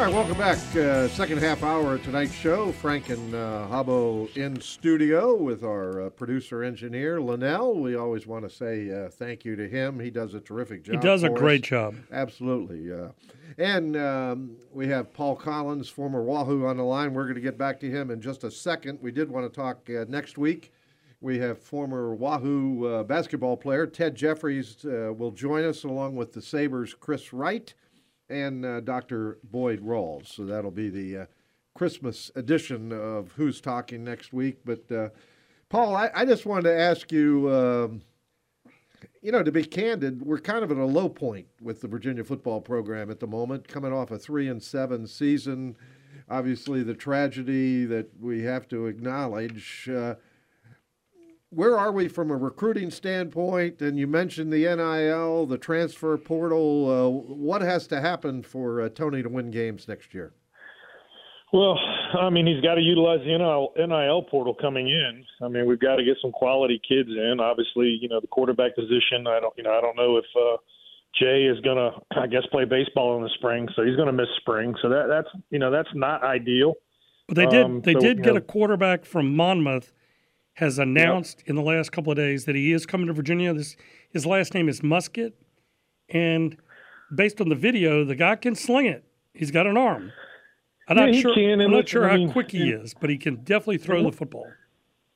All 0.00 0.06
right, 0.06 0.14
welcome 0.14 0.38
back. 0.38 0.56
Uh, 0.74 1.08
second 1.08 1.42
half 1.42 1.62
hour 1.62 1.96
of 1.96 2.02
tonight's 2.02 2.32
show. 2.32 2.72
Frank 2.72 3.10
and 3.10 3.34
uh, 3.34 3.66
Hobbo 3.70 4.34
in 4.34 4.58
studio 4.58 5.34
with 5.36 5.62
our 5.62 6.06
uh, 6.06 6.08
producer 6.08 6.62
engineer 6.62 7.20
Linnell. 7.20 7.78
We 7.78 7.96
always 7.96 8.26
want 8.26 8.48
to 8.48 8.50
say 8.50 8.90
uh, 8.90 9.10
thank 9.10 9.44
you 9.44 9.56
to 9.56 9.68
him. 9.68 10.00
He 10.00 10.08
does 10.10 10.32
a 10.32 10.40
terrific 10.40 10.84
job. 10.84 10.94
He 10.94 11.00
does 11.02 11.22
a 11.22 11.28
great 11.28 11.64
us. 11.64 11.68
job. 11.68 11.96
Absolutely. 12.10 12.90
Uh, 12.90 13.08
and 13.58 13.94
um, 13.94 14.56
we 14.72 14.88
have 14.88 15.12
Paul 15.12 15.36
Collins, 15.36 15.90
former 15.90 16.22
Wahoo, 16.22 16.64
on 16.64 16.78
the 16.78 16.82
line. 16.82 17.12
We're 17.12 17.24
going 17.24 17.34
to 17.34 17.42
get 17.42 17.58
back 17.58 17.78
to 17.80 17.90
him 17.90 18.10
in 18.10 18.22
just 18.22 18.42
a 18.42 18.50
second. 18.50 19.00
We 19.02 19.12
did 19.12 19.30
want 19.30 19.52
to 19.52 19.54
talk 19.54 19.90
uh, 19.90 20.06
next 20.08 20.38
week. 20.38 20.72
We 21.20 21.38
have 21.40 21.58
former 21.58 22.14
Wahoo 22.14 22.86
uh, 22.86 23.02
basketball 23.02 23.58
player 23.58 23.86
Ted 23.86 24.14
Jeffries 24.14 24.82
uh, 24.86 25.12
will 25.12 25.32
join 25.32 25.62
us 25.66 25.84
along 25.84 26.16
with 26.16 26.32
the 26.32 26.40
Sabres' 26.40 26.94
Chris 26.94 27.34
Wright 27.34 27.74
and 28.30 28.64
uh, 28.64 28.80
Dr. 28.80 29.38
Boyd 29.44 29.80
Rawls. 29.80 30.28
So 30.28 30.44
that'll 30.44 30.70
be 30.70 30.88
the 30.88 31.22
uh, 31.22 31.26
Christmas 31.74 32.30
edition 32.36 32.92
of 32.92 33.32
Who's 33.32 33.60
Talking 33.60 34.04
next 34.04 34.32
week. 34.32 34.58
But 34.64 34.90
uh, 34.90 35.08
Paul, 35.68 35.96
I, 35.96 36.10
I, 36.14 36.24
just 36.24 36.46
wanted 36.46 36.64
to 36.64 36.78
ask 36.78 37.10
you. 37.12 37.52
Um, 37.52 38.02
you 39.22 39.32
know, 39.32 39.42
to 39.42 39.52
be 39.52 39.64
candid, 39.64 40.22
we're 40.22 40.38
kind 40.38 40.62
of 40.64 40.70
at 40.70 40.76
a 40.76 40.84
low 40.84 41.08
point 41.08 41.46
with 41.60 41.80
the 41.80 41.88
Virginia 41.88 42.24
football 42.24 42.60
program 42.60 43.10
at 43.10 43.20
the 43.20 43.26
moment, 43.26 43.68
coming 43.68 43.92
off 43.92 44.10
a 44.10 44.18
three 44.18 44.48
and 44.48 44.62
seven 44.62 45.06
season. 45.06 45.76
Obviously, 46.28 46.82
the 46.82 46.94
tragedy 46.94 47.84
that 47.86 48.08
we 48.20 48.42
have 48.42 48.68
to 48.68 48.86
acknowledge. 48.86 49.88
Uh, 49.88 50.14
where 51.50 51.76
are 51.76 51.90
we 51.92 52.06
from 52.08 52.30
a 52.30 52.36
recruiting 52.36 52.90
standpoint? 52.90 53.82
And 53.82 53.98
you 53.98 54.06
mentioned 54.06 54.52
the 54.52 54.60
NIL, 54.74 55.46
the 55.46 55.58
transfer 55.58 56.16
portal. 56.16 56.88
Uh, 56.88 57.08
what 57.34 57.60
has 57.60 57.86
to 57.88 58.00
happen 58.00 58.42
for 58.42 58.80
uh, 58.80 58.88
Tony 58.88 59.22
to 59.22 59.28
win 59.28 59.50
games 59.50 59.88
next 59.88 60.14
year? 60.14 60.32
Well, 61.52 61.76
I 62.16 62.30
mean, 62.30 62.46
he's 62.46 62.60
got 62.62 62.76
to 62.76 62.80
utilize 62.80 63.18
the 63.20 63.36
NIL, 63.36 63.72
NIL 63.76 64.22
portal 64.22 64.54
coming 64.54 64.88
in. 64.88 65.24
I 65.42 65.48
mean, 65.48 65.66
we've 65.66 65.80
got 65.80 65.96
to 65.96 66.04
get 66.04 66.16
some 66.22 66.30
quality 66.30 66.80
kids 66.88 67.08
in. 67.08 67.40
Obviously, 67.40 67.98
you 68.00 68.08
know, 68.08 68.20
the 68.20 68.28
quarterback 68.28 68.76
position. 68.76 69.26
I 69.26 69.40
don't, 69.40 69.52
you 69.56 69.64
know, 69.64 69.76
I 69.76 69.80
don't 69.80 69.96
know 69.96 70.16
if 70.18 70.24
uh, 70.40 70.56
Jay 71.20 71.46
is 71.46 71.58
going 71.62 71.76
to, 71.76 71.90
I 72.20 72.28
guess, 72.28 72.42
play 72.52 72.64
baseball 72.64 73.16
in 73.16 73.24
the 73.24 73.30
spring, 73.30 73.68
so 73.74 73.82
he's 73.84 73.96
going 73.96 74.06
to 74.06 74.12
miss 74.12 74.28
spring. 74.36 74.76
So 74.80 74.88
that 74.90 75.06
that's, 75.08 75.26
you 75.50 75.58
know, 75.58 75.72
that's 75.72 75.88
not 75.94 76.22
ideal. 76.22 76.74
But 77.26 77.34
they 77.36 77.46
did, 77.46 77.64
Um, 77.64 77.80
they 77.80 77.94
so, 77.94 77.98
did 78.00 78.22
get 78.22 78.34
know- 78.34 78.38
a 78.38 78.40
quarterback 78.40 79.04
from 79.04 79.34
Monmouth. 79.34 79.92
Has 80.60 80.78
announced 80.78 81.42
in 81.46 81.56
the 81.56 81.62
last 81.62 81.90
couple 81.90 82.12
of 82.12 82.18
days 82.18 82.44
that 82.44 82.54
he 82.54 82.70
is 82.70 82.84
coming 82.84 83.06
to 83.06 83.14
Virginia. 83.14 83.54
This 83.54 83.76
his 84.10 84.26
last 84.26 84.52
name 84.52 84.68
is 84.68 84.82
Muskett, 84.82 85.32
and 86.10 86.54
based 87.14 87.40
on 87.40 87.48
the 87.48 87.54
video, 87.54 88.04
the 88.04 88.14
guy 88.14 88.36
can 88.36 88.54
sling 88.54 88.84
it. 88.84 89.02
He's 89.32 89.50
got 89.50 89.66
an 89.66 89.78
arm. 89.78 90.12
I'm 90.86 90.98
Yeah, 90.98 91.06
not 91.06 91.14
sure. 91.14 91.34
can, 91.34 91.62
I'm 91.62 91.70
not 91.70 91.88
sure 91.88 92.06
how 92.06 92.16
mean, 92.16 92.30
quick 92.30 92.50
he 92.50 92.68
is, 92.72 92.92
but 92.92 93.08
he 93.08 93.16
can 93.16 93.36
definitely 93.36 93.78
throw 93.78 94.02
the 94.02 94.12
football. 94.12 94.48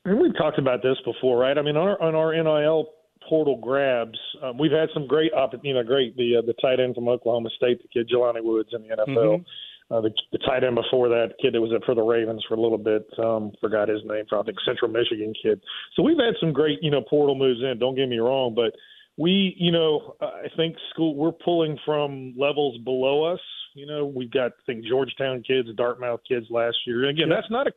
And 0.07 0.19
we've 0.19 0.35
talked 0.35 0.59
about 0.59 0.83
this 0.83 0.97
before, 1.05 1.37
right? 1.37 1.59
I 1.59 1.61
mean, 1.61 1.77
on 1.77 1.89
our, 1.89 2.01
on 2.01 2.15
our 2.15 2.33
NIL 2.33 2.89
portal 3.29 3.59
grabs, 3.59 4.19
um, 4.43 4.57
we've 4.57 4.73
had 4.73 4.89
some 4.95 5.07
great, 5.07 5.31
you 5.63 5.75
know, 5.75 5.83
great 5.83 6.17
the 6.17 6.37
uh, 6.39 6.41
the 6.47 6.55
tight 6.55 6.81
end 6.81 6.95
from 6.95 7.07
Oklahoma 7.07 7.51
State, 7.55 7.83
the 7.83 7.89
kid 7.89 8.09
Jelani 8.09 8.43
Woods 8.43 8.71
in 8.73 8.81
the 8.81 8.97
NFL. 8.97 9.41
Mhm. 9.41 9.45
Uh, 9.91 10.01
the, 10.01 10.11
the 10.33 10.39
tight 10.39 10.65
end 10.65 10.75
before 10.75 11.09
that, 11.09 11.35
kid 11.43 11.55
that 11.55 11.61
was 11.61 11.73
at 11.75 11.85
for 11.85 11.95
the 11.95 12.03
Ravens 12.03 12.43
for 12.49 12.55
a 12.55 12.61
little 12.61 12.79
bit, 12.79 13.07
um, 13.19 13.53
forgot 13.61 13.89
his 13.89 14.01
name. 14.05 14.25
I 14.33 14.43
think 14.43 14.57
Central 14.65 14.91
Michigan 14.91 15.35
kid. 15.41 15.61
So 15.95 16.03
we've 16.03 16.17
had 16.17 16.35
some 16.41 16.53
great, 16.53 16.79
you 16.83 16.91
know, 16.91 17.03
portal 17.03 17.35
moves 17.35 17.61
in. 17.61 17.79
Don't 17.79 17.95
get 17.95 18.09
me 18.09 18.19
wrong, 18.19 18.55
but 18.55 18.73
we, 19.19 19.55
you 19.59 19.71
know, 19.71 20.17
I 20.21 20.49
think 20.57 20.77
school 20.91 21.15
we're 21.15 21.33
pulling 21.33 21.79
from 21.85 22.35
levels 22.37 22.79
below 22.79 23.25
us. 23.25 23.41
You 23.75 23.87
know, 23.87 24.07
we've 24.07 24.31
got 24.31 24.53
I 24.53 24.63
think 24.67 24.85
Georgetown 24.87 25.43
kids, 25.47 25.69
Dartmouth 25.77 26.21
kids 26.27 26.47
last 26.49 26.77
year. 26.87 27.03
And 27.03 27.11
again, 27.11 27.29
that's 27.29 27.51
not 27.51 27.67
a 27.67 27.73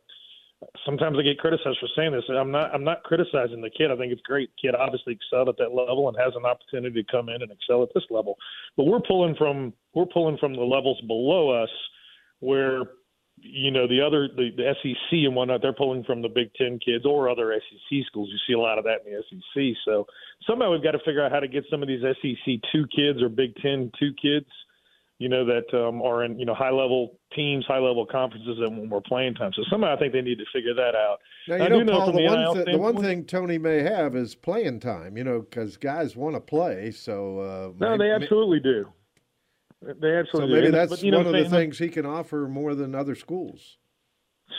sometimes 0.84 1.16
I 1.18 1.22
get 1.22 1.38
criticized 1.38 1.78
for 1.78 1.88
saying 1.94 2.12
this. 2.12 2.24
I'm 2.28 2.50
not 2.50 2.74
I'm 2.74 2.84
not 2.84 3.02
criticizing 3.04 3.60
the 3.60 3.70
kid. 3.70 3.90
I 3.90 3.96
think 3.96 4.12
it's 4.12 4.22
great. 4.22 4.50
The 4.56 4.68
kid 4.68 4.74
obviously 4.74 5.12
excelled 5.14 5.48
at 5.48 5.56
that 5.58 5.74
level 5.74 6.08
and 6.08 6.16
has 6.18 6.32
an 6.36 6.44
opportunity 6.44 7.02
to 7.02 7.12
come 7.12 7.28
in 7.28 7.42
and 7.42 7.50
excel 7.50 7.82
at 7.82 7.90
this 7.94 8.04
level. 8.10 8.36
But 8.76 8.84
we're 8.84 9.00
pulling 9.00 9.36
from 9.36 9.72
we're 9.94 10.06
pulling 10.06 10.38
from 10.38 10.54
the 10.54 10.62
levels 10.62 11.00
below 11.06 11.50
us 11.50 11.70
where 12.40 12.82
you 13.40 13.70
know 13.70 13.86
the 13.86 14.00
other 14.00 14.28
the, 14.28 14.50
the 14.56 14.74
SEC 14.82 15.12
and 15.12 15.34
whatnot 15.34 15.62
they're 15.62 15.72
pulling 15.72 16.04
from 16.04 16.22
the 16.22 16.28
Big 16.28 16.52
Ten 16.54 16.78
kids 16.84 17.04
or 17.06 17.28
other 17.28 17.52
SEC 17.54 17.98
schools. 18.06 18.28
You 18.32 18.38
see 18.46 18.58
a 18.58 18.60
lot 18.60 18.78
of 18.78 18.84
that 18.84 19.06
in 19.06 19.12
the 19.12 19.22
SEC. 19.30 19.76
So 19.84 20.06
somehow 20.46 20.72
we've 20.72 20.82
got 20.82 20.92
to 20.92 20.98
figure 21.00 21.24
out 21.24 21.32
how 21.32 21.40
to 21.40 21.48
get 21.48 21.64
some 21.70 21.82
of 21.82 21.88
these 21.88 22.02
SEC 22.02 22.54
two 22.72 22.86
kids 22.94 23.22
or 23.22 23.28
Big 23.28 23.54
Ten 23.56 23.90
two 23.98 24.12
kids 24.20 24.46
you 25.18 25.28
know, 25.28 25.44
that 25.44 25.76
um, 25.76 26.00
are 26.00 26.24
in, 26.24 26.38
you 26.38 26.46
know, 26.46 26.54
high 26.54 26.70
level 26.70 27.18
teams, 27.34 27.64
high 27.66 27.78
level 27.78 28.06
conferences, 28.06 28.56
and 28.60 28.78
when 28.78 28.88
we're 28.88 29.00
playing 29.00 29.34
time. 29.34 29.50
So 29.54 29.62
somehow 29.68 29.94
I 29.94 29.98
think 29.98 30.12
they 30.12 30.20
need 30.20 30.38
to 30.38 30.44
figure 30.52 30.74
that 30.74 30.94
out. 30.94 31.18
Now, 31.48 31.56
I 31.56 31.62
you 31.64 31.68
do 31.70 31.84
know, 31.84 31.92
Paul, 31.92 32.06
from 32.06 32.16
the, 32.16 32.22
one 32.22 32.54
th- 32.54 32.66
the 32.66 32.78
one 32.78 32.96
thing 32.98 33.24
Tony 33.24 33.58
may 33.58 33.82
have 33.82 34.14
is 34.14 34.36
playing 34.36 34.78
time, 34.78 35.16
you 35.16 35.24
know, 35.24 35.40
because 35.40 35.76
guys 35.76 36.14
want 36.14 36.36
to 36.36 36.40
play. 36.40 36.92
So, 36.92 37.40
uh, 37.40 37.72
No, 37.80 37.96
may- 37.96 38.06
they 38.06 38.12
absolutely 38.12 38.60
do. 38.60 38.86
They 39.82 39.94
So 40.00 40.06
absolutely 40.08 40.54
maybe 40.54 40.66
do. 40.66 40.72
that's 40.72 40.90
But, 40.90 41.02
you 41.02 41.10
know, 41.10 41.18
one 41.18 41.26
of 41.26 41.32
the 41.32 41.48
things 41.48 41.78
he 41.78 41.88
can 41.88 42.04
offer 42.04 42.48
more 42.48 42.74
than 42.74 42.94
other 42.94 43.14
schools. 43.14 43.78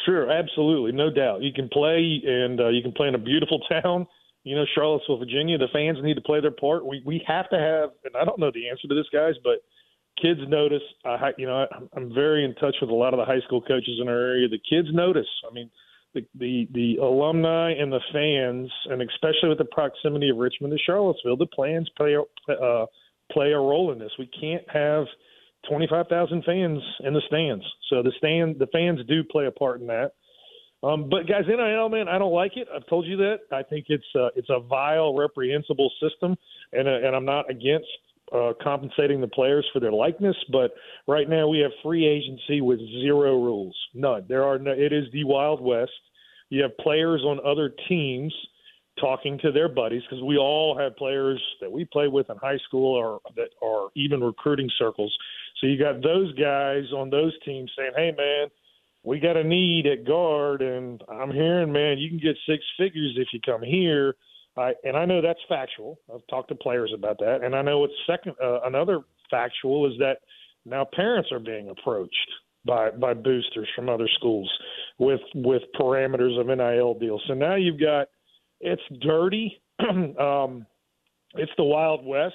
Sure, 0.06 0.32
absolutely, 0.32 0.92
no 0.92 1.10
doubt. 1.10 1.42
You 1.42 1.52
can 1.52 1.68
play, 1.68 2.22
and 2.26 2.60
uh, 2.62 2.70
you 2.70 2.82
can 2.82 2.92
play 2.92 3.08
in 3.08 3.16
a 3.16 3.20
beautiful 3.20 3.60
town. 3.84 4.08
You 4.44 4.56
know, 4.56 4.66
Charlottesville, 4.74 5.18
Virginia. 5.18 5.58
The 5.58 5.68
fans 5.74 5.98
need 6.02 6.14
to 6.14 6.22
play 6.22 6.40
their 6.40 6.52
part. 6.52 6.86
We 6.86 7.02
we 7.06 7.22
have 7.28 7.50
to 7.50 7.58
have, 7.60 7.90
and 8.06 8.16
I 8.16 8.24
don't 8.24 8.40
know 8.40 8.52
the 8.54 8.70
answer 8.70 8.88
to 8.88 8.96
this, 8.96 9.08
guys, 9.12 9.36
but 9.44 9.60
kids 10.22 10.40
notice. 10.48 10.82
I, 11.04 11.32
you 11.38 11.46
know, 11.46 11.64
I, 11.64 11.66
I'm 11.96 12.14
very 12.14 12.46
in 12.46 12.56
touch 12.56 12.76
with 12.80 12.90
a 12.90 12.96
lot 12.96 13.14
of 13.14 13.18
the 13.20 13.26
high 13.26 13.42
school 13.46 13.62
coaches 13.62 14.00
in 14.02 14.08
our 14.08 14.18
area. 14.18 14.48
The 14.48 14.60
kids 14.70 14.88
notice. 14.94 15.28
I 15.50 15.54
mean, 15.54 15.70
the 16.14 16.26
the 16.36 16.68
the 16.74 16.96
alumni 17.02 17.72
and 17.72 17.92
the 17.92 18.00
fans, 18.14 18.72
and 18.86 19.02
especially 19.02 19.50
with 19.50 19.58
the 19.58 19.66
proximity 19.66 20.30
of 20.30 20.38
Richmond 20.38 20.72
to 20.72 20.80
Charlottesville, 20.84 21.38
the 21.38 21.48
plans 21.48 21.90
play 21.98 22.16
uh, 22.16 22.86
play 23.32 23.52
a 23.52 23.58
role 23.58 23.92
in 23.92 24.00
this. 24.00 24.12
We 24.18 24.30
can't 24.40 24.64
have 24.70 25.06
25,000 25.68 26.44
fans 26.44 26.80
in 27.02 27.14
the 27.14 27.22
stands. 27.28 27.66
So 27.90 28.02
the 28.02 28.12
stand, 28.18 28.58
the 28.60 28.68
fans 28.68 29.00
do 29.08 29.24
play 29.24 29.46
a 29.48 29.52
part 29.52 29.82
in 29.82 29.88
that. 29.88 30.14
Um, 30.82 31.10
but 31.10 31.28
guys, 31.28 31.44
NIL, 31.48 31.90
man, 31.90 32.08
I 32.08 32.18
don't 32.18 32.32
like 32.32 32.54
it. 32.56 32.68
I've 32.74 32.88
told 32.88 33.06
you 33.06 33.18
that. 33.18 33.40
I 33.52 33.64
think 33.64 33.88
it's 33.90 34.06
uh, 34.16 34.30
it's 34.36 34.50
a 34.50 34.62
vile, 34.62 35.14
reprehensible 35.14 35.92
system, 36.02 36.38
and 36.72 36.88
uh, 36.88 37.06
and 37.06 37.14
I'm 37.14 37.26
not 37.26 37.50
against 37.50 37.88
uh, 38.32 38.54
compensating 38.64 39.20
the 39.20 39.28
players 39.28 39.68
for 39.74 39.82
their 39.82 39.92
likeness. 39.92 40.38
But 40.50 40.72
right 41.06 41.28
now 41.28 41.50
we 41.50 41.60
have 41.60 41.72
free 41.84 42.08
agency 42.08 42.62
with 42.62 42.80
zero 42.80 43.44
rules, 43.44 43.76
none. 43.94 44.24
There 44.30 44.46
are 44.46 44.58
no. 44.58 44.72
It 44.72 44.94
is 44.94 45.04
the 45.12 45.26
Wild 45.26 45.60
West. 45.60 45.92
You 46.48 46.62
have 46.64 46.78
players 46.78 47.24
on 47.24 47.40
other 47.46 47.74
teams 47.90 48.34
talking 49.00 49.40
to 49.40 49.52
their 49.52 49.70
buddies 49.70 50.02
because 50.10 50.24
we 50.24 50.38
all 50.38 50.78
have 50.78 50.96
players 50.96 51.42
that 51.62 51.72
we 51.72 51.86
play 51.86 52.08
with 52.08 52.30
in 52.30 52.38
high 52.38 52.58
school 52.68 52.96
or 52.96 53.20
that 53.36 53.50
are 53.62 53.90
even 53.96 54.22
recruiting 54.22 54.70
circles. 54.78 55.16
So 55.60 55.68
you 55.68 55.78
got 55.78 56.02
those 56.02 56.34
guys 56.34 56.84
on 56.96 57.10
those 57.10 57.34
teams 57.44 57.72
saying, 57.78 57.92
"Hey, 57.96 58.12
man, 58.18 58.50
we 59.04 59.20
got 59.20 59.38
a 59.38 59.44
need 59.44 59.86
at 59.88 60.06
guard, 60.06 60.62
and 60.62 61.02
I'm 61.10 61.32
hearing, 61.32 61.72
man, 61.72 61.98
you 61.98 62.10
can 62.10 62.20
get 62.20 62.38
six 62.46 62.64
figures 62.78 63.18
if 63.18 63.28
you 63.34 63.40
come 63.42 63.62
here." 63.62 64.16
I, 64.58 64.74
and 64.84 64.98
I 64.98 65.06
know 65.06 65.22
that's 65.22 65.40
factual. 65.48 66.00
I've 66.14 66.26
talked 66.28 66.50
to 66.50 66.56
players 66.56 66.92
about 66.94 67.18
that, 67.20 67.44
and 67.44 67.56
I 67.56 67.62
know 67.62 67.84
it's 67.86 67.94
second. 68.06 68.36
Uh, 68.42 68.62
another 68.66 69.02
factual 69.30 69.86
is 69.92 69.98
that 70.00 70.20
now 70.66 70.86
parents 70.86 71.32
are 71.32 71.40
being 71.40 71.70
approached 71.70 72.30
by 72.66 72.92
by 72.92 73.14
boosters 73.14 73.70
from 73.76 73.90
other 73.90 74.08
schools 74.16 74.52
with 74.98 75.22
with 75.36 75.64
parameters 75.80 76.40
of 76.40 76.48
NIL 76.48 76.94
deals. 76.96 77.24
So 77.28 77.34
now 77.34 77.56
you've 77.56 77.80
got 77.80 78.08
it's 78.60 78.82
dirty. 79.02 79.62
um, 79.80 80.66
it's 81.36 81.52
the 81.58 81.64
Wild 81.64 82.06
West, 82.06 82.34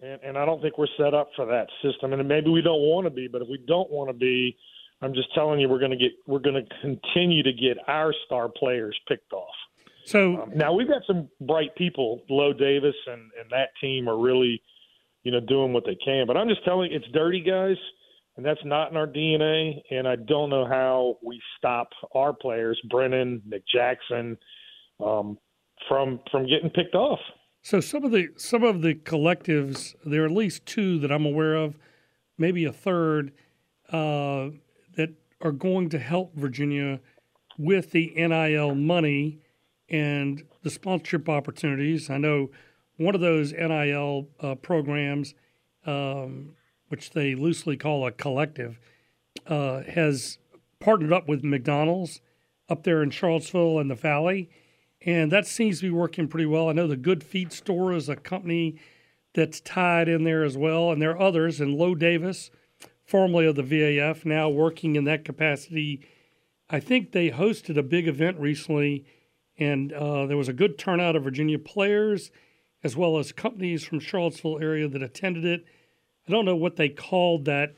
and, 0.00 0.20
and 0.22 0.38
I 0.38 0.44
don't 0.44 0.60
think 0.62 0.78
we're 0.78 0.86
set 0.96 1.14
up 1.14 1.30
for 1.36 1.46
that 1.46 1.68
system. 1.82 2.12
And 2.12 2.26
maybe 2.28 2.50
we 2.50 2.62
don't 2.62 2.80
want 2.80 3.06
to 3.06 3.10
be, 3.10 3.28
but 3.28 3.42
if 3.42 3.48
we 3.48 3.58
don't 3.66 3.90
want 3.90 4.08
to 4.08 4.14
be, 4.14 4.56
I'm 5.02 5.14
just 5.14 5.32
telling 5.34 5.60
you, 5.60 5.68
we're 5.68 5.78
going 5.78 5.90
to 5.90 5.96
get 5.96 6.12
we're 6.26 6.38
going 6.38 6.64
to 6.64 6.74
continue 6.80 7.42
to 7.42 7.52
get 7.52 7.76
our 7.86 8.14
star 8.24 8.48
players 8.48 8.98
picked 9.06 9.32
off. 9.32 9.54
So 10.04 10.42
um, 10.42 10.52
now 10.54 10.72
we've 10.72 10.88
got 10.88 11.02
some 11.06 11.28
bright 11.40 11.74
people. 11.76 12.22
Low 12.30 12.52
Davis 12.52 12.94
and 13.06 13.30
and 13.38 13.50
that 13.50 13.70
team 13.80 14.08
are 14.08 14.18
really, 14.18 14.62
you 15.22 15.32
know, 15.32 15.40
doing 15.40 15.72
what 15.72 15.84
they 15.84 15.96
can. 15.96 16.26
But 16.26 16.36
I'm 16.36 16.48
just 16.48 16.64
telling 16.64 16.90
you, 16.90 16.96
it's 16.96 17.08
dirty, 17.12 17.40
guys 17.40 17.76
and 18.36 18.44
that's 18.44 18.64
not 18.64 18.90
in 18.90 18.96
our 18.96 19.06
DNA. 19.06 19.82
And 19.90 20.06
I 20.06 20.16
don't 20.16 20.50
know 20.50 20.66
how 20.66 21.18
we 21.22 21.40
stop 21.58 21.88
our 22.14 22.32
players, 22.32 22.80
Brennan, 22.88 23.42
Nick 23.46 23.62
Jackson, 23.66 24.36
um, 25.04 25.38
from 25.88 26.20
from 26.30 26.46
getting 26.46 26.70
picked 26.70 26.94
off. 26.94 27.20
So 27.62 27.80
some 27.80 28.04
of 28.04 28.12
the 28.12 28.28
some 28.36 28.62
of 28.62 28.82
the 28.82 28.94
collectives, 28.94 29.94
there 30.04 30.22
are 30.22 30.26
at 30.26 30.32
least 30.32 30.66
two 30.66 30.98
that 31.00 31.10
I'm 31.10 31.26
aware 31.26 31.54
of, 31.54 31.78
maybe 32.38 32.64
a 32.64 32.72
third, 32.72 33.32
uh, 33.90 34.50
that 34.96 35.14
are 35.40 35.52
going 35.52 35.88
to 35.90 35.98
help 35.98 36.34
Virginia 36.34 37.00
with 37.58 37.90
the 37.90 38.12
NIL 38.16 38.74
money 38.74 39.38
and 39.88 40.42
the 40.62 40.70
sponsorship 40.70 41.28
opportunities. 41.28 42.10
I 42.10 42.18
know 42.18 42.50
one 42.96 43.14
of 43.14 43.20
those 43.20 43.52
NIL 43.52 44.28
uh, 44.40 44.54
programs 44.56 45.34
um, 45.86 46.54
which 46.88 47.10
they 47.10 47.34
loosely 47.34 47.76
call 47.76 48.06
a 48.06 48.12
collective, 48.12 48.78
uh, 49.46 49.82
has 49.82 50.38
partnered 50.80 51.12
up 51.12 51.28
with 51.28 51.44
McDonald's 51.44 52.20
up 52.68 52.82
there 52.82 53.02
in 53.02 53.10
Charlottesville 53.10 53.78
and 53.78 53.90
the 53.90 53.94
Valley. 53.94 54.50
And 55.06 55.30
that 55.30 55.46
seems 55.46 55.78
to 55.78 55.86
be 55.86 55.90
working 55.90 56.26
pretty 56.26 56.46
well. 56.46 56.68
I 56.68 56.72
know 56.72 56.88
the 56.88 56.96
Good 56.96 57.22
Feet 57.22 57.52
Store 57.52 57.92
is 57.92 58.08
a 58.08 58.16
company 58.16 58.80
that's 59.34 59.60
tied 59.60 60.08
in 60.08 60.24
there 60.24 60.42
as 60.42 60.58
well. 60.58 60.90
And 60.90 61.00
there 61.00 61.12
are 61.12 61.20
others, 61.20 61.60
and 61.60 61.76
Low 61.76 61.94
Davis, 61.94 62.50
formerly 63.04 63.46
of 63.46 63.54
the 63.54 63.62
VAF, 63.62 64.24
now 64.24 64.48
working 64.48 64.96
in 64.96 65.04
that 65.04 65.24
capacity. 65.24 66.04
I 66.68 66.80
think 66.80 67.12
they 67.12 67.30
hosted 67.30 67.78
a 67.78 67.84
big 67.84 68.08
event 68.08 68.40
recently, 68.40 69.06
and 69.56 69.92
uh, 69.92 70.26
there 70.26 70.36
was 70.36 70.48
a 70.48 70.52
good 70.52 70.76
turnout 70.76 71.14
of 71.14 71.22
Virginia 71.22 71.60
players 71.60 72.32
as 72.82 72.96
well 72.96 73.18
as 73.18 73.32
companies 73.32 73.84
from 73.84 74.00
Charlottesville 74.00 74.60
area 74.60 74.88
that 74.88 75.02
attended 75.02 75.44
it. 75.44 75.64
I 76.28 76.32
don't 76.32 76.44
know 76.44 76.56
what 76.56 76.76
they 76.76 76.88
called 76.88 77.44
that 77.44 77.76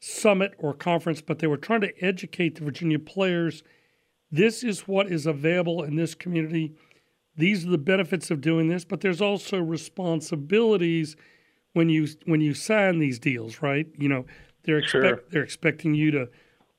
summit 0.00 0.54
or 0.58 0.74
conference, 0.74 1.20
but 1.20 1.38
they 1.38 1.46
were 1.46 1.56
trying 1.56 1.80
to 1.82 2.04
educate 2.04 2.56
the 2.56 2.64
Virginia 2.64 2.98
players. 2.98 3.62
This 4.30 4.64
is 4.64 4.88
what 4.88 5.10
is 5.10 5.26
available 5.26 5.82
in 5.82 5.96
this 5.96 6.14
community. 6.14 6.74
These 7.36 7.66
are 7.66 7.70
the 7.70 7.78
benefits 7.78 8.30
of 8.30 8.40
doing 8.40 8.68
this, 8.68 8.84
but 8.84 9.00
there's 9.00 9.20
also 9.20 9.58
responsibilities 9.58 11.16
when 11.74 11.88
you 11.88 12.08
when 12.24 12.40
you 12.40 12.54
sign 12.54 12.98
these 12.98 13.18
deals, 13.18 13.60
right? 13.62 13.86
You 13.98 14.08
know, 14.08 14.24
they're 14.64 14.78
expect, 14.78 15.04
sure. 15.04 15.22
they're 15.30 15.42
expecting 15.42 15.94
you 15.94 16.10
to 16.12 16.28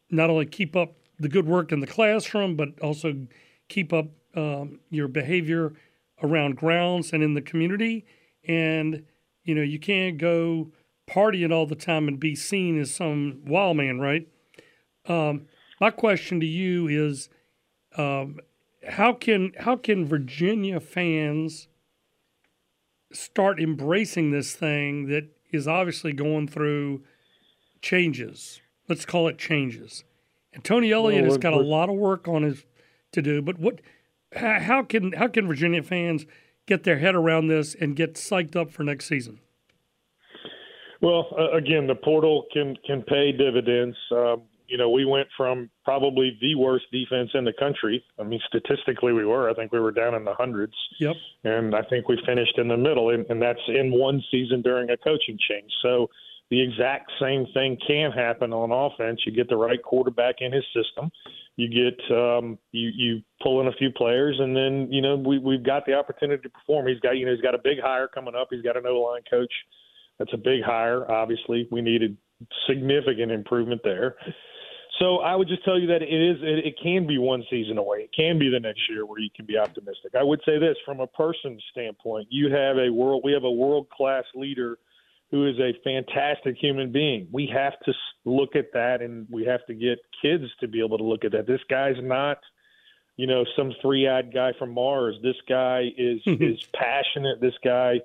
not 0.10 0.30
only 0.30 0.46
keep 0.46 0.76
up 0.76 0.96
the 1.20 1.30
good 1.30 1.46
work 1.46 1.72
in 1.72 1.80
the 1.80 1.88
classroom, 1.88 2.56
but 2.56 2.70
also 2.82 3.28
keep 3.70 3.94
up 3.94 4.08
um, 4.36 4.80
your 4.90 5.08
behavior 5.08 5.74
around 6.24 6.58
grounds 6.58 7.14
and 7.14 7.24
in 7.24 7.34
the 7.34 7.42
community. 7.42 8.06
And 8.48 9.04
you 9.44 9.56
know, 9.56 9.62
you 9.62 9.80
can't 9.80 10.18
go 10.18 10.72
partying 11.08 11.54
all 11.54 11.66
the 11.66 11.76
time 11.76 12.08
and 12.08 12.20
be 12.20 12.36
seen 12.36 12.80
as 12.80 12.94
some 12.94 13.42
wild 13.46 13.78
man, 13.78 14.00
right? 14.00 14.28
Um, 15.08 15.48
my 15.80 15.90
question 15.90 16.40
to 16.42 16.46
you 16.46 16.88
is, 16.88 17.30
um, 17.98 18.40
how 18.88 19.14
can 19.14 19.54
how 19.60 19.76
can 19.76 20.06
Virginia 20.06 20.80
fans 20.80 21.68
start 23.12 23.60
embracing 23.60 24.32
this 24.32 24.54
thing 24.54 25.08
that 25.08 25.30
is 25.52 25.68
obviously 25.68 26.14
going 26.14 26.48
through 26.48 27.04
changes? 27.82 28.62
Let's 28.88 29.06
call 29.06 29.28
it 29.28 29.38
changes. 29.38 30.04
And 30.54 30.64
Tony 30.64 30.92
Elliott 30.92 31.24
well, 31.24 31.32
has 31.32 31.38
got 31.38 31.54
a 31.54 31.60
lot 31.60 31.90
of 31.90 31.96
work 31.96 32.28
on 32.28 32.44
his 32.44 32.66
to 33.12 33.22
do. 33.22 33.42
But 33.42 33.60
what? 33.60 33.82
How 34.34 34.84
can 34.84 35.14
how 35.14 35.28
can 35.28 35.48
Virginia 35.48 35.82
fans 35.82 36.26
get 36.66 36.84
their 36.84 37.00
head 37.00 37.16
around 37.16 37.48
this 37.48 37.76
and 37.76 37.96
get 37.96 38.16
psyched 38.16 38.56
up 38.56 38.72
for 38.72 38.84
next 38.84 39.06
season? 39.06 39.40
Well, 41.02 41.28
uh, 41.38 41.52
again, 41.56 41.88
the 41.88 41.96
portal 41.96 42.46
can 42.52 42.76
can 42.86 43.04
pay 43.04 43.32
dividends. 43.32 43.96
Um, 44.12 44.44
you 44.68 44.78
know, 44.78 44.90
we 44.90 45.06
went 45.06 45.28
from 45.36 45.70
probably 45.84 46.38
the 46.42 46.56
worst 46.56 46.86
defense 46.92 47.30
in 47.34 47.46
the 47.46 47.54
country. 47.54 48.04
I 48.20 48.24
mean, 48.24 48.40
statistically, 48.48 49.14
we 49.14 49.26
were. 49.26 49.50
I 49.50 49.54
think 49.54 49.72
we 49.72 49.80
were 49.80 49.92
down 49.92 50.16
in 50.16 50.26
the 50.26 50.34
hundreds. 50.34 50.74
Yep. 51.00 51.16
And 51.44 51.76
I 51.76 51.82
think 51.84 52.08
we 52.08 52.20
finished 52.26 52.58
in 52.58 52.68
the 52.68 52.78
middle, 52.78 53.10
and, 53.12 53.26
and 53.30 53.42
that's 53.42 53.60
in 53.68 53.92
one 53.92 54.22
season 54.32 54.62
during 54.62 54.90
a 54.90 54.98
coaching 54.98 55.38
change. 55.50 55.72
So 55.82 56.10
the 56.50 56.62
exact 56.62 57.12
same 57.20 57.46
thing 57.54 57.78
can 57.86 58.12
happen 58.12 58.54
on 58.54 58.72
offense. 58.72 59.22
You 59.26 59.32
get 59.32 59.50
the 59.50 59.58
right 59.58 59.82
quarterback 59.82 60.36
in 60.40 60.52
his 60.52 60.64
system. 60.74 61.12
You 61.56 61.70
get 61.70 62.16
um, 62.16 62.58
you 62.72 62.92
you 62.96 63.22
pull 63.42 63.62
in 63.62 63.68
a 63.68 63.74
few 63.74 63.92
players, 63.92 64.38
and 64.40 64.56
then 64.56 64.92
you 64.92 65.02
know 65.02 65.16
we 65.16 65.40
we've 65.40 65.64
got 65.64 65.86
the 65.86 65.94
opportunity 65.94 66.42
to 66.44 66.50
perform. 66.50 66.88
He's 66.88 67.00
got 67.00 67.18
you 67.18 67.26
know 67.26 67.34
he's 67.34 67.42
got 67.42 67.56
a 67.56 67.62
big 67.64 67.80
hire 67.82 68.08
coming 68.08 68.36
up. 68.36 68.48
He's 68.52 68.62
got 68.62 68.78
an 68.78 68.84
O 68.86 69.02
line 69.02 69.24
coach 69.30 69.52
that's 70.20 70.34
a 70.34 70.38
big 70.38 70.64
hire. 70.64 71.10
Obviously, 71.12 71.68
we 71.72 71.82
needed 71.82 72.18
significant 72.68 73.32
improvement 73.32 73.82
there. 73.84 74.16
So 75.00 75.18
I 75.18 75.36
would 75.36 75.48
just 75.48 75.64
tell 75.64 75.80
you 75.80 75.88
that 75.88 76.02
it 76.02 76.08
is 76.08 76.38
it, 76.42 76.66
it 76.66 76.76
can 76.82 77.06
be 77.06 77.18
one 77.18 77.44
season 77.50 77.78
away. 77.78 78.00
It 78.00 78.12
can 78.16 78.40
be 78.40 78.50
the 78.50 78.60
next 78.60 78.82
year 78.90 79.06
where 79.06 79.20
you 79.20 79.30
can 79.36 79.46
be 79.46 79.58
optimistic. 79.58 80.16
I 80.18 80.24
would 80.24 80.42
say 80.46 80.58
this 80.58 80.76
from 80.86 81.00
a 81.00 81.08
person 81.08 81.60
standpoint, 81.72 82.28
you 82.32 82.52
have 82.52 82.78
a 82.78 82.92
world 82.92 83.22
we 83.24 83.32
have 83.34 83.44
a 83.44 83.52
world 83.52 83.90
class 83.90 84.24
leader 84.34 84.80
who 85.30 85.48
is 85.48 85.56
a 85.60 85.74
fantastic 85.84 86.56
human 86.58 86.92
being. 86.92 87.28
We 87.32 87.52
have 87.54 87.74
to 87.86 87.94
look 88.26 88.56
at 88.56 88.72
that 88.74 89.02
and 89.02 89.28
we 89.30 89.46
have 89.46 89.66
to 89.68 89.74
get 89.74 90.00
kids 90.22 90.46
to 90.62 90.68
be 90.68 90.84
able 90.84 90.98
to 90.98 91.04
look 91.04 91.26
at 91.26 91.34
that. 91.34 91.46
This 91.46 91.62
guy's 91.70 92.02
not 92.02 92.40
you 93.18 93.28
know 93.28 93.46
some 93.56 93.74
three-eyed 93.82 94.34
guy 94.34 94.54
from 94.58 94.74
Mars. 94.74 95.18
This 95.22 95.38
guy 95.48 95.90
is 95.96 96.22
is 96.26 96.64
passionate. 96.74 97.40
This 97.40 97.56
guy 97.64 98.00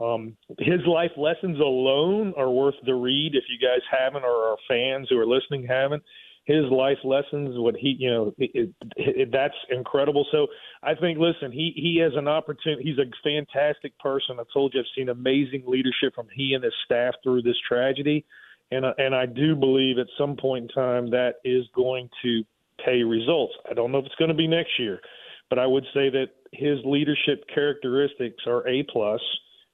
um, 0.00 0.36
his 0.58 0.80
life 0.86 1.12
lessons 1.16 1.58
alone 1.58 2.34
are 2.36 2.50
worth 2.50 2.74
the 2.84 2.94
read 2.94 3.34
if 3.34 3.44
you 3.48 3.58
guys 3.66 3.80
haven't 3.90 4.24
or 4.24 4.50
our 4.50 4.56
fans 4.68 5.06
who 5.08 5.18
are 5.18 5.26
listening 5.26 5.66
haven't. 5.66 6.02
His 6.44 6.64
life 6.70 6.98
lessons, 7.04 7.58
what 7.58 7.74
he, 7.74 7.96
you 7.98 8.10
know, 8.10 8.34
it, 8.36 8.70
it, 8.96 9.32
that's 9.32 9.54
incredible. 9.70 10.26
So 10.30 10.46
I 10.82 10.94
think, 10.94 11.18
listen, 11.18 11.50
he 11.50 11.72
he 11.74 11.98
has 12.02 12.12
an 12.16 12.28
opportunity. 12.28 12.82
He's 12.84 12.98
a 12.98 13.08
fantastic 13.22 13.98
person. 13.98 14.36
I 14.38 14.42
told 14.52 14.74
you, 14.74 14.80
I've 14.80 14.86
seen 14.94 15.08
amazing 15.08 15.64
leadership 15.66 16.14
from 16.14 16.26
he 16.34 16.52
and 16.52 16.62
his 16.62 16.74
staff 16.84 17.14
through 17.22 17.42
this 17.42 17.56
tragedy, 17.66 18.26
and 18.70 18.84
and 18.98 19.14
I 19.14 19.24
do 19.24 19.56
believe 19.56 19.98
at 19.98 20.06
some 20.18 20.36
point 20.36 20.64
in 20.64 20.68
time 20.68 21.10
that 21.10 21.36
is 21.44 21.64
going 21.74 22.10
to 22.22 22.42
pay 22.84 23.02
results. 23.02 23.54
I 23.70 23.72
don't 23.72 23.90
know 23.90 23.98
if 23.98 24.06
it's 24.06 24.14
going 24.16 24.28
to 24.28 24.34
be 24.34 24.46
next 24.46 24.78
year, 24.78 25.00
but 25.48 25.58
I 25.58 25.66
would 25.66 25.84
say 25.94 26.10
that 26.10 26.26
his 26.52 26.78
leadership 26.84 27.44
characteristics 27.54 28.42
are 28.46 28.68
a 28.68 28.82
plus 28.82 29.20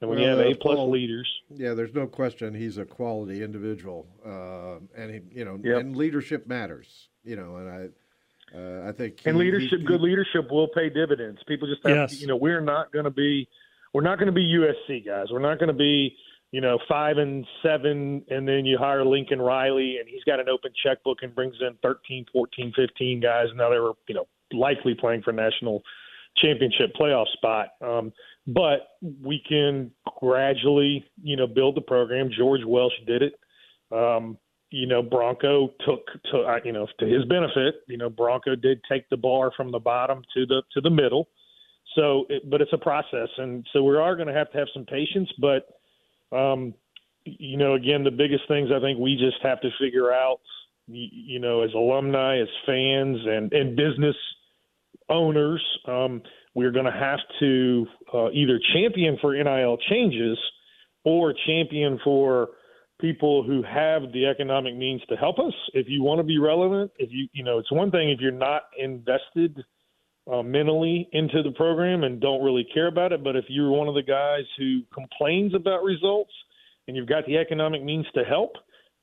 and 0.00 0.08
when 0.08 0.18
well, 0.18 0.28
you 0.28 0.36
have 0.36 0.46
A 0.46 0.54
plus 0.54 0.78
leaders, 0.78 1.28
yeah, 1.54 1.74
there's 1.74 1.94
no 1.94 2.06
question 2.06 2.54
he's 2.54 2.78
a 2.78 2.84
quality 2.84 3.42
individual, 3.42 4.06
uh, 4.24 4.76
and 4.96 5.14
he, 5.14 5.38
you 5.38 5.44
know, 5.44 5.58
yep. 5.62 5.80
and 5.80 5.96
leadership 5.96 6.46
matters, 6.46 7.08
you 7.22 7.36
know, 7.36 7.56
and 7.56 7.68
I, 7.68 8.56
uh, 8.56 8.88
I 8.88 8.92
think, 8.92 9.20
and 9.26 9.36
leadership, 9.36 9.80
he, 9.80 9.84
good 9.84 10.00
leadership 10.00 10.50
will 10.50 10.68
pay 10.68 10.88
dividends. 10.88 11.40
People 11.46 11.68
just 11.68 11.86
have, 11.86 11.96
yes. 11.96 12.10
to, 12.12 12.16
you 12.16 12.26
know, 12.26 12.36
we're 12.36 12.62
not 12.62 12.92
going 12.92 13.04
to 13.04 13.10
be, 13.10 13.46
we're 13.92 14.00
not 14.00 14.18
going 14.18 14.26
to 14.26 14.32
be 14.32 14.54
USC 14.54 15.04
guys. 15.04 15.26
We're 15.30 15.38
not 15.38 15.58
going 15.58 15.68
to 15.68 15.74
be, 15.74 16.16
you 16.50 16.62
know, 16.62 16.78
five 16.88 17.18
and 17.18 17.46
seven, 17.62 18.24
and 18.30 18.48
then 18.48 18.64
you 18.64 18.78
hire 18.78 19.04
Lincoln 19.04 19.40
Riley, 19.40 19.98
and 20.00 20.08
he's 20.08 20.24
got 20.24 20.40
an 20.40 20.48
open 20.48 20.72
checkbook 20.82 21.18
and 21.22 21.34
brings 21.34 21.56
in 21.60 21.76
13, 21.82 22.24
14, 22.32 22.72
15 22.74 23.20
guys. 23.20 23.46
Now 23.54 23.68
they 23.68 23.78
were, 23.78 23.92
you 24.08 24.14
know, 24.14 24.26
likely 24.50 24.94
playing 24.94 25.22
for 25.22 25.32
national 25.32 25.82
championship 26.36 26.92
playoff 26.98 27.26
spot. 27.34 27.68
Um, 27.80 28.12
but 28.46 28.88
we 29.22 29.42
can 29.48 29.90
gradually, 30.20 31.04
you 31.22 31.36
know, 31.36 31.46
build 31.46 31.76
the 31.76 31.80
program. 31.82 32.30
George 32.36 32.62
Welsh 32.64 32.92
did 33.06 33.22
it. 33.22 33.34
Um, 33.92 34.38
you 34.70 34.86
know, 34.86 35.02
Bronco 35.02 35.70
took 35.84 36.06
to 36.30 36.38
uh, 36.38 36.58
you 36.64 36.72
know 36.72 36.86
to 36.98 37.06
his 37.06 37.24
benefit. 37.24 37.76
You 37.88 37.98
know, 37.98 38.08
Bronco 38.08 38.54
did 38.54 38.80
take 38.90 39.08
the 39.08 39.16
bar 39.16 39.50
from 39.56 39.72
the 39.72 39.80
bottom 39.80 40.22
to 40.34 40.46
the 40.46 40.62
to 40.74 40.80
the 40.80 40.90
middle. 40.90 41.28
So, 41.96 42.26
it, 42.28 42.48
but 42.48 42.60
it's 42.60 42.72
a 42.72 42.78
process, 42.78 43.28
and 43.36 43.66
so 43.72 43.82
we 43.82 43.96
are 43.96 44.14
going 44.14 44.28
to 44.28 44.34
have 44.34 44.50
to 44.52 44.58
have 44.58 44.68
some 44.72 44.84
patience. 44.84 45.28
But, 45.40 45.66
um, 46.30 46.74
you 47.24 47.56
know, 47.56 47.74
again, 47.74 48.04
the 48.04 48.12
biggest 48.12 48.46
things 48.46 48.70
I 48.72 48.80
think 48.80 48.98
we 48.98 49.16
just 49.16 49.42
have 49.42 49.60
to 49.62 49.70
figure 49.80 50.12
out, 50.12 50.38
you, 50.86 51.08
you 51.10 51.38
know, 51.40 51.62
as 51.62 51.70
alumni, 51.74 52.40
as 52.40 52.48
fans, 52.64 53.18
and 53.26 53.52
and 53.52 53.76
business 53.76 54.16
owners, 55.08 55.64
um, 55.86 56.22
we're 56.54 56.72
going 56.72 56.86
to 56.86 56.92
have 56.92 57.20
to 57.40 57.86
uh, 58.12 58.30
either 58.30 58.58
champion 58.74 59.18
for 59.20 59.34
NIL 59.34 59.78
changes 59.88 60.38
or 61.04 61.34
champion 61.46 61.98
for 62.02 62.48
people 63.00 63.42
who 63.42 63.62
have 63.62 64.12
the 64.12 64.26
economic 64.26 64.76
means 64.76 65.00
to 65.08 65.16
help 65.16 65.38
us. 65.38 65.54
If 65.72 65.86
you 65.88 66.02
want 66.02 66.18
to 66.18 66.24
be 66.24 66.38
relevant, 66.38 66.90
if 66.98 67.10
you 67.12 67.28
you 67.32 67.44
know, 67.44 67.58
it's 67.58 67.72
one 67.72 67.90
thing 67.90 68.10
if 68.10 68.20
you're 68.20 68.32
not 68.32 68.62
invested 68.78 69.64
uh, 70.30 70.42
mentally 70.42 71.08
into 71.12 71.42
the 71.42 71.52
program 71.52 72.04
and 72.04 72.20
don't 72.20 72.44
really 72.44 72.66
care 72.72 72.88
about 72.88 73.12
it, 73.12 73.24
but 73.24 73.36
if 73.36 73.44
you're 73.48 73.70
one 73.70 73.88
of 73.88 73.94
the 73.94 74.02
guys 74.02 74.44
who 74.58 74.82
complains 74.92 75.54
about 75.54 75.82
results 75.82 76.32
and 76.86 76.96
you've 76.96 77.08
got 77.08 77.24
the 77.26 77.38
economic 77.38 77.82
means 77.82 78.06
to 78.14 78.22
help, 78.24 78.52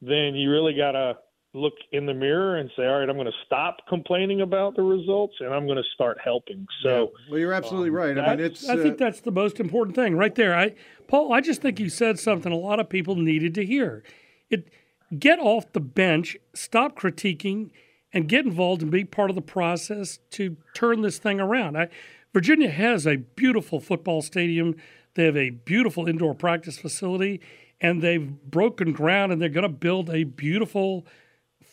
then 0.02 0.36
you 0.36 0.52
really 0.52 0.74
got 0.76 0.92
to 0.92 1.18
look 1.54 1.74
in 1.92 2.06
the 2.06 2.14
mirror 2.14 2.58
and 2.58 2.70
say, 2.76 2.86
all 2.86 3.00
right, 3.00 3.10
I'm 3.10 3.16
going 3.16 3.26
to 3.26 3.46
stop 3.46 3.78
complaining 3.88 4.42
about 4.42 4.76
the 4.76 4.84
results 4.84 5.36
and 5.40 5.54
I'm 5.54 5.66
going 5.66 5.78
to 5.78 5.90
start 5.94 6.18
helping. 6.24 6.68
So, 6.84 6.90
yeah. 6.90 7.32
well, 7.32 7.40
you're 7.40 7.54
absolutely 7.54 7.90
um, 7.90 7.96
right. 7.96 8.18
I 8.18 8.36
mean, 8.36 8.46
it's. 8.46 8.68
I, 8.68 8.74
I 8.74 8.78
think 8.78 8.96
uh, 8.96 9.06
that's 9.06 9.22
the 9.22 9.32
most 9.32 9.60
important 9.60 9.96
thing 9.96 10.16
right 10.16 10.36
there. 10.36 10.56
I, 10.56 10.76
Paul, 11.08 11.34
I 11.34 11.42
just 11.42 11.62
think 11.62 11.80
you 11.80 11.90
said 11.90 12.20
something 12.20 12.52
a 12.52 12.58
lot 12.58 12.80
of 12.80 12.90
people 12.90 13.16
needed 13.16 13.56
to 13.56 13.66
hear. 13.66 14.04
It 14.50 14.70
get 15.18 15.40
off 15.40 15.72
the 15.74 15.80
bench, 15.80 16.38
stop 16.54 16.98
critiquing, 17.00 17.72
and 18.14 18.28
get 18.28 18.46
involved 18.46 18.82
and 18.82 18.92
be 18.92 19.06
part 19.06 19.30
of 19.30 19.36
the 19.36 19.42
process 19.42 20.20
to 20.32 20.58
turn 20.74 21.02
this 21.02 21.18
thing 21.18 21.40
around. 21.40 21.78
I, 21.78 21.88
Virginia 22.34 22.70
has 22.70 23.08
a 23.08 23.18
beautiful 23.18 23.80
football 23.80 24.22
stadium. 24.22 24.76
They 25.16 25.26
have 25.26 25.38
a 25.38 25.50
beautiful 25.50 26.08
indoor 26.08 26.36
practice 26.36 26.78
facility, 26.78 27.42
and 27.82 28.02
they've 28.02 28.30
broken 28.44 28.92
ground 28.92 29.32
and 29.32 29.42
they're 29.42 29.50
going 29.50 29.64
to 29.64 29.70
build 29.70 30.10
a 30.10 30.24
beautiful 30.24 31.06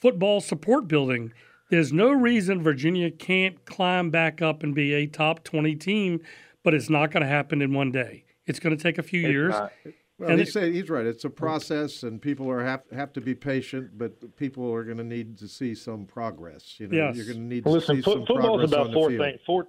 football 0.01 0.41
support 0.41 0.89
building. 0.89 1.33
There's 1.71 1.93
no 1.93 2.11
reason 2.11 2.63
Virginia 2.63 3.11
can't 3.11 3.65
climb 3.65 4.11
back 4.11 4.43
up 4.43 4.63
and 4.63 4.75
be 4.75 4.93
a 4.95 5.07
top 5.07 5.45
20 5.45 5.75
team, 5.77 6.21
but 6.63 6.75
it's 6.75 6.91
not 6.91 7.11
going 7.11 7.23
to 7.23 7.29
happen 7.29 7.63
in 7.63 7.73
one 7.73 7.91
day. 7.91 8.25
It's 8.47 8.61
going 8.61 8.77
to 8.77 8.83
take 8.83 8.99
a 8.99 9.03
few 9.03 9.23
it's 9.23 9.31
years. 9.31 9.53
Not. 9.53 9.73
Well, 10.19 10.31
and 10.31 10.39
he's, 10.39 10.55
he's 10.55 10.89
right. 10.91 11.07
It's 11.07 11.25
a 11.25 11.31
process, 11.31 12.05
and 12.05 12.23
people 12.23 12.49
are 12.49 12.65
have 12.65 12.83
have 12.93 13.13
to 13.15 13.21
be 13.21 13.35
patient. 13.35 13.99
But 13.99 14.37
people 14.37 14.73
are 14.73 14.85
going 14.85 14.99
to 14.99 15.05
need 15.05 15.39
to 15.39 15.49
see 15.49 15.75
some 15.75 16.07
progress. 16.07 16.79
You 16.79 16.87
know, 16.87 16.97
yes. 16.97 17.17
you're 17.17 17.27
going 17.27 17.39
to 17.39 17.43
need 17.43 17.65
well, 17.65 17.75
to 17.75 17.81
listen, 17.81 17.97
see 17.97 18.03
fo- 18.03 18.13
some 18.13 18.27
football's 18.27 18.71
progress 18.71 18.73
about 18.73 18.87
on 18.89 18.93
four 18.93 19.11
the 19.11 19.17
field. 19.17 19.27
things. 19.27 19.41
Four, 19.45 19.67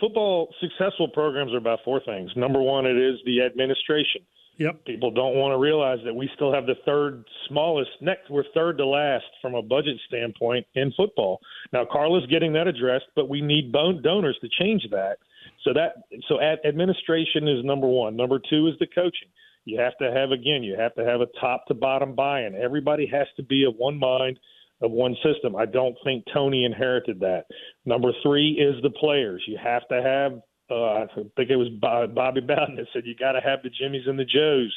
football 0.00 0.52
successful 0.60 1.08
programs 1.08 1.52
are 1.52 1.58
about 1.58 1.80
four 1.84 2.00
things. 2.04 2.32
Number 2.34 2.60
one, 2.60 2.84
it 2.84 2.96
is 2.96 3.20
the 3.24 3.42
administration. 3.42 4.22
Yep. 4.60 4.84
People 4.84 5.10
don't 5.10 5.36
want 5.36 5.52
to 5.52 5.56
realize 5.56 6.00
that 6.04 6.12
we 6.12 6.28
still 6.34 6.52
have 6.52 6.66
the 6.66 6.74
third 6.84 7.24
smallest 7.48 7.90
next. 8.02 8.28
We're 8.28 8.44
third 8.54 8.76
to 8.76 8.84
last 8.84 9.24
from 9.40 9.54
a 9.54 9.62
budget 9.62 9.96
standpoint 10.06 10.66
in 10.74 10.92
football. 10.98 11.40
Now, 11.72 11.86
Carla's 11.90 12.26
getting 12.26 12.52
that 12.52 12.68
addressed, 12.68 13.06
but 13.16 13.30
we 13.30 13.40
need 13.40 13.72
bone 13.72 14.02
donors 14.02 14.36
to 14.42 14.48
change 14.60 14.86
that. 14.90 15.16
So 15.64 15.72
that 15.72 15.94
so 16.28 16.42
ad- 16.42 16.58
administration 16.66 17.48
is 17.48 17.64
number 17.64 17.88
one. 17.88 18.16
Number 18.16 18.38
two 18.38 18.68
is 18.68 18.74
the 18.80 18.86
coaching. 18.94 19.28
You 19.64 19.80
have 19.80 19.96
to 19.96 20.12
have 20.12 20.30
again. 20.30 20.62
You 20.62 20.76
have 20.78 20.94
to 20.96 21.06
have 21.06 21.22
a 21.22 21.40
top 21.40 21.66
to 21.68 21.74
bottom 21.74 22.14
buy-in. 22.14 22.54
Everybody 22.54 23.06
has 23.06 23.28
to 23.36 23.42
be 23.42 23.64
of 23.64 23.76
one 23.76 23.98
mind, 23.98 24.38
of 24.82 24.90
one 24.90 25.16
system. 25.24 25.56
I 25.56 25.64
don't 25.64 25.96
think 26.04 26.24
Tony 26.34 26.66
inherited 26.66 27.18
that. 27.20 27.46
Number 27.86 28.12
three 28.22 28.50
is 28.60 28.82
the 28.82 28.90
players. 28.90 29.42
You 29.46 29.56
have 29.62 29.88
to 29.88 30.02
have 30.02 30.42
uh, 30.70 31.04
I 31.04 31.06
think 31.36 31.50
it 31.50 31.56
was 31.56 31.68
Bobby 31.80 32.40
Bowden 32.40 32.76
that 32.76 32.86
said 32.92 33.02
you 33.04 33.14
got 33.14 33.32
to 33.32 33.40
have 33.40 33.62
the 33.62 33.70
Jimmies 33.70 34.06
and 34.06 34.18
the 34.18 34.24
Joes. 34.24 34.74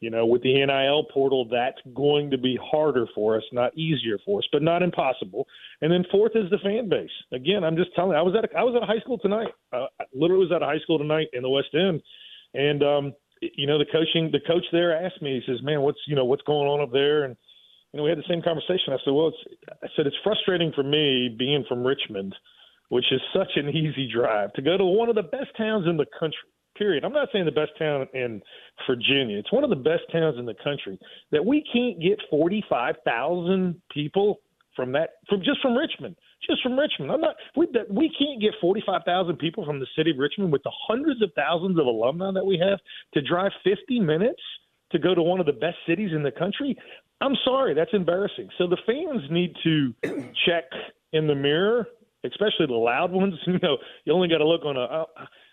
You 0.00 0.08
know, 0.08 0.24
with 0.24 0.42
the 0.42 0.54
NIL 0.54 1.04
portal, 1.12 1.46
that's 1.50 1.76
going 1.94 2.30
to 2.30 2.38
be 2.38 2.58
harder 2.62 3.04
for 3.14 3.36
us, 3.36 3.42
not 3.52 3.76
easier 3.76 4.18
for 4.24 4.38
us, 4.38 4.48
but 4.50 4.62
not 4.62 4.82
impossible. 4.82 5.46
And 5.82 5.92
then 5.92 6.06
fourth 6.10 6.32
is 6.34 6.48
the 6.48 6.56
fan 6.64 6.88
base. 6.88 7.10
Again, 7.32 7.64
I'm 7.64 7.76
just 7.76 7.94
telling. 7.94 8.12
You, 8.12 8.16
I 8.16 8.22
was 8.22 8.34
at 8.34 8.50
a, 8.50 8.58
I 8.58 8.62
was 8.62 8.74
at 8.76 8.82
a 8.82 8.86
high 8.86 9.00
school 9.00 9.18
tonight. 9.18 9.48
Uh, 9.74 9.86
I 10.00 10.04
literally 10.14 10.46
was 10.46 10.52
at 10.56 10.62
a 10.62 10.64
high 10.66 10.78
school 10.82 10.96
tonight 10.96 11.26
in 11.34 11.42
the 11.42 11.50
West 11.50 11.68
End, 11.74 12.00
and 12.54 12.82
um, 12.82 13.12
you 13.40 13.66
know, 13.66 13.78
the 13.78 13.84
coaching 13.84 14.30
the 14.32 14.40
coach 14.40 14.64
there 14.72 14.96
asked 14.96 15.20
me. 15.20 15.40
He 15.40 15.52
says, 15.52 15.62
"Man, 15.62 15.82
what's 15.82 16.00
you 16.06 16.16
know 16.16 16.24
what's 16.24 16.42
going 16.42 16.68
on 16.68 16.80
up 16.80 16.92
there?" 16.92 17.24
And 17.24 17.36
you 17.92 17.98
know, 17.98 18.04
we 18.04 18.10
had 18.10 18.18
the 18.18 18.28
same 18.28 18.40
conversation. 18.40 18.92
I 18.92 18.98
said, 19.04 19.12
"Well, 19.12 19.28
it's," 19.28 19.58
I 19.82 19.86
said 19.96 20.06
it's 20.06 20.16
frustrating 20.24 20.72
for 20.74 20.82
me 20.82 21.34
being 21.38 21.64
from 21.68 21.86
Richmond." 21.86 22.34
Which 22.90 23.06
is 23.10 23.20
such 23.32 23.50
an 23.56 23.68
easy 23.70 24.08
drive 24.12 24.52
to 24.52 24.62
go 24.62 24.76
to 24.76 24.84
one 24.84 25.08
of 25.08 25.14
the 25.14 25.22
best 25.22 25.56
towns 25.56 25.86
in 25.88 25.96
the 25.96 26.06
country. 26.18 26.50
Period. 26.76 27.04
I'm 27.04 27.12
not 27.12 27.28
saying 27.32 27.44
the 27.44 27.52
best 27.52 27.72
town 27.78 28.06
in 28.14 28.40
Virginia. 28.88 29.38
It's 29.38 29.52
one 29.52 29.64
of 29.64 29.70
the 29.70 29.76
best 29.76 30.02
towns 30.12 30.38
in 30.38 30.46
the 30.46 30.54
country 30.62 30.98
that 31.30 31.44
we 31.44 31.64
can't 31.72 32.00
get 32.00 32.18
45,000 32.30 33.80
people 33.92 34.40
from 34.76 34.92
that 34.92 35.10
from 35.28 35.40
just 35.40 35.60
from 35.60 35.76
Richmond. 35.76 36.16
Just 36.48 36.62
from 36.62 36.78
Richmond. 36.78 37.12
I'm 37.12 37.20
not 37.20 37.36
we 37.56 37.66
we 37.90 38.10
can't 38.18 38.40
get 38.40 38.52
45,000 38.60 39.36
people 39.36 39.64
from 39.64 39.78
the 39.78 39.86
city 39.96 40.12
of 40.12 40.18
Richmond 40.18 40.52
with 40.52 40.62
the 40.62 40.72
hundreds 40.88 41.22
of 41.22 41.30
thousands 41.36 41.78
of 41.78 41.86
alumni 41.86 42.32
that 42.32 42.46
we 42.46 42.58
have 42.58 42.78
to 43.14 43.20
drive 43.20 43.52
50 43.62 44.00
minutes 44.00 44.40
to 44.92 44.98
go 44.98 45.14
to 45.14 45.22
one 45.22 45.38
of 45.38 45.46
the 45.46 45.52
best 45.52 45.76
cities 45.86 46.10
in 46.14 46.22
the 46.22 46.32
country. 46.32 46.76
I'm 47.20 47.36
sorry, 47.44 47.74
that's 47.74 47.92
embarrassing. 47.92 48.48
So 48.56 48.66
the 48.66 48.78
fans 48.86 49.22
need 49.30 49.54
to 49.64 49.94
check 50.46 50.64
in 51.12 51.26
the 51.26 51.34
mirror 51.34 51.86
especially 52.24 52.66
the 52.66 52.74
loud 52.74 53.10
ones. 53.20 53.34
You 53.46 53.58
know, 53.62 53.78
you 54.04 54.12
only 54.12 54.28
got 54.28 54.38
to 54.38 54.46
look 54.46 54.64
on 54.64 54.76
a. 54.76 54.80
I, 54.80 55.04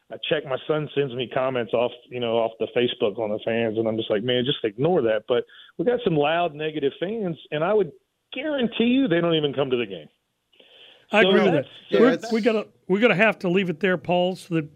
I 0.09 0.15
check. 0.30 0.45
My 0.45 0.57
son 0.68 0.88
sends 0.95 1.13
me 1.15 1.30
comments 1.34 1.74
off, 1.74 1.91
you 2.09 2.20
know, 2.22 2.38
off 2.38 2.51
the 2.59 2.68
Facebook 2.76 3.20
on 3.20 3.30
the 3.30 3.39
fans, 3.43 3.78
and 3.78 3.88
I'm 3.88 3.97
just 3.97 4.09
like, 4.09 4.24
man, 4.24 4.43
just 4.45 4.63
ignore 4.63 5.01
that. 5.01 5.24
But 5.28 5.43
we 5.78 5.84
got 5.86 5.99
some 6.05 6.15
loud 6.15 6.53
negative 6.55 6.93
fans, 6.99 7.38
and 7.51 7.63
I 7.63 7.74
would 7.74 7.91
guarantee 8.34 8.86
you 8.86 9.07
they 9.09 9.20
don't 9.20 9.36
even 9.36 9.53
come 9.53 9.70
to 9.70 9.76
the 9.78 9.86
game. 9.86 10.07
I 11.11 11.22
So 11.24 11.30
agree 11.30 11.43
with 11.43 11.53
that. 11.53 11.65
yeah, 11.89 11.99
We're, 11.99 12.09
that's- 12.11 12.32
we 12.32 12.41
gotta 12.41 12.68
we're 12.88 12.99
gonna 13.01 13.15
have 13.15 13.38
to 13.39 13.49
leave 13.49 13.70
it 13.70 13.80
there, 13.82 13.97
Paul, 13.97 14.36
so 14.38 14.55
that 14.55 14.70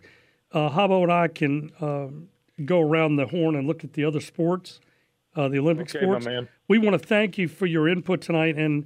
uh, 0.53 0.69
Hobbo 0.69 1.03
and 1.03 1.11
I 1.11 1.27
can 1.29 1.71
um, 1.79 2.27
go 2.65 2.81
around 2.81 3.15
the 3.15 3.27
horn 3.27 3.55
and 3.55 3.67
look 3.67 3.83
at 3.85 3.93
the 3.93 4.03
other 4.03 4.19
sports, 4.19 4.79
uh, 5.37 5.47
the 5.47 5.59
Olympic 5.59 5.93
Okay, 5.95 6.05
my 6.05 6.11
sports. 6.13 6.25
man. 6.25 6.49
We 6.67 6.77
want 6.77 7.01
to 7.01 7.07
thank 7.07 7.37
you 7.37 7.47
for 7.47 7.65
your 7.67 7.87
input 7.87 8.19
tonight, 8.21 8.57
and 8.57 8.85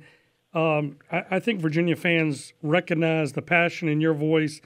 um, 0.55 0.97
I, 1.11 1.23
I 1.31 1.39
think 1.39 1.59
Virginia 1.61 1.95
fans 1.95 2.53
recognize 2.63 3.33
the 3.33 3.41
passion 3.41 3.87
in 3.89 4.01
your 4.01 4.13
voice 4.13 4.61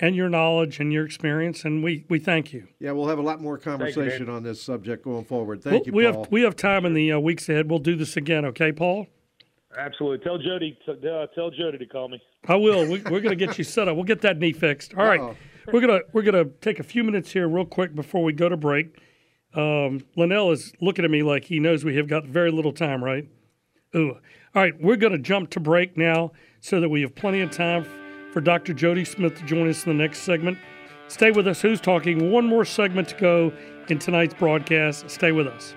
and 0.00 0.16
your 0.16 0.28
knowledge 0.28 0.80
and 0.80 0.92
your 0.92 1.04
experience, 1.04 1.64
and 1.64 1.84
we, 1.84 2.04
we 2.08 2.18
thank 2.18 2.52
you. 2.52 2.66
Yeah, 2.80 2.92
we'll 2.92 3.08
have 3.08 3.18
a 3.18 3.22
lot 3.22 3.40
more 3.40 3.56
you, 3.56 3.62
conversation 3.62 4.28
on 4.28 4.42
this 4.42 4.60
subject 4.62 5.04
going 5.04 5.24
forward. 5.24 5.62
Thank 5.62 5.86
you, 5.86 5.92
we 5.92 6.04
Paul. 6.04 6.22
have 6.24 6.32
we 6.32 6.42
have 6.42 6.56
time 6.56 6.86
in 6.86 6.94
the 6.94 7.12
uh, 7.12 7.18
weeks 7.18 7.48
ahead. 7.48 7.68
We'll 7.68 7.78
do 7.78 7.94
this 7.96 8.16
again, 8.16 8.44
okay, 8.46 8.72
Paul? 8.72 9.06
Absolutely. 9.76 10.18
Tell 10.18 10.38
Jody. 10.38 10.78
t- 10.84 11.08
Uh, 11.08 11.26
tell 11.34 11.50
Jody 11.50 11.78
to 11.78 11.86
call 11.86 12.08
me. 12.08 12.20
I 12.46 12.56
will. 12.56 12.82
We, 12.82 12.98
we're 13.00 13.20
going 13.20 13.36
to 13.38 13.46
get 13.46 13.56
you 13.56 13.64
set 13.64 13.88
up. 13.88 13.94
We'll 13.94 14.04
get 14.04 14.20
that 14.20 14.38
knee 14.38 14.52
fixed. 14.52 14.94
All 14.94 15.06
right. 15.06 15.20
Uh-oh. 15.20 15.36
We're 15.72 15.80
gonna 15.80 16.00
we're 16.12 16.22
gonna 16.22 16.46
take 16.60 16.80
a 16.80 16.82
few 16.82 17.04
minutes 17.04 17.30
here, 17.32 17.48
real 17.48 17.64
quick, 17.64 17.94
before 17.94 18.24
we 18.24 18.32
go 18.32 18.48
to 18.48 18.56
break. 18.56 18.98
Um, 19.54 20.04
Linnell 20.16 20.50
is 20.50 20.72
looking 20.80 21.04
at 21.04 21.10
me 21.10 21.22
like 21.22 21.44
he 21.44 21.60
knows 21.60 21.84
we 21.84 21.96
have 21.96 22.08
got 22.08 22.24
very 22.26 22.50
little 22.50 22.72
time, 22.72 23.02
right? 23.04 23.28
Ooh. 23.94 24.16
All 24.54 24.62
right, 24.62 24.74
we're 24.80 24.96
going 24.96 25.12
to 25.12 25.18
jump 25.18 25.50
to 25.50 25.60
break 25.60 25.96
now 25.96 26.32
so 26.60 26.80
that 26.80 26.88
we 26.88 27.00
have 27.02 27.14
plenty 27.14 27.40
of 27.40 27.50
time 27.50 27.86
for 28.32 28.40
Dr. 28.40 28.72
Jody 28.72 29.04
Smith 29.04 29.36
to 29.38 29.44
join 29.44 29.68
us 29.68 29.84
in 29.86 29.96
the 29.96 30.02
next 30.02 30.20
segment. 30.20 30.58
Stay 31.08 31.30
with 31.30 31.46
us. 31.46 31.60
Who's 31.60 31.80
talking? 31.80 32.30
One 32.30 32.46
more 32.46 32.64
segment 32.64 33.08
to 33.08 33.16
go 33.16 33.52
in 33.88 33.98
tonight's 33.98 34.34
broadcast. 34.34 35.10
Stay 35.10 35.32
with 35.32 35.46
us. 35.46 35.74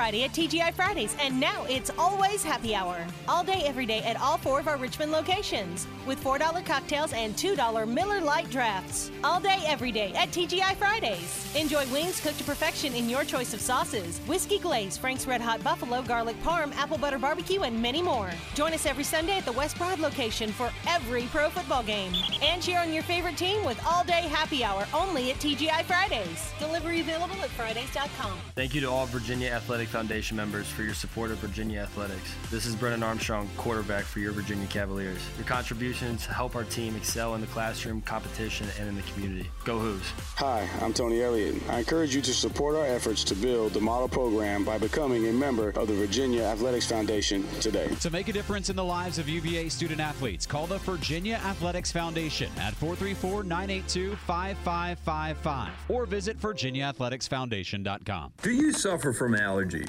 Friday 0.00 0.24
at 0.24 0.32
TGI 0.32 0.72
Fridays, 0.72 1.14
and 1.20 1.38
now 1.38 1.66
it's 1.68 1.90
always 1.98 2.42
happy 2.42 2.74
hour. 2.74 3.06
All 3.28 3.44
day, 3.44 3.64
every 3.66 3.84
day 3.84 3.98
at 4.04 4.18
all 4.18 4.38
four 4.38 4.58
of 4.58 4.66
our 4.66 4.78
Richmond 4.78 5.12
locations 5.12 5.86
with 6.06 6.24
$4 6.24 6.64
cocktails 6.64 7.12
and 7.12 7.36
$2 7.36 7.86
Miller 7.86 8.18
Lite 8.22 8.48
drafts. 8.48 9.10
All 9.22 9.40
day, 9.40 9.58
every 9.66 9.92
day 9.92 10.14
at 10.14 10.30
TGI 10.30 10.74
Fridays. 10.76 11.54
Enjoy 11.54 11.86
wings 11.88 12.18
cooked 12.18 12.38
to 12.38 12.44
perfection 12.44 12.94
in 12.94 13.10
your 13.10 13.24
choice 13.24 13.52
of 13.52 13.60
sauces 13.60 14.20
whiskey 14.20 14.58
glaze, 14.58 14.96
Frank's 14.96 15.26
Red 15.26 15.42
Hot 15.42 15.62
Buffalo, 15.62 16.00
garlic 16.00 16.42
parm, 16.42 16.74
apple 16.76 16.96
butter 16.96 17.18
barbecue, 17.18 17.60
and 17.60 17.82
many 17.82 18.00
more. 18.00 18.30
Join 18.54 18.72
us 18.72 18.86
every 18.86 19.04
Sunday 19.04 19.36
at 19.36 19.44
the 19.44 19.52
West 19.52 19.76
Broad 19.76 19.98
location 19.98 20.50
for 20.50 20.70
every 20.88 21.24
pro 21.24 21.50
football 21.50 21.82
game. 21.82 22.14
And 22.42 22.62
cheer 22.62 22.78
on 22.78 22.94
your 22.94 23.02
favorite 23.02 23.36
team 23.36 23.66
with 23.66 23.78
all 23.86 24.04
day 24.04 24.22
happy 24.32 24.64
hour 24.64 24.86
only 24.94 25.30
at 25.30 25.36
TGI 25.40 25.84
Fridays. 25.84 26.52
Delivery 26.58 27.00
available 27.00 27.36
at 27.42 27.50
Fridays.com. 27.50 28.32
Thank 28.54 28.74
you 28.74 28.80
to 28.80 28.86
all 28.88 29.04
Virginia 29.04 29.50
Athletic 29.50 29.89
Foundation 29.90 30.36
members 30.36 30.68
for 30.68 30.82
your 30.82 30.94
support 30.94 31.32
of 31.32 31.38
Virginia 31.38 31.80
Athletics. 31.80 32.34
This 32.50 32.64
is 32.64 32.76
Brennan 32.76 33.02
Armstrong, 33.02 33.50
quarterback 33.56 34.04
for 34.04 34.20
your 34.20 34.30
Virginia 34.30 34.66
Cavaliers. 34.68 35.20
Your 35.36 35.46
contributions 35.46 36.24
help 36.24 36.54
our 36.54 36.62
team 36.64 36.94
excel 36.94 37.34
in 37.34 37.40
the 37.40 37.48
classroom, 37.48 38.00
competition, 38.02 38.68
and 38.78 38.88
in 38.88 38.94
the 38.94 39.02
community. 39.02 39.50
Go 39.64 39.78
Hoos. 39.80 40.02
Hi, 40.36 40.68
I'm 40.80 40.92
Tony 40.92 41.22
Elliott. 41.22 41.56
I 41.68 41.80
encourage 41.80 42.14
you 42.14 42.22
to 42.22 42.32
support 42.32 42.76
our 42.76 42.86
efforts 42.86 43.24
to 43.24 43.34
build 43.34 43.72
the 43.72 43.80
model 43.80 44.08
program 44.08 44.64
by 44.64 44.78
becoming 44.78 45.26
a 45.26 45.32
member 45.32 45.70
of 45.70 45.88
the 45.88 45.94
Virginia 45.94 46.44
Athletics 46.44 46.86
Foundation 46.86 47.44
today. 47.60 47.88
To 48.00 48.10
make 48.10 48.28
a 48.28 48.32
difference 48.32 48.70
in 48.70 48.76
the 48.76 48.84
lives 48.84 49.18
of 49.18 49.28
UVA 49.28 49.68
student 49.68 50.00
athletes, 50.00 50.46
call 50.46 50.68
the 50.68 50.78
Virginia 50.78 51.40
Athletics 51.44 51.90
Foundation 51.90 52.50
at 52.58 52.74
434 52.74 53.42
982 53.42 54.14
5555 54.26 55.72
or 55.88 56.06
visit 56.06 56.38
VirginiaAthleticsFoundation.com. 56.38 58.32
Do 58.42 58.52
you 58.52 58.72
suffer 58.72 59.12
from 59.12 59.34
allergies? 59.34 59.79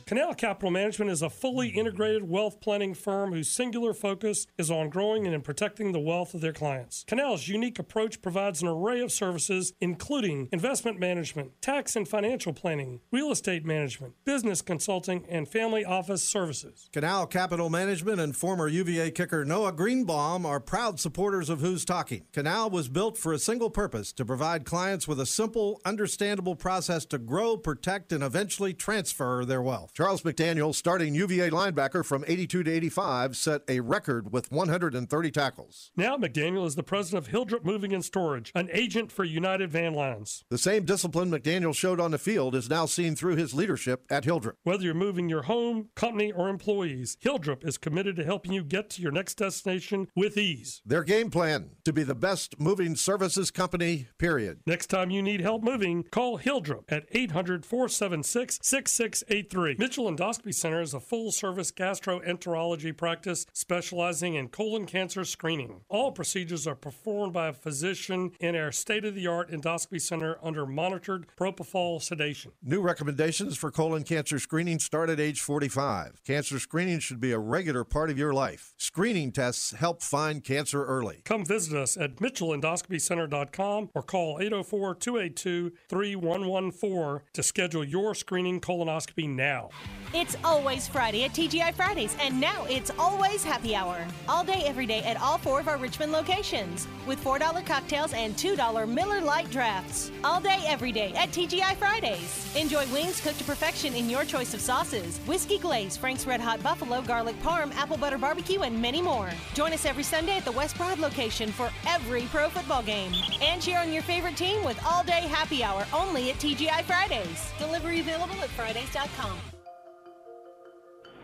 Canal 0.08 0.34
Capital 0.34 0.70
Management 0.70 1.10
is 1.10 1.20
a 1.20 1.28
fully 1.28 1.70
integrated 1.70 2.28
wealth 2.28 2.60
planning 2.60 2.94
firm 2.94 3.32
whose 3.32 3.50
singular 3.50 3.92
focus 3.92 4.46
is 4.56 4.70
on 4.70 4.88
growing 4.88 5.26
and 5.26 5.34
in 5.34 5.40
protecting 5.40 5.90
the 5.90 5.98
wealth 5.98 6.32
of 6.32 6.40
their 6.40 6.52
clients. 6.52 7.04
Canal's 7.08 7.48
unique 7.48 7.80
approach 7.80 8.22
provides 8.22 8.62
an 8.62 8.68
array 8.68 9.00
of 9.00 9.10
services, 9.10 9.72
including 9.80 10.48
investment 10.52 11.00
management, 11.00 11.60
tax 11.60 11.96
and 11.96 12.06
financial 12.06 12.52
planning, 12.52 13.00
real 13.10 13.32
estate 13.32 13.64
management, 13.64 14.14
business 14.24 14.62
consulting, 14.62 15.26
and 15.28 15.48
family 15.48 15.84
office 15.84 16.22
services. 16.22 16.88
Canal 16.92 17.26
Capital 17.26 17.68
Management 17.68 18.20
and 18.20 18.36
former 18.36 18.68
UVA 18.68 19.10
kicker 19.10 19.44
Noah 19.44 19.72
Greenbaum 19.72 20.46
are 20.46 20.60
proud 20.60 21.00
supporters 21.00 21.50
of 21.50 21.58
Who's 21.58 21.84
Talking. 21.84 22.26
Canal 22.32 22.70
was 22.70 22.88
built 22.88 23.18
for 23.18 23.32
a 23.32 23.40
single 23.40 23.70
purpose 23.70 24.12
to 24.12 24.24
provide 24.24 24.64
clients 24.64 25.08
with 25.08 25.18
a 25.18 25.26
simple, 25.26 25.80
understandable 25.84 26.54
process 26.54 27.04
to 27.06 27.18
grow, 27.18 27.56
protect, 27.56 28.12
and 28.12 28.22
eventually 28.22 28.72
transfer 28.72 29.44
their 29.44 29.60
wealth. 29.60 29.94
Charles 29.96 30.20
McDaniel, 30.20 30.74
starting 30.74 31.14
UVA 31.14 31.48
linebacker 31.48 32.04
from 32.04 32.22
82 32.28 32.64
to 32.64 32.70
85, 32.70 33.34
set 33.34 33.62
a 33.66 33.80
record 33.80 34.30
with 34.30 34.52
130 34.52 35.30
tackles. 35.30 35.90
Now, 35.96 36.18
McDaniel 36.18 36.66
is 36.66 36.74
the 36.74 36.82
president 36.82 37.26
of 37.26 37.32
Hilldrup 37.32 37.64
Moving 37.64 37.94
and 37.94 38.04
Storage, 38.04 38.52
an 38.54 38.68
agent 38.74 39.10
for 39.10 39.24
United 39.24 39.70
Van 39.70 39.94
Lines. 39.94 40.44
The 40.50 40.58
same 40.58 40.84
discipline 40.84 41.30
McDaniel 41.30 41.74
showed 41.74 41.98
on 41.98 42.10
the 42.10 42.18
field 42.18 42.54
is 42.54 42.68
now 42.68 42.84
seen 42.84 43.16
through 43.16 43.36
his 43.36 43.54
leadership 43.54 44.04
at 44.10 44.24
Hilldrup. 44.24 44.56
Whether 44.64 44.84
you're 44.84 44.92
moving 44.92 45.30
your 45.30 45.44
home, 45.44 45.88
company, 45.94 46.30
or 46.30 46.50
employees, 46.50 47.16
Hilldrup 47.24 47.66
is 47.66 47.78
committed 47.78 48.16
to 48.16 48.24
helping 48.24 48.52
you 48.52 48.64
get 48.64 48.90
to 48.90 49.00
your 49.00 49.12
next 49.12 49.36
destination 49.36 50.08
with 50.14 50.36
ease. 50.36 50.82
Their 50.84 51.04
game 51.04 51.30
plan 51.30 51.70
to 51.86 51.92
be 51.94 52.02
the 52.02 52.14
best 52.14 52.60
moving 52.60 52.96
services 52.96 53.50
company, 53.50 54.08
period. 54.18 54.60
Next 54.66 54.88
time 54.88 55.08
you 55.08 55.22
need 55.22 55.40
help 55.40 55.62
moving, 55.62 56.02
call 56.02 56.38
Hilldrup 56.38 56.84
at 56.90 57.06
800 57.12 57.64
476 57.64 58.58
6683. 58.60 59.85
Mitchell 59.86 60.10
Endoscopy 60.10 60.52
Center 60.52 60.80
is 60.80 60.94
a 60.94 60.98
full 60.98 61.30
service 61.30 61.70
gastroenterology 61.70 62.96
practice 62.96 63.46
specializing 63.52 64.34
in 64.34 64.48
colon 64.48 64.84
cancer 64.84 65.24
screening. 65.24 65.82
All 65.88 66.10
procedures 66.10 66.66
are 66.66 66.74
performed 66.74 67.32
by 67.32 67.46
a 67.46 67.52
physician 67.52 68.32
in 68.40 68.56
our 68.56 68.72
state 68.72 69.04
of 69.04 69.14
the 69.14 69.28
art 69.28 69.48
endoscopy 69.48 70.00
center 70.00 70.38
under 70.42 70.66
monitored 70.66 71.28
propofol 71.38 72.02
sedation. 72.02 72.50
New 72.64 72.80
recommendations 72.80 73.56
for 73.56 73.70
colon 73.70 74.02
cancer 74.02 74.40
screening 74.40 74.80
start 74.80 75.08
at 75.08 75.20
age 75.20 75.40
45. 75.40 76.20
Cancer 76.26 76.58
screening 76.58 76.98
should 76.98 77.20
be 77.20 77.30
a 77.30 77.38
regular 77.38 77.84
part 77.84 78.10
of 78.10 78.18
your 78.18 78.34
life. 78.34 78.74
Screening 78.76 79.30
tests 79.30 79.70
help 79.70 80.02
find 80.02 80.42
cancer 80.42 80.84
early. 80.84 81.22
Come 81.24 81.44
visit 81.44 81.78
us 81.78 81.96
at 81.96 82.16
mitchellendoscopycenter.com 82.16 83.90
or 83.94 84.02
call 84.02 84.40
804 84.40 84.96
282 84.96 85.72
3114 85.88 87.24
to 87.34 87.42
schedule 87.44 87.84
your 87.84 88.16
screening 88.16 88.60
colonoscopy 88.60 89.28
now. 89.28 89.70
It's 90.18 90.34
always 90.44 90.88
Friday 90.88 91.24
at 91.24 91.32
TGI 91.32 91.74
Fridays, 91.74 92.16
and 92.18 92.40
now 92.40 92.64
it's 92.70 92.90
always 92.98 93.44
happy 93.44 93.74
hour. 93.74 93.98
All 94.28 94.44
day, 94.44 94.62
every 94.64 94.86
day 94.86 95.02
at 95.02 95.20
all 95.20 95.36
four 95.36 95.60
of 95.60 95.68
our 95.68 95.76
Richmond 95.76 96.10
locations 96.10 96.88
with 97.06 97.22
$4 97.22 97.66
cocktails 97.66 98.14
and 98.14 98.34
$2 98.34 98.88
Miller 98.88 99.20
Lite 99.20 99.50
drafts. 99.50 100.10
All 100.24 100.40
day, 100.40 100.62
every 100.66 100.90
day 100.90 101.12
at 101.16 101.32
TGI 101.32 101.76
Fridays. 101.76 102.56
Enjoy 102.56 102.86
wings 102.94 103.20
cooked 103.20 103.38
to 103.40 103.44
perfection 103.44 103.94
in 103.94 104.08
your 104.08 104.24
choice 104.24 104.54
of 104.54 104.62
sauces 104.62 105.18
whiskey 105.26 105.58
glaze, 105.58 105.98
Frank's 105.98 106.26
Red 106.26 106.40
Hot 106.40 106.62
Buffalo, 106.62 107.02
garlic 107.02 107.38
parm, 107.42 107.74
apple 107.74 107.98
butter 107.98 108.16
barbecue, 108.16 108.62
and 108.62 108.80
many 108.80 109.02
more. 109.02 109.28
Join 109.52 109.74
us 109.74 109.84
every 109.84 110.02
Sunday 110.02 110.38
at 110.38 110.46
the 110.46 110.52
West 110.52 110.78
Broad 110.78 110.98
location 110.98 111.52
for 111.52 111.70
every 111.86 112.22
pro 112.32 112.48
football 112.48 112.82
game. 112.82 113.12
And 113.42 113.60
cheer 113.60 113.80
on 113.80 113.92
your 113.92 114.02
favorite 114.02 114.38
team 114.38 114.64
with 114.64 114.82
all 114.86 115.04
day 115.04 115.28
happy 115.28 115.62
hour 115.62 115.84
only 115.92 116.30
at 116.30 116.36
TGI 116.36 116.84
Fridays. 116.84 117.52
Delivery 117.58 118.00
available 118.00 118.40
at 118.42 118.48
Fridays.com. 118.48 119.36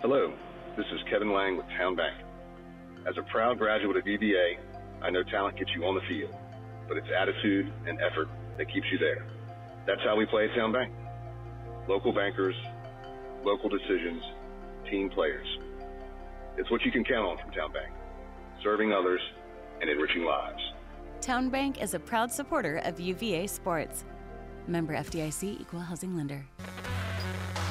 Hello, 0.03 0.33
this 0.77 0.87
is 0.93 0.99
Kevin 1.09 1.33
Lang 1.33 1.57
with 1.57 1.67
TowneBank. 1.81 2.25
As 3.09 3.17
a 3.19 3.23
proud 3.31 3.57
graduate 3.57 3.97
of 3.97 4.05
UVA, 4.05 4.59
I 5.01 5.11
know 5.11 5.23
talent 5.23 5.57
gets 5.57 5.71
you 5.77 5.85
on 5.85 5.95
the 5.95 6.01
field, 6.09 6.35
but 6.89 6.97
it's 6.97 7.07
attitude 7.17 7.73
and 7.87 8.01
effort 8.01 8.27
that 8.59 8.67
keeps 8.67 8.87
you 8.91 8.99
there. 8.99 9.25
That's 9.87 10.01
how 10.03 10.17
we 10.17 10.27
play 10.27 10.47
at 10.47 10.59
TowneBank. 10.59 10.91
Local 11.87 12.13
bankers, 12.13 12.57
local 13.45 13.69
decisions, 13.69 14.25
team 14.91 15.09
players. 15.09 15.47
It's 16.57 16.69
what 16.69 16.83
you 16.83 16.91
can 16.91 17.05
count 17.05 17.25
on 17.25 17.39
from 17.39 17.53
TowneBank, 17.53 17.93
serving 18.61 18.93
others 18.93 19.21
and 19.81 19.89
enriching 19.89 20.25
lives. 20.25 20.63
TowneBank 21.21 21.81
is 21.81 21.95
a 21.95 22.01
proud 22.01 22.33
supporter 22.33 22.79
of 22.79 22.99
UVA 22.99 23.47
sports. 23.47 24.05
Member 24.67 24.95
FDIC 24.95 25.61
Equal 25.61 25.79
Housing 25.79 26.17
Lender. 26.17 26.45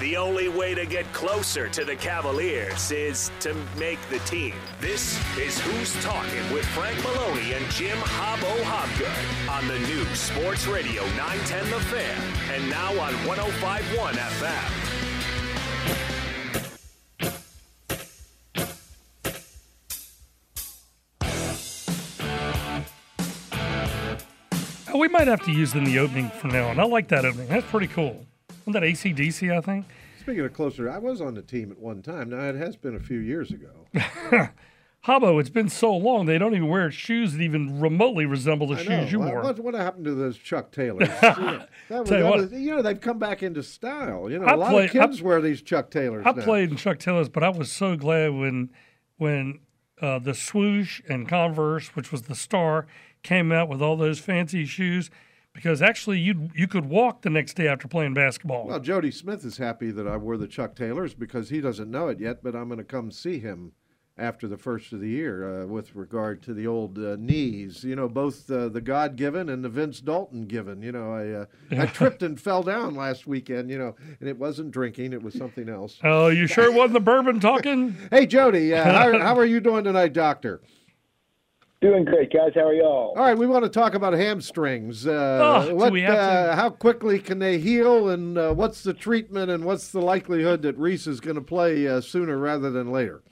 The 0.01 0.17
only 0.17 0.49
way 0.49 0.73
to 0.73 0.87
get 0.87 1.05
closer 1.13 1.69
to 1.69 1.85
the 1.85 1.95
Cavaliers 1.95 2.91
is 2.91 3.29
to 3.41 3.53
make 3.77 3.99
the 4.09 4.17
team. 4.25 4.55
This 4.79 5.15
is 5.37 5.59
Who's 5.59 5.93
Talking 6.03 6.51
with 6.51 6.65
Frank 6.69 6.97
Maloney 7.03 7.53
and 7.53 7.63
Jim 7.69 7.99
Hobbo 7.99 8.51
Hobgood 8.63 9.47
on 9.47 9.67
the 9.67 9.77
new 9.87 10.03
Sports 10.15 10.65
Radio 10.65 11.03
910 11.15 11.69
The 11.69 11.79
Fan 11.81 12.19
and 12.51 12.67
now 12.67 12.89
on 12.93 13.13
1051 13.27 14.15
FM. 14.15 14.91
We 24.97 25.07
might 25.07 25.27
have 25.27 25.43
to 25.43 25.51
use 25.51 25.75
in 25.75 25.83
the 25.83 25.99
opening 25.99 26.31
from 26.31 26.49
now 26.49 26.69
on. 26.69 26.79
I 26.79 26.85
like 26.85 27.07
that 27.09 27.23
opening. 27.23 27.47
That's 27.49 27.67
pretty 27.67 27.87
cool. 27.87 28.25
Wasn't 28.73 29.03
that 29.03 29.15
ACDC, 29.15 29.55
I 29.55 29.61
think? 29.61 29.85
Speaking 30.19 30.45
of 30.45 30.53
closer, 30.53 30.89
I 30.89 30.97
was 30.99 31.19
on 31.21 31.33
the 31.33 31.41
team 31.41 31.71
at 31.71 31.79
one 31.79 32.01
time. 32.01 32.29
Now, 32.29 32.41
it 32.49 32.55
has 32.55 32.75
been 32.75 32.95
a 32.95 32.99
few 32.99 33.17
years 33.19 33.51
ago. 33.51 33.87
Hobbo, 35.05 35.39
it's 35.39 35.49
been 35.49 35.67
so 35.67 35.95
long 35.95 36.27
they 36.27 36.37
don't 36.37 36.53
even 36.53 36.67
wear 36.69 36.91
shoes 36.91 37.33
that 37.33 37.41
even 37.41 37.79
remotely 37.81 38.27
resemble 38.27 38.67
the 38.67 38.75
I 38.75 38.77
shoes 38.77 38.87
know. 38.89 39.03
you 39.07 39.19
What- 39.19 39.31
wore. 39.33 39.41
What, 39.41 39.59
what 39.59 39.73
happened 39.73 40.05
to 40.05 40.13
those 40.13 40.37
Chuck 40.37 40.71
Taylors? 40.71 41.09
Yeah, 41.21 41.99
was, 41.99 42.09
you 42.11 42.23
what. 42.23 42.37
was- 42.39 42.51
you 42.53 42.75
know, 42.75 42.81
they've 42.83 43.01
come 43.01 43.17
back 43.17 43.41
into 43.41 43.63
style. 43.63 44.29
You 44.29 44.37
know, 44.39 44.45
I 44.45 44.53
a 44.53 44.57
lot 44.57 44.75
of 44.75 44.91
kids 44.91 45.21
wear 45.23 45.41
these 45.41 45.61
Chuck 45.63 45.89
Taylors 45.89 46.23
I 46.25 46.31
now. 46.33 46.43
played 46.43 46.69
in 46.69 46.77
Chuck 46.77 46.99
Taylors, 46.99 47.27
but 47.29 47.43
I 47.43 47.49
was 47.49 47.71
so 47.71 47.95
glad 47.97 48.33
when 48.33 48.69
when 49.17 49.59
uh, 50.01 50.19
the 50.19 50.33
swoosh 50.35 51.01
and 51.09 51.27
Converse, 51.27 51.89
which 51.95 52.11
was 52.11 52.23
the 52.23 52.35
star, 52.35 52.85
came 53.23 53.51
out 53.51 53.67
with 53.69 53.81
all 53.81 53.97
those 53.97 54.19
fancy 54.19 54.65
shoes. 54.65 55.09
Because 55.53 55.81
actually, 55.81 56.19
you 56.19 56.49
you 56.55 56.67
could 56.67 56.85
walk 56.85 57.23
the 57.23 57.29
next 57.29 57.55
day 57.55 57.67
after 57.67 57.87
playing 57.87 58.13
basketball. 58.13 58.67
Well, 58.67 58.79
Jody 58.79 59.11
Smith 59.11 59.43
is 59.43 59.57
happy 59.57 59.91
that 59.91 60.07
I 60.07 60.17
wore 60.17 60.37
the 60.37 60.47
Chuck 60.47 60.75
Taylors 60.75 61.13
because 61.13 61.49
he 61.49 61.59
doesn't 61.59 61.91
know 61.91 62.07
it 62.07 62.19
yet, 62.19 62.41
but 62.41 62.55
I'm 62.55 62.67
going 62.67 62.77
to 62.77 62.83
come 62.85 63.11
see 63.11 63.39
him 63.39 63.73
after 64.17 64.47
the 64.47 64.57
first 64.57 64.93
of 64.93 64.99
the 64.99 65.09
year 65.09 65.63
uh, 65.63 65.65
with 65.65 65.95
regard 65.95 66.43
to 66.43 66.53
the 66.53 66.67
old 66.67 66.97
uh, 66.97 67.15
knees. 67.17 67.83
You 67.83 67.95
know, 67.95 68.07
both 68.07 68.49
uh, 68.49 68.69
the 68.69 68.81
God 68.81 69.15
given 69.15 69.49
and 69.49 69.63
the 69.63 69.69
Vince 69.69 69.99
Dalton 69.99 70.45
given. 70.45 70.81
You 70.81 70.91
know, 70.91 71.11
I 71.11 71.29
uh, 71.31 71.81
I 71.81 71.85
tripped 71.93 72.23
and 72.23 72.39
fell 72.39 72.63
down 72.63 72.95
last 72.95 73.27
weekend. 73.27 73.69
You 73.69 73.77
know, 73.77 73.95
and 74.19 74.29
it 74.29 74.37
wasn't 74.37 74.71
drinking; 74.71 75.13
it 75.13 75.21
was 75.21 75.33
something 75.33 75.67
else. 75.67 75.99
Oh, 76.03 76.27
you 76.27 76.47
sure 76.47 76.65
it 76.65 76.73
wasn't 76.73 76.93
the 76.93 76.99
bourbon 77.01 77.39
talking? 77.39 77.95
Hey, 78.11 78.25
Jody, 78.25 78.73
uh, 78.73 78.83
how, 78.83 79.19
how 79.19 79.37
are 79.37 79.45
you 79.45 79.59
doing 79.59 79.83
tonight, 79.83 80.13
Doctor? 80.13 80.61
Doing 81.81 82.05
great, 82.05 82.31
guys. 82.31 82.51
How 82.53 82.67
are 82.67 82.73
y'all? 82.75 83.15
All 83.17 83.23
right, 83.25 83.35
we 83.35 83.47
want 83.47 83.63
to 83.63 83.69
talk 83.69 83.95
about 83.95 84.13
hamstrings. 84.13 85.07
Uh, 85.07 85.39
Oh, 85.63 85.69
do 85.69 85.75
what, 85.75 85.91
we 85.91 86.01
have 86.03 86.13
to? 86.13 86.19
uh, 86.19 86.55
how 86.55 86.69
quickly 86.69 87.17
can 87.17 87.39
they 87.39 87.57
heal, 87.57 88.09
and 88.09 88.37
uh, 88.37 88.53
what's 88.53 88.83
the 88.83 88.93
treatment, 88.93 89.49
and 89.49 89.65
what's 89.65 89.91
the 89.91 89.99
likelihood 89.99 90.61
that 90.61 90.77
Reece 90.77 91.07
is 91.07 91.19
going 91.19 91.37
to 91.37 91.41
play 91.41 91.87
uh, 91.87 91.99
sooner 91.99 92.37
rather 92.37 92.69
than 92.69 92.91
later? 92.91 93.23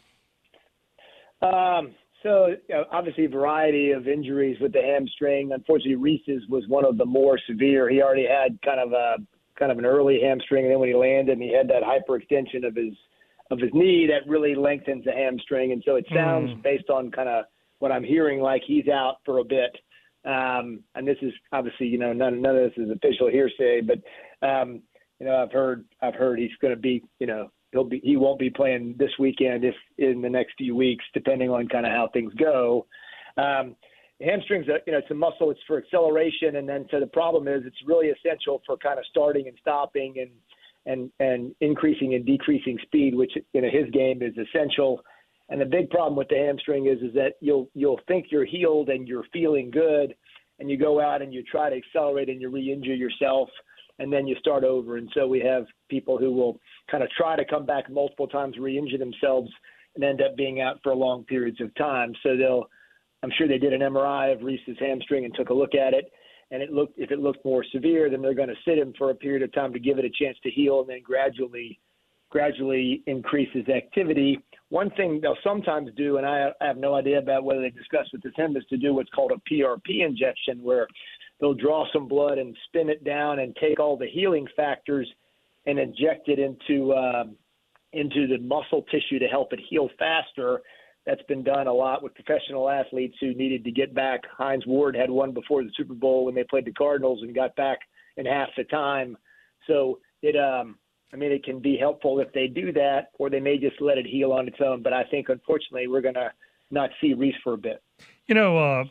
Um, 1.44 1.94
so 2.24 2.48
you 2.48 2.58
know, 2.76 2.86
obviously, 2.92 3.26
a 3.26 3.30
variety 3.30 3.92
of 3.92 4.08
injuries 4.08 4.58
with 4.60 4.74
the 4.74 4.82
hamstring. 4.82 5.52
Unfortunately, 5.54 5.96
Reece's 5.96 6.42
was 6.50 6.64
one 6.68 6.86
of 6.86 6.98
the 6.98 7.06
more 7.06 7.40
severe. 7.48 7.88
He 7.88 8.02
already 8.02 8.26
had 8.28 8.60
kind 8.66 8.80
of 8.80 8.94
a 8.94 9.18
kind 9.60 9.72
of 9.72 9.78
an 9.78 9.86
early 9.86 10.22
hamstring, 10.24 10.64
and 10.66 10.72
then 10.72 10.80
when 10.80 10.90
he 10.90 10.96
landed, 10.96 11.34
and 11.34 11.44
he 11.44 11.54
had 11.56 11.68
that 11.68 11.84
hyperextension 11.84 12.66
of 12.68 12.76
his 12.76 12.96
of 13.52 13.60
his 13.60 13.70
knee 13.74 14.08
that 14.08 14.28
really 14.28 14.56
lengthens 14.56 15.06
the 15.06 15.12
hamstring. 15.12 15.72
And 15.72 15.84
so 15.86 15.96
it 15.98 16.06
sounds, 16.14 16.50
Mm. 16.50 16.64
based 16.64 16.90
on 16.90 17.12
kind 17.12 17.30
of 17.30 17.46
what 17.80 17.92
I'm 17.92 18.04
hearing, 18.04 18.40
like 18.40 18.62
he's 18.66 18.88
out 18.88 19.18
for 19.26 19.40
a 19.40 19.44
bit. 19.44 19.76
Um, 20.26 20.82
and 20.96 21.08
this 21.08 21.18
is 21.22 21.34
obviously, 21.52 21.88
you 21.88 21.98
know, 21.98 22.14
none 22.14 22.42
none 22.42 22.56
of 22.58 22.72
this 22.72 22.84
is 22.84 22.92
official 22.92 23.30
hearsay, 23.30 23.82
but 23.82 24.48
um, 24.48 24.82
you 25.20 25.26
know, 25.26 25.36
I've 25.36 25.52
heard 25.52 25.86
I've 26.02 26.16
heard 26.16 26.40
he's 26.40 26.52
going 26.62 26.74
to 26.74 26.80
be, 26.80 27.04
you 27.20 27.28
know, 27.28 27.50
he'll 27.72 27.86
be 27.86 28.02
he 28.04 28.18
won't 28.18 28.40
be 28.40 28.50
playing 28.50 28.96
this 28.98 29.12
weekend 29.18 29.64
if 29.64 29.76
in 29.98 30.22
the 30.22 30.30
next 30.30 30.54
few 30.58 30.76
weeks, 30.76 31.06
depending 31.14 31.50
on 31.50 31.68
kind 31.68 31.86
of 31.86 31.92
how 31.92 32.10
things 32.12 32.34
go. 32.36 32.86
Um, 33.38 33.76
hamstrings, 34.22 34.68
are, 34.68 34.80
you 34.86 34.94
know, 34.94 35.00
it's 35.00 35.12
a 35.12 35.16
muscle. 35.16 35.52
It's 35.52 35.60
for 35.68 35.78
acceleration, 35.78 36.58
and 36.58 36.68
then 36.68 36.86
so 36.92 37.00
the 37.00 37.08
problem 37.08 37.48
is 37.48 37.64
it's 37.66 37.78
really 37.86 38.10
essential 38.10 38.62
for 38.66 38.78
kind 38.78 39.00
of 39.00 39.06
starting 39.10 39.48
and 39.48 39.58
stopping 39.62 40.16
and 40.18 40.32
and 40.86 41.12
and 41.20 41.56
increasing 41.62 42.16
and 42.16 42.26
decreasing 42.26 42.78
speed, 42.84 43.16
which 43.16 43.34
in 43.54 43.64
his 43.64 43.90
game 43.92 44.22
is 44.22 44.34
essential. 44.38 45.02
And 45.50 45.60
the 45.60 45.66
big 45.66 45.90
problem 45.90 46.16
with 46.16 46.28
the 46.30 46.38
hamstring 46.38 46.88
is 46.88 47.00
is 47.02 47.14
that 47.16 47.34
you'll 47.42 47.70
you'll 47.74 48.00
think 48.08 48.28
you're 48.30 48.46
healed 48.46 48.90
and 48.90 49.08
you're 49.08 49.26
feeling 49.34 49.72
good, 49.72 50.16
and 50.60 50.70
you 50.70 50.78
go 50.78 51.02
out 51.02 51.22
and 51.22 51.34
you 51.34 51.44
try 51.44 51.70
to 51.70 51.76
accelerate 51.76 52.30
and 52.30 52.42
you 52.42 52.50
re-injure 52.50 52.94
yourself, 52.94 53.50
and 53.98 54.14
then 54.14 54.28
you 54.28 54.36
start 54.40 54.64
over. 54.64 54.98
And 54.98 55.10
so 55.14 55.28
we 55.28 55.40
have 55.40 55.66
people 55.90 56.18
who 56.18 56.32
will 56.32 56.60
kind 56.90 57.04
of 57.04 57.10
try 57.12 57.36
to 57.36 57.46
come 57.46 57.66
back 57.66 57.90
multiple 57.90 58.28
times, 58.28 58.58
re-injure 58.58 58.98
themselves, 58.98 59.50
and 59.96 60.04
end 60.04 60.22
up 60.22 60.36
being 60.38 60.62
out 60.62 60.80
for 60.84 60.94
long 60.94 61.24
periods 61.24 61.62
of 61.62 61.74
time. 61.76 62.14
So 62.24 62.38
they'll 62.38 62.70
I'm 63.24 63.32
sure 63.38 63.48
they 63.48 63.58
did 63.58 63.74
an 63.74 63.82
MRI 63.82 64.34
of 64.34 64.44
Reece's 64.44 64.78
hamstring 64.80 65.26
and 65.26 65.34
took 65.34 65.50
a 65.50 65.54
look 65.54 65.76
at 65.76 65.94
it. 65.94 66.12
And 66.52 66.64
it 66.64 66.72
looked 66.72 66.98
if 66.98 67.12
it 67.12 67.20
looked 67.20 67.46
more 67.46 67.64
severe, 67.72 68.10
then 68.10 68.22
they're 68.22 68.34
going 68.34 68.50
to 68.50 68.56
sit 68.66 68.78
him 68.78 68.94
for 68.98 69.12
a 69.12 69.16
period 69.16 69.44
of 69.44 69.54
time 69.54 69.72
to 69.74 69.80
give 69.80 70.00
it 70.00 70.06
a 70.06 70.10
chance 70.10 70.38
to 70.44 70.50
heal, 70.50 70.80
and 70.80 70.90
then 70.90 71.02
gradually, 71.04 71.80
gradually 72.30 73.04
increase 73.06 73.50
his 73.54 73.68
activity. 73.68 74.40
One 74.70 74.92
thing 74.92 75.20
they'll 75.20 75.38
sometimes 75.44 75.90
do, 75.98 76.18
and 76.18 76.26
I, 76.26 76.52
have 76.62 76.78
no 76.78 76.94
idea 76.94 77.18
about 77.18 77.44
whether 77.44 77.62
they 77.62 77.72
discussed 77.72 78.12
with 78.14 78.24
him, 78.36 78.56
is 78.56 78.64
to 78.70 78.78
do 78.78 78.94
what's 78.94 79.10
called 79.10 79.32
a 79.32 79.54
PRP 79.54 80.06
injection, 80.06 80.62
where 80.62 80.88
they'll 81.40 81.56
draw 81.56 81.86
some 81.92 82.08
blood 82.08 82.38
and 82.38 82.56
spin 82.68 82.90
it 82.90 83.04
down 83.04 83.40
and 83.40 83.56
take 83.56 83.80
all 83.80 83.98
the 83.98 84.08
healing 84.08 84.48
factors 84.56 85.10
and 85.66 85.80
inject 85.80 86.28
it 86.28 86.40
into 86.40 86.94
um, 86.94 87.36
into 87.94 88.28
the 88.28 88.38
muscle 88.38 88.84
tissue 88.92 89.18
to 89.18 89.26
help 89.26 89.52
it 89.54 89.60
heal 89.70 89.90
faster. 89.98 90.62
That's 91.08 91.24
been 91.24 91.44
done 91.44 91.66
a 91.66 91.74
lot 91.74 92.04
with 92.04 92.14
professional 92.14 92.70
athletes 92.70 93.16
who 93.20 93.34
needed 93.34 93.64
to 93.64 93.72
get 93.72 93.96
back. 93.96 94.22
Hines 94.38 94.68
Ward 94.68 94.96
had 94.96 95.10
one 95.10 95.34
before 95.34 95.64
the 95.64 95.72
Super 95.76 95.96
Bowl 95.96 96.26
when 96.26 96.36
they 96.36 96.44
played 96.44 96.66
the 96.66 96.72
Cardinals 96.74 97.24
and 97.24 97.34
got 97.34 97.56
back 97.56 97.80
in 98.18 98.28
half 98.28 98.50
the 98.56 98.66
time. 98.66 99.18
So 99.66 100.00
it, 100.22 100.36
um, 100.36 100.78
I 101.12 101.16
mean, 101.16 101.32
it 101.32 101.44
can 101.44 101.60
be 101.60 101.78
helpful 101.78 102.20
if 102.20 102.32
they 102.34 102.48
do 102.48 102.72
that, 102.74 103.12
or 103.18 103.30
they 103.30 103.40
may 103.40 103.58
just 103.58 103.82
let 103.82 103.98
it 103.98 104.06
heal 104.06 104.32
on 104.32 104.48
its 104.48 104.58
own. 104.64 104.84
But 104.84 104.94
I 104.94 105.04
think, 105.06 105.30
unfortunately, 105.30 105.88
we're 105.88 106.02
going 106.02 106.16
to 106.16 106.32
not 106.72 106.92
see 107.02 107.14
Reece 107.14 107.36
for 107.44 107.54
a 107.54 107.58
bit. 107.58 107.82
You 108.28 108.36
know, 108.36 108.58
uh, 108.58 108.84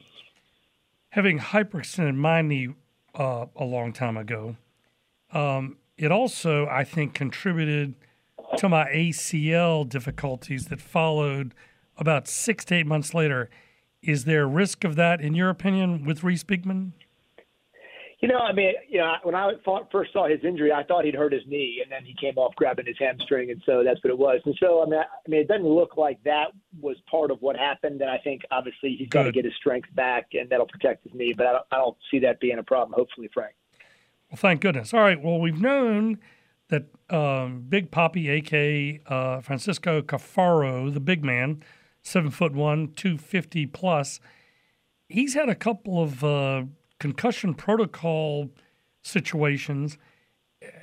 having 1.11 1.39
hyperextended 1.39 2.17
my 2.17 2.43
knee 2.43 2.71
uh, 3.15 3.47
a 3.57 3.65
long 3.65 3.93
time 3.93 4.17
ago, 4.17 4.57
um, 5.33 5.77
it 5.97 6.11
also, 6.11 6.67
I 6.67 6.85
think, 6.85 7.15
contributed 7.15 7.95
to 8.57 8.69
my 8.69 8.87
ACL 8.87 9.89
difficulties 9.89 10.67
that 10.67 10.81
followed 10.81 11.55
about 11.97 12.27
six 12.27 12.65
to 12.67 12.77
eight 12.77 12.87
months 12.87 13.15
later. 13.15 13.51
Is 14.03 14.25
there 14.25 14.45
a 14.45 14.47
risk 14.47 14.85
of 14.85 14.97
that, 14.97 15.21
in 15.21 15.35
your 15.35 15.51
opinion, 15.51 16.05
with 16.05 16.23
Reece 16.23 16.45
Beekman? 16.45 16.95
You 18.21 18.27
know, 18.27 18.39
I 18.39 18.53
mean, 18.53 18.73
you 18.89 18.99
know, 18.99 19.15
when 19.23 19.37
I 19.37 19.53
thought, 19.65 19.93
first 19.93 20.13
saw 20.13 20.27
his 20.27 20.41
injury, 20.43 20.73
I 20.73 20.83
thought 20.83 21.05
he'd 21.05 21.15
hurt 21.15 21.33
his 21.33 21.43
knee, 21.47 21.81
and 21.83 21.93
then 21.93 22.05
he 22.05 22.17
came 22.21 22.37
off 22.37 22.53
grabbing 22.57 22.87
his 22.87 22.97
hamstring, 22.99 23.53
and 23.53 23.63
so 23.65 23.85
that's 23.85 24.03
what 24.03 24.11
it 24.11 24.19
was. 24.19 24.41
And 24.45 24.57
so, 24.59 24.83
I 24.83 24.87
mean, 24.87 24.99
I, 24.99 25.03
I 25.03 25.31
mean, 25.31 25.41
it 25.41 25.47
doesn't 25.47 25.65
look 25.65 25.97
like 25.97 26.21
that 26.25 26.49
was 26.81 26.97
part 27.09 27.31
of 27.31 27.41
what 27.41 27.57
happened. 27.57 28.01
And 28.01 28.11
I 28.11 28.19
think 28.19 28.43
obviously 28.51 28.97
he's 28.99 29.09
got 29.09 29.23
to 29.23 29.33
get 29.33 29.45
his 29.45 29.55
strength 29.55 29.89
back, 29.95 30.31
and 30.33 30.51
that'll 30.51 30.67
protect 30.67 31.05
his 31.05 31.15
knee. 31.15 31.33
But 31.37 31.47
I 31.47 31.53
don't, 31.53 31.65
I 31.71 31.77
don't 31.77 31.97
see 32.11 32.19
that 32.21 32.41
being 32.41 32.59
a 32.59 32.63
problem. 32.65 32.93
Hopefully, 32.97 33.31
Frank. 33.33 33.55
Well, 34.31 34.37
thank 34.37 34.63
goodness. 34.63 34.93
All 34.93 35.01
right. 35.01 35.23
Well, 35.23 35.39
we've 35.39 35.61
known 35.61 36.19
that 36.71 36.87
um, 37.11 37.67
Big 37.69 37.93
Poppy, 37.93 38.29
aka 38.31 39.01
uh, 39.07 39.41
Francisco 39.41 40.03
Caffaro, 40.03 40.93
the 40.93 41.01
big 41.01 41.25
man, 41.25 41.63
seven 42.03 42.33
foot 42.33 42.53
one, 42.53 42.93
two 42.95 43.17
fifty 43.17 43.65
plus, 43.65 44.19
he's 45.09 45.35
had 45.35 45.49
a 45.49 45.55
couple 45.55 46.03
of 46.03 46.25
uh, 46.25 46.65
concussion 46.99 47.55
protocol 47.55 48.51
situations. 49.03 49.99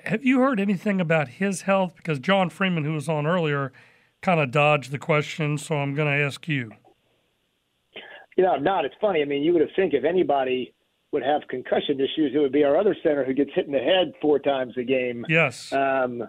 Have 0.05 0.23
you 0.23 0.39
heard 0.39 0.59
anything 0.59 1.01
about 1.01 1.27
his 1.27 1.63
health? 1.63 1.95
Because 1.97 2.19
John 2.19 2.49
Freeman, 2.49 2.85
who 2.85 2.93
was 2.93 3.09
on 3.09 3.25
earlier, 3.27 3.73
kind 4.21 4.39
of 4.39 4.51
dodged 4.51 4.91
the 4.91 4.97
question, 4.97 5.57
so 5.57 5.75
I'm 5.75 5.93
going 5.93 6.07
to 6.07 6.23
ask 6.23 6.47
you. 6.47 6.71
You 8.37 8.43
know, 8.43 8.51
I'm 8.51 8.63
not. 8.63 8.85
It's 8.85 8.95
funny. 8.99 9.21
I 9.21 9.25
mean, 9.25 9.43
you 9.43 9.53
would 9.53 9.61
have 9.61 9.69
think 9.75 9.93
if 9.93 10.03
anybody 10.03 10.73
would 11.11 11.23
have 11.23 11.41
concussion 11.49 11.99
issues, 11.99 12.31
it 12.33 12.39
would 12.39 12.51
be 12.51 12.63
our 12.63 12.77
other 12.77 12.95
center 13.03 13.23
who 13.23 13.33
gets 13.33 13.51
hit 13.53 13.65
in 13.65 13.71
the 13.71 13.79
head 13.79 14.13
four 14.21 14.39
times 14.39 14.73
a 14.77 14.83
game. 14.83 15.25
Yes. 15.29 15.71
Um, 15.71 16.23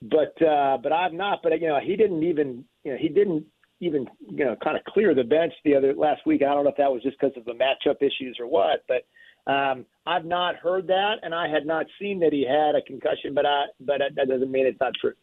but 0.00 0.40
uh, 0.42 0.78
but 0.82 0.92
I'm 0.92 1.16
not. 1.16 1.40
But 1.42 1.60
you 1.60 1.68
know, 1.68 1.78
he 1.82 1.96
didn't 1.96 2.22
even 2.22 2.64
you 2.84 2.92
know 2.92 2.98
he 2.98 3.08
didn't 3.08 3.44
even 3.80 4.06
you 4.30 4.44
know 4.44 4.56
kind 4.62 4.76
of 4.76 4.84
clear 4.84 5.14
the 5.14 5.24
bench 5.24 5.52
the 5.64 5.74
other 5.74 5.94
last 5.94 6.22
week. 6.26 6.42
I 6.42 6.54
don't 6.54 6.64
know 6.64 6.70
if 6.70 6.76
that 6.76 6.90
was 6.90 7.02
just 7.02 7.18
because 7.20 7.36
of 7.36 7.44
the 7.44 7.52
matchup 7.52 7.96
issues 8.02 8.36
or 8.38 8.46
what, 8.46 8.84
but. 8.88 9.02
Um, 9.46 9.86
I've 10.06 10.24
not 10.24 10.56
heard 10.56 10.86
that, 10.88 11.16
and 11.22 11.34
I 11.34 11.48
had 11.48 11.66
not 11.66 11.86
seen 12.00 12.20
that 12.20 12.32
he 12.32 12.46
had 12.46 12.74
a 12.74 12.82
concussion, 12.82 13.34
but 13.34 13.46
I, 13.46 13.64
but 13.80 14.00
that 14.16 14.28
doesn't 14.28 14.50
mean 14.50 14.66
it's 14.66 14.80
not 14.80 14.92
true. 15.00 15.14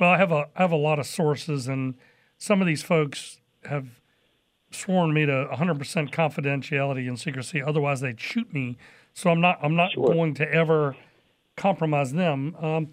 Well, 0.00 0.10
I 0.10 0.18
have 0.18 0.32
a 0.32 0.48
I 0.56 0.62
have 0.62 0.72
a 0.72 0.76
lot 0.76 0.98
of 0.98 1.06
sources, 1.06 1.68
and 1.68 1.94
some 2.38 2.60
of 2.60 2.66
these 2.66 2.82
folks 2.82 3.40
have 3.64 4.00
sworn 4.70 5.12
me 5.12 5.26
to 5.26 5.48
100% 5.52 6.10
confidentiality 6.10 7.06
and 7.06 7.18
secrecy. 7.18 7.62
Otherwise, 7.62 8.00
they'd 8.00 8.20
shoot 8.20 8.52
me. 8.52 8.76
So 9.14 9.30
I'm 9.30 9.40
not 9.40 9.58
I'm 9.62 9.76
not 9.76 9.94
going 9.94 10.34
to 10.34 10.52
ever 10.52 10.96
compromise 11.56 12.12
them. 12.12 12.56
Um, 12.58 12.88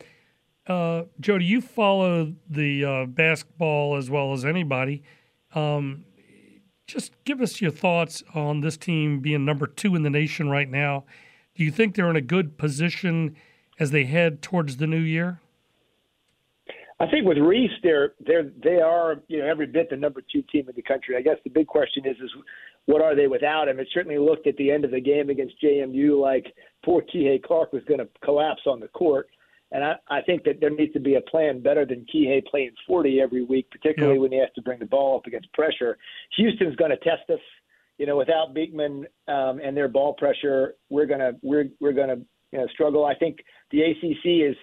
uh, 0.67 1.03
Jody, 1.19 1.45
you 1.45 1.61
follow 1.61 2.33
the 2.47 2.85
uh, 2.85 3.05
basketball 3.05 3.95
as 3.95 4.09
well 4.09 4.33
as 4.33 4.45
anybody. 4.45 5.01
Um, 5.55 6.05
just 6.89 7.13
give 7.23 7.41
us 7.41 7.61
your 7.61 7.71
thoughts 7.71 8.23
on 8.33 8.61
this 8.61 8.75
team 8.75 9.19
being 9.19 9.45
number 9.45 9.67
two 9.67 9.95
in 9.95 10.03
the 10.03 10.09
nation 10.09 10.49
right 10.49 10.69
now. 10.69 11.05
Do 11.55 11.63
you 11.63 11.71
think 11.71 11.95
they're 11.95 12.09
in 12.09 12.15
a 12.15 12.21
good 12.21 12.57
position 12.57 13.35
as 13.79 13.91
they 13.91 14.05
head 14.05 14.41
towards 14.41 14.77
the 14.77 14.87
new 14.87 14.99
year? 14.99 15.39
I 16.99 17.07
think 17.09 17.25
with 17.25 17.37
Reece, 17.37 17.71
they're 17.81 18.13
they're 18.25 18.51
they 18.61 18.81
are 18.81 19.21
you 19.27 19.39
know 19.39 19.45
every 19.45 19.67
bit 19.67 19.89
the 19.89 19.95
number 19.95 20.21
two 20.21 20.41
team 20.51 20.67
in 20.67 20.75
the 20.75 20.81
country. 20.81 21.15
I 21.15 21.21
guess 21.21 21.37
the 21.45 21.49
big 21.49 21.67
question 21.67 22.05
is 22.05 22.17
is 22.17 22.29
what 22.87 23.01
are 23.01 23.15
they 23.15 23.27
without 23.27 23.69
him? 23.69 23.79
It 23.79 23.87
certainly 23.93 24.17
looked 24.17 24.47
at 24.47 24.57
the 24.57 24.71
end 24.71 24.83
of 24.83 24.91
the 24.91 24.99
game 24.99 25.29
against 25.29 25.61
JMU 25.63 26.19
like 26.19 26.53
poor 26.83 27.01
Kihei 27.01 27.41
Clark 27.41 27.71
was 27.71 27.83
going 27.87 27.99
to 27.99 28.07
collapse 28.21 28.61
on 28.65 28.79
the 28.79 28.87
court. 28.89 29.29
And 29.71 29.83
I, 29.83 29.95
I 30.09 30.21
think 30.21 30.43
that 30.45 30.59
there 30.59 30.71
needs 30.71 30.93
to 30.93 30.99
be 30.99 31.15
a 31.15 31.21
plan 31.21 31.61
better 31.61 31.85
than 31.85 32.05
Kihei 32.13 32.45
playing 32.45 32.71
40 32.87 33.21
every 33.21 33.43
week, 33.43 33.69
particularly 33.69 34.15
Yeah. 34.15 34.21
when 34.21 34.31
he 34.31 34.39
has 34.39 34.49
to 34.55 34.61
bring 34.61 34.79
the 34.79 34.85
ball 34.85 35.17
up 35.17 35.27
against 35.27 35.51
pressure. 35.53 35.97
Houston's 36.37 36.75
going 36.75 36.91
to 36.91 36.97
test 36.97 37.29
us. 37.29 37.39
You 37.97 38.05
know, 38.05 38.17
without 38.17 38.53
Beekman 38.53 39.05
um, 39.27 39.59
and 39.63 39.75
their 39.75 39.89
ball 39.89 40.13
pressure, 40.13 40.75
we're 40.89 41.05
gonna 41.05 41.33
we're 41.41 41.65
we're 41.81 41.91
gonna 41.91 42.15
you 42.53 42.59
know, 42.59 42.65
struggle. 42.67 43.05
I 43.05 43.13
think 43.13 43.39
the 43.71 43.81
ACC 43.81 44.49
is 44.49 44.55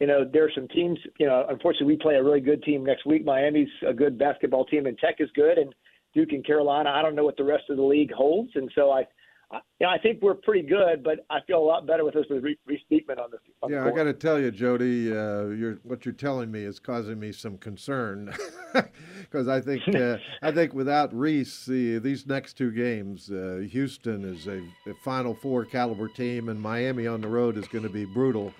you 0.00 0.06
know, 0.06 0.24
there 0.24 0.44
are 0.44 0.50
some 0.54 0.66
teams, 0.68 0.98
you 1.18 1.26
know, 1.26 1.44
unfortunately 1.48 1.86
we 1.86 1.96
play 1.98 2.14
a 2.14 2.24
really 2.24 2.40
good 2.40 2.62
team 2.62 2.84
next 2.84 3.04
week. 3.04 3.24
Miami's 3.24 3.68
a 3.86 3.92
good 3.92 4.18
basketball 4.18 4.64
team 4.64 4.86
and 4.86 4.98
Tech 4.98 5.16
is 5.18 5.28
good 5.36 5.58
and 5.58 5.74
Duke 6.14 6.32
and 6.32 6.44
Carolina, 6.44 6.90
I 6.90 7.02
don't 7.02 7.14
know 7.14 7.24
what 7.24 7.36
the 7.36 7.44
rest 7.44 7.64
of 7.70 7.76
the 7.76 7.82
league 7.82 8.12
holds. 8.12 8.50
And 8.54 8.70
so 8.74 8.90
I, 8.90 9.04
I 9.50 9.60
you 9.80 9.86
I 9.86 9.98
think 9.98 10.20
we're 10.22 10.34
pretty 10.34 10.66
good, 10.68 11.02
but 11.02 11.24
I 11.30 11.40
feel 11.46 11.58
a 11.58 11.64
lot 11.64 11.86
better 11.86 12.04
with 12.04 12.14
this 12.14 12.26
with 12.28 12.44
Reece 12.44 12.80
Beekman 12.90 13.18
on 13.18 13.30
the 13.30 13.38
on 13.62 13.72
Yeah, 13.72 13.84
the 13.84 13.92
I 13.92 13.96
got 13.96 14.04
to 14.04 14.12
tell 14.12 14.38
you, 14.38 14.50
Jody, 14.50 15.10
uh, 15.10 15.46
you're, 15.46 15.78
what 15.82 16.04
you're 16.04 16.14
telling 16.14 16.50
me 16.50 16.62
is 16.62 16.78
causing 16.78 17.18
me 17.18 17.32
some 17.32 17.58
concern 17.58 18.32
because 19.20 19.48
I 19.48 19.60
think 19.60 19.82
uh, 19.94 20.18
I 20.42 20.52
think 20.52 20.74
without 20.74 21.12
Reece, 21.14 21.66
the, 21.66 21.98
these 21.98 22.26
next 22.26 22.54
two 22.54 22.70
games, 22.70 23.30
uh, 23.30 23.62
Houston 23.70 24.24
is 24.24 24.46
a, 24.46 24.58
a 24.88 24.94
Final 25.02 25.34
Four 25.34 25.64
caliber 25.64 26.08
team, 26.08 26.48
and 26.48 26.60
Miami 26.60 27.06
on 27.06 27.20
the 27.20 27.28
road 27.28 27.56
is 27.56 27.66
going 27.68 27.84
to 27.84 27.90
be 27.90 28.04
brutal. 28.04 28.52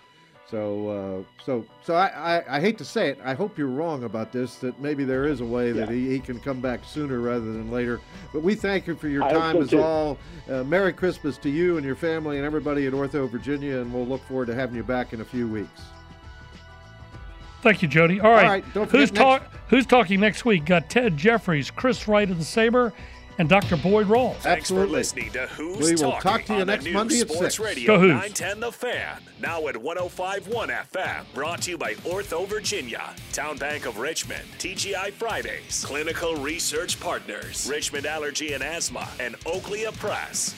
So, 0.51 0.89
uh, 0.89 1.43
so, 1.45 1.65
so 1.85 1.95
I, 1.95 2.39
I, 2.39 2.57
I, 2.57 2.61
hate 2.61 2.77
to 2.79 2.85
say 2.85 3.09
it. 3.09 3.21
I 3.25 3.35
hope 3.35 3.57
you're 3.57 3.69
wrong 3.69 4.03
about 4.03 4.33
this. 4.33 4.57
That 4.57 4.81
maybe 4.81 5.05
there 5.05 5.27
is 5.27 5.41
a 5.41 5.45
way 5.45 5.71
that 5.71 5.89
he, 5.89 6.09
he 6.09 6.19
can 6.19 6.41
come 6.41 6.61
back 6.61 6.85
sooner 6.85 7.21
rather 7.21 7.53
than 7.53 7.71
later. 7.71 8.01
But 8.33 8.43
we 8.43 8.57
thank 8.57 8.89
you 8.89 8.97
for 8.97 9.07
your 9.07 9.23
I 9.23 9.33
time 9.33 9.55
so 9.55 9.61
as 9.61 9.71
too. 9.71 9.81
all. 9.81 10.19
Uh, 10.51 10.65
Merry 10.65 10.93
Christmas 10.93 11.39
to 11.39 11.51
you 11.51 11.77
and 11.77 11.87
your 11.87 11.95
family 11.95 12.39
and 12.39 12.45
everybody 12.45 12.87
at 12.89 12.93
Ortho 12.93 13.31
Virginia, 13.31 13.79
and 13.79 13.95
we'll 13.95 14.07
look 14.07 14.25
forward 14.25 14.47
to 14.47 14.55
having 14.55 14.75
you 14.75 14.83
back 14.83 15.13
in 15.13 15.21
a 15.21 15.25
few 15.25 15.47
weeks. 15.47 15.83
Thank 17.63 17.83
you, 17.83 17.89
Jody. 17.89 18.21
All 18.21 18.31
right, 18.31 18.47
right, 18.47 18.75
don't 18.75 18.91
who's 18.91 19.11
talk? 19.11 19.45
Who's 19.69 19.87
talking 19.87 20.19
next 20.19 20.45
week? 20.45 20.65
Got 20.65 20.91
Ted 20.91 21.17
Jeffries, 21.17 21.71
Chris 21.71 22.09
Wright 22.09 22.29
of 22.29 22.39
the 22.39 22.45
Sabre, 22.45 22.93
and 23.39 23.49
Dr. 23.49 23.77
Boyd 23.77 24.07
Rawls. 24.07 24.37
Thanks 24.37 24.71
for 24.71 24.87
listening 24.87 25.31
to 25.33 25.47
Who's 25.49 25.79
We 25.79 25.91
will 25.93 26.13
Talking 26.13 26.21
talk 26.21 26.45
to 26.47 26.57
you 26.57 26.65
next 26.65 26.85
new 26.85 26.93
Monday 26.93 27.21
at 27.21 27.29
Sports 27.31 27.57
6. 27.57 27.59
Radio 27.61 27.87
Go 27.87 27.99
Hoos. 28.01 28.11
910 28.11 28.61
The 28.61 28.73
Fan. 28.73 29.23
Now 29.41 29.69
at 29.69 29.75
105.1 29.75 30.87
FM. 30.93 31.25
Brought 31.35 31.63
to 31.63 31.71
you 31.71 31.79
by 31.79 31.95
Ortho 31.95 32.47
Virginia, 32.47 33.15
TowneBank 33.33 33.87
of 33.87 33.99
Richmond, 33.99 34.45
TGI 34.59 35.13
Fridays, 35.13 35.85
Clinical 35.85 36.37
Research 36.37 37.01
Partners, 37.01 37.69
Richmond 37.71 38.07
Allergy 38.07 38.53
and 38.53 38.63
Asthma, 38.63 39.09
and 39.19 39.37
Oakley 39.47 39.85
Press. 39.97 40.55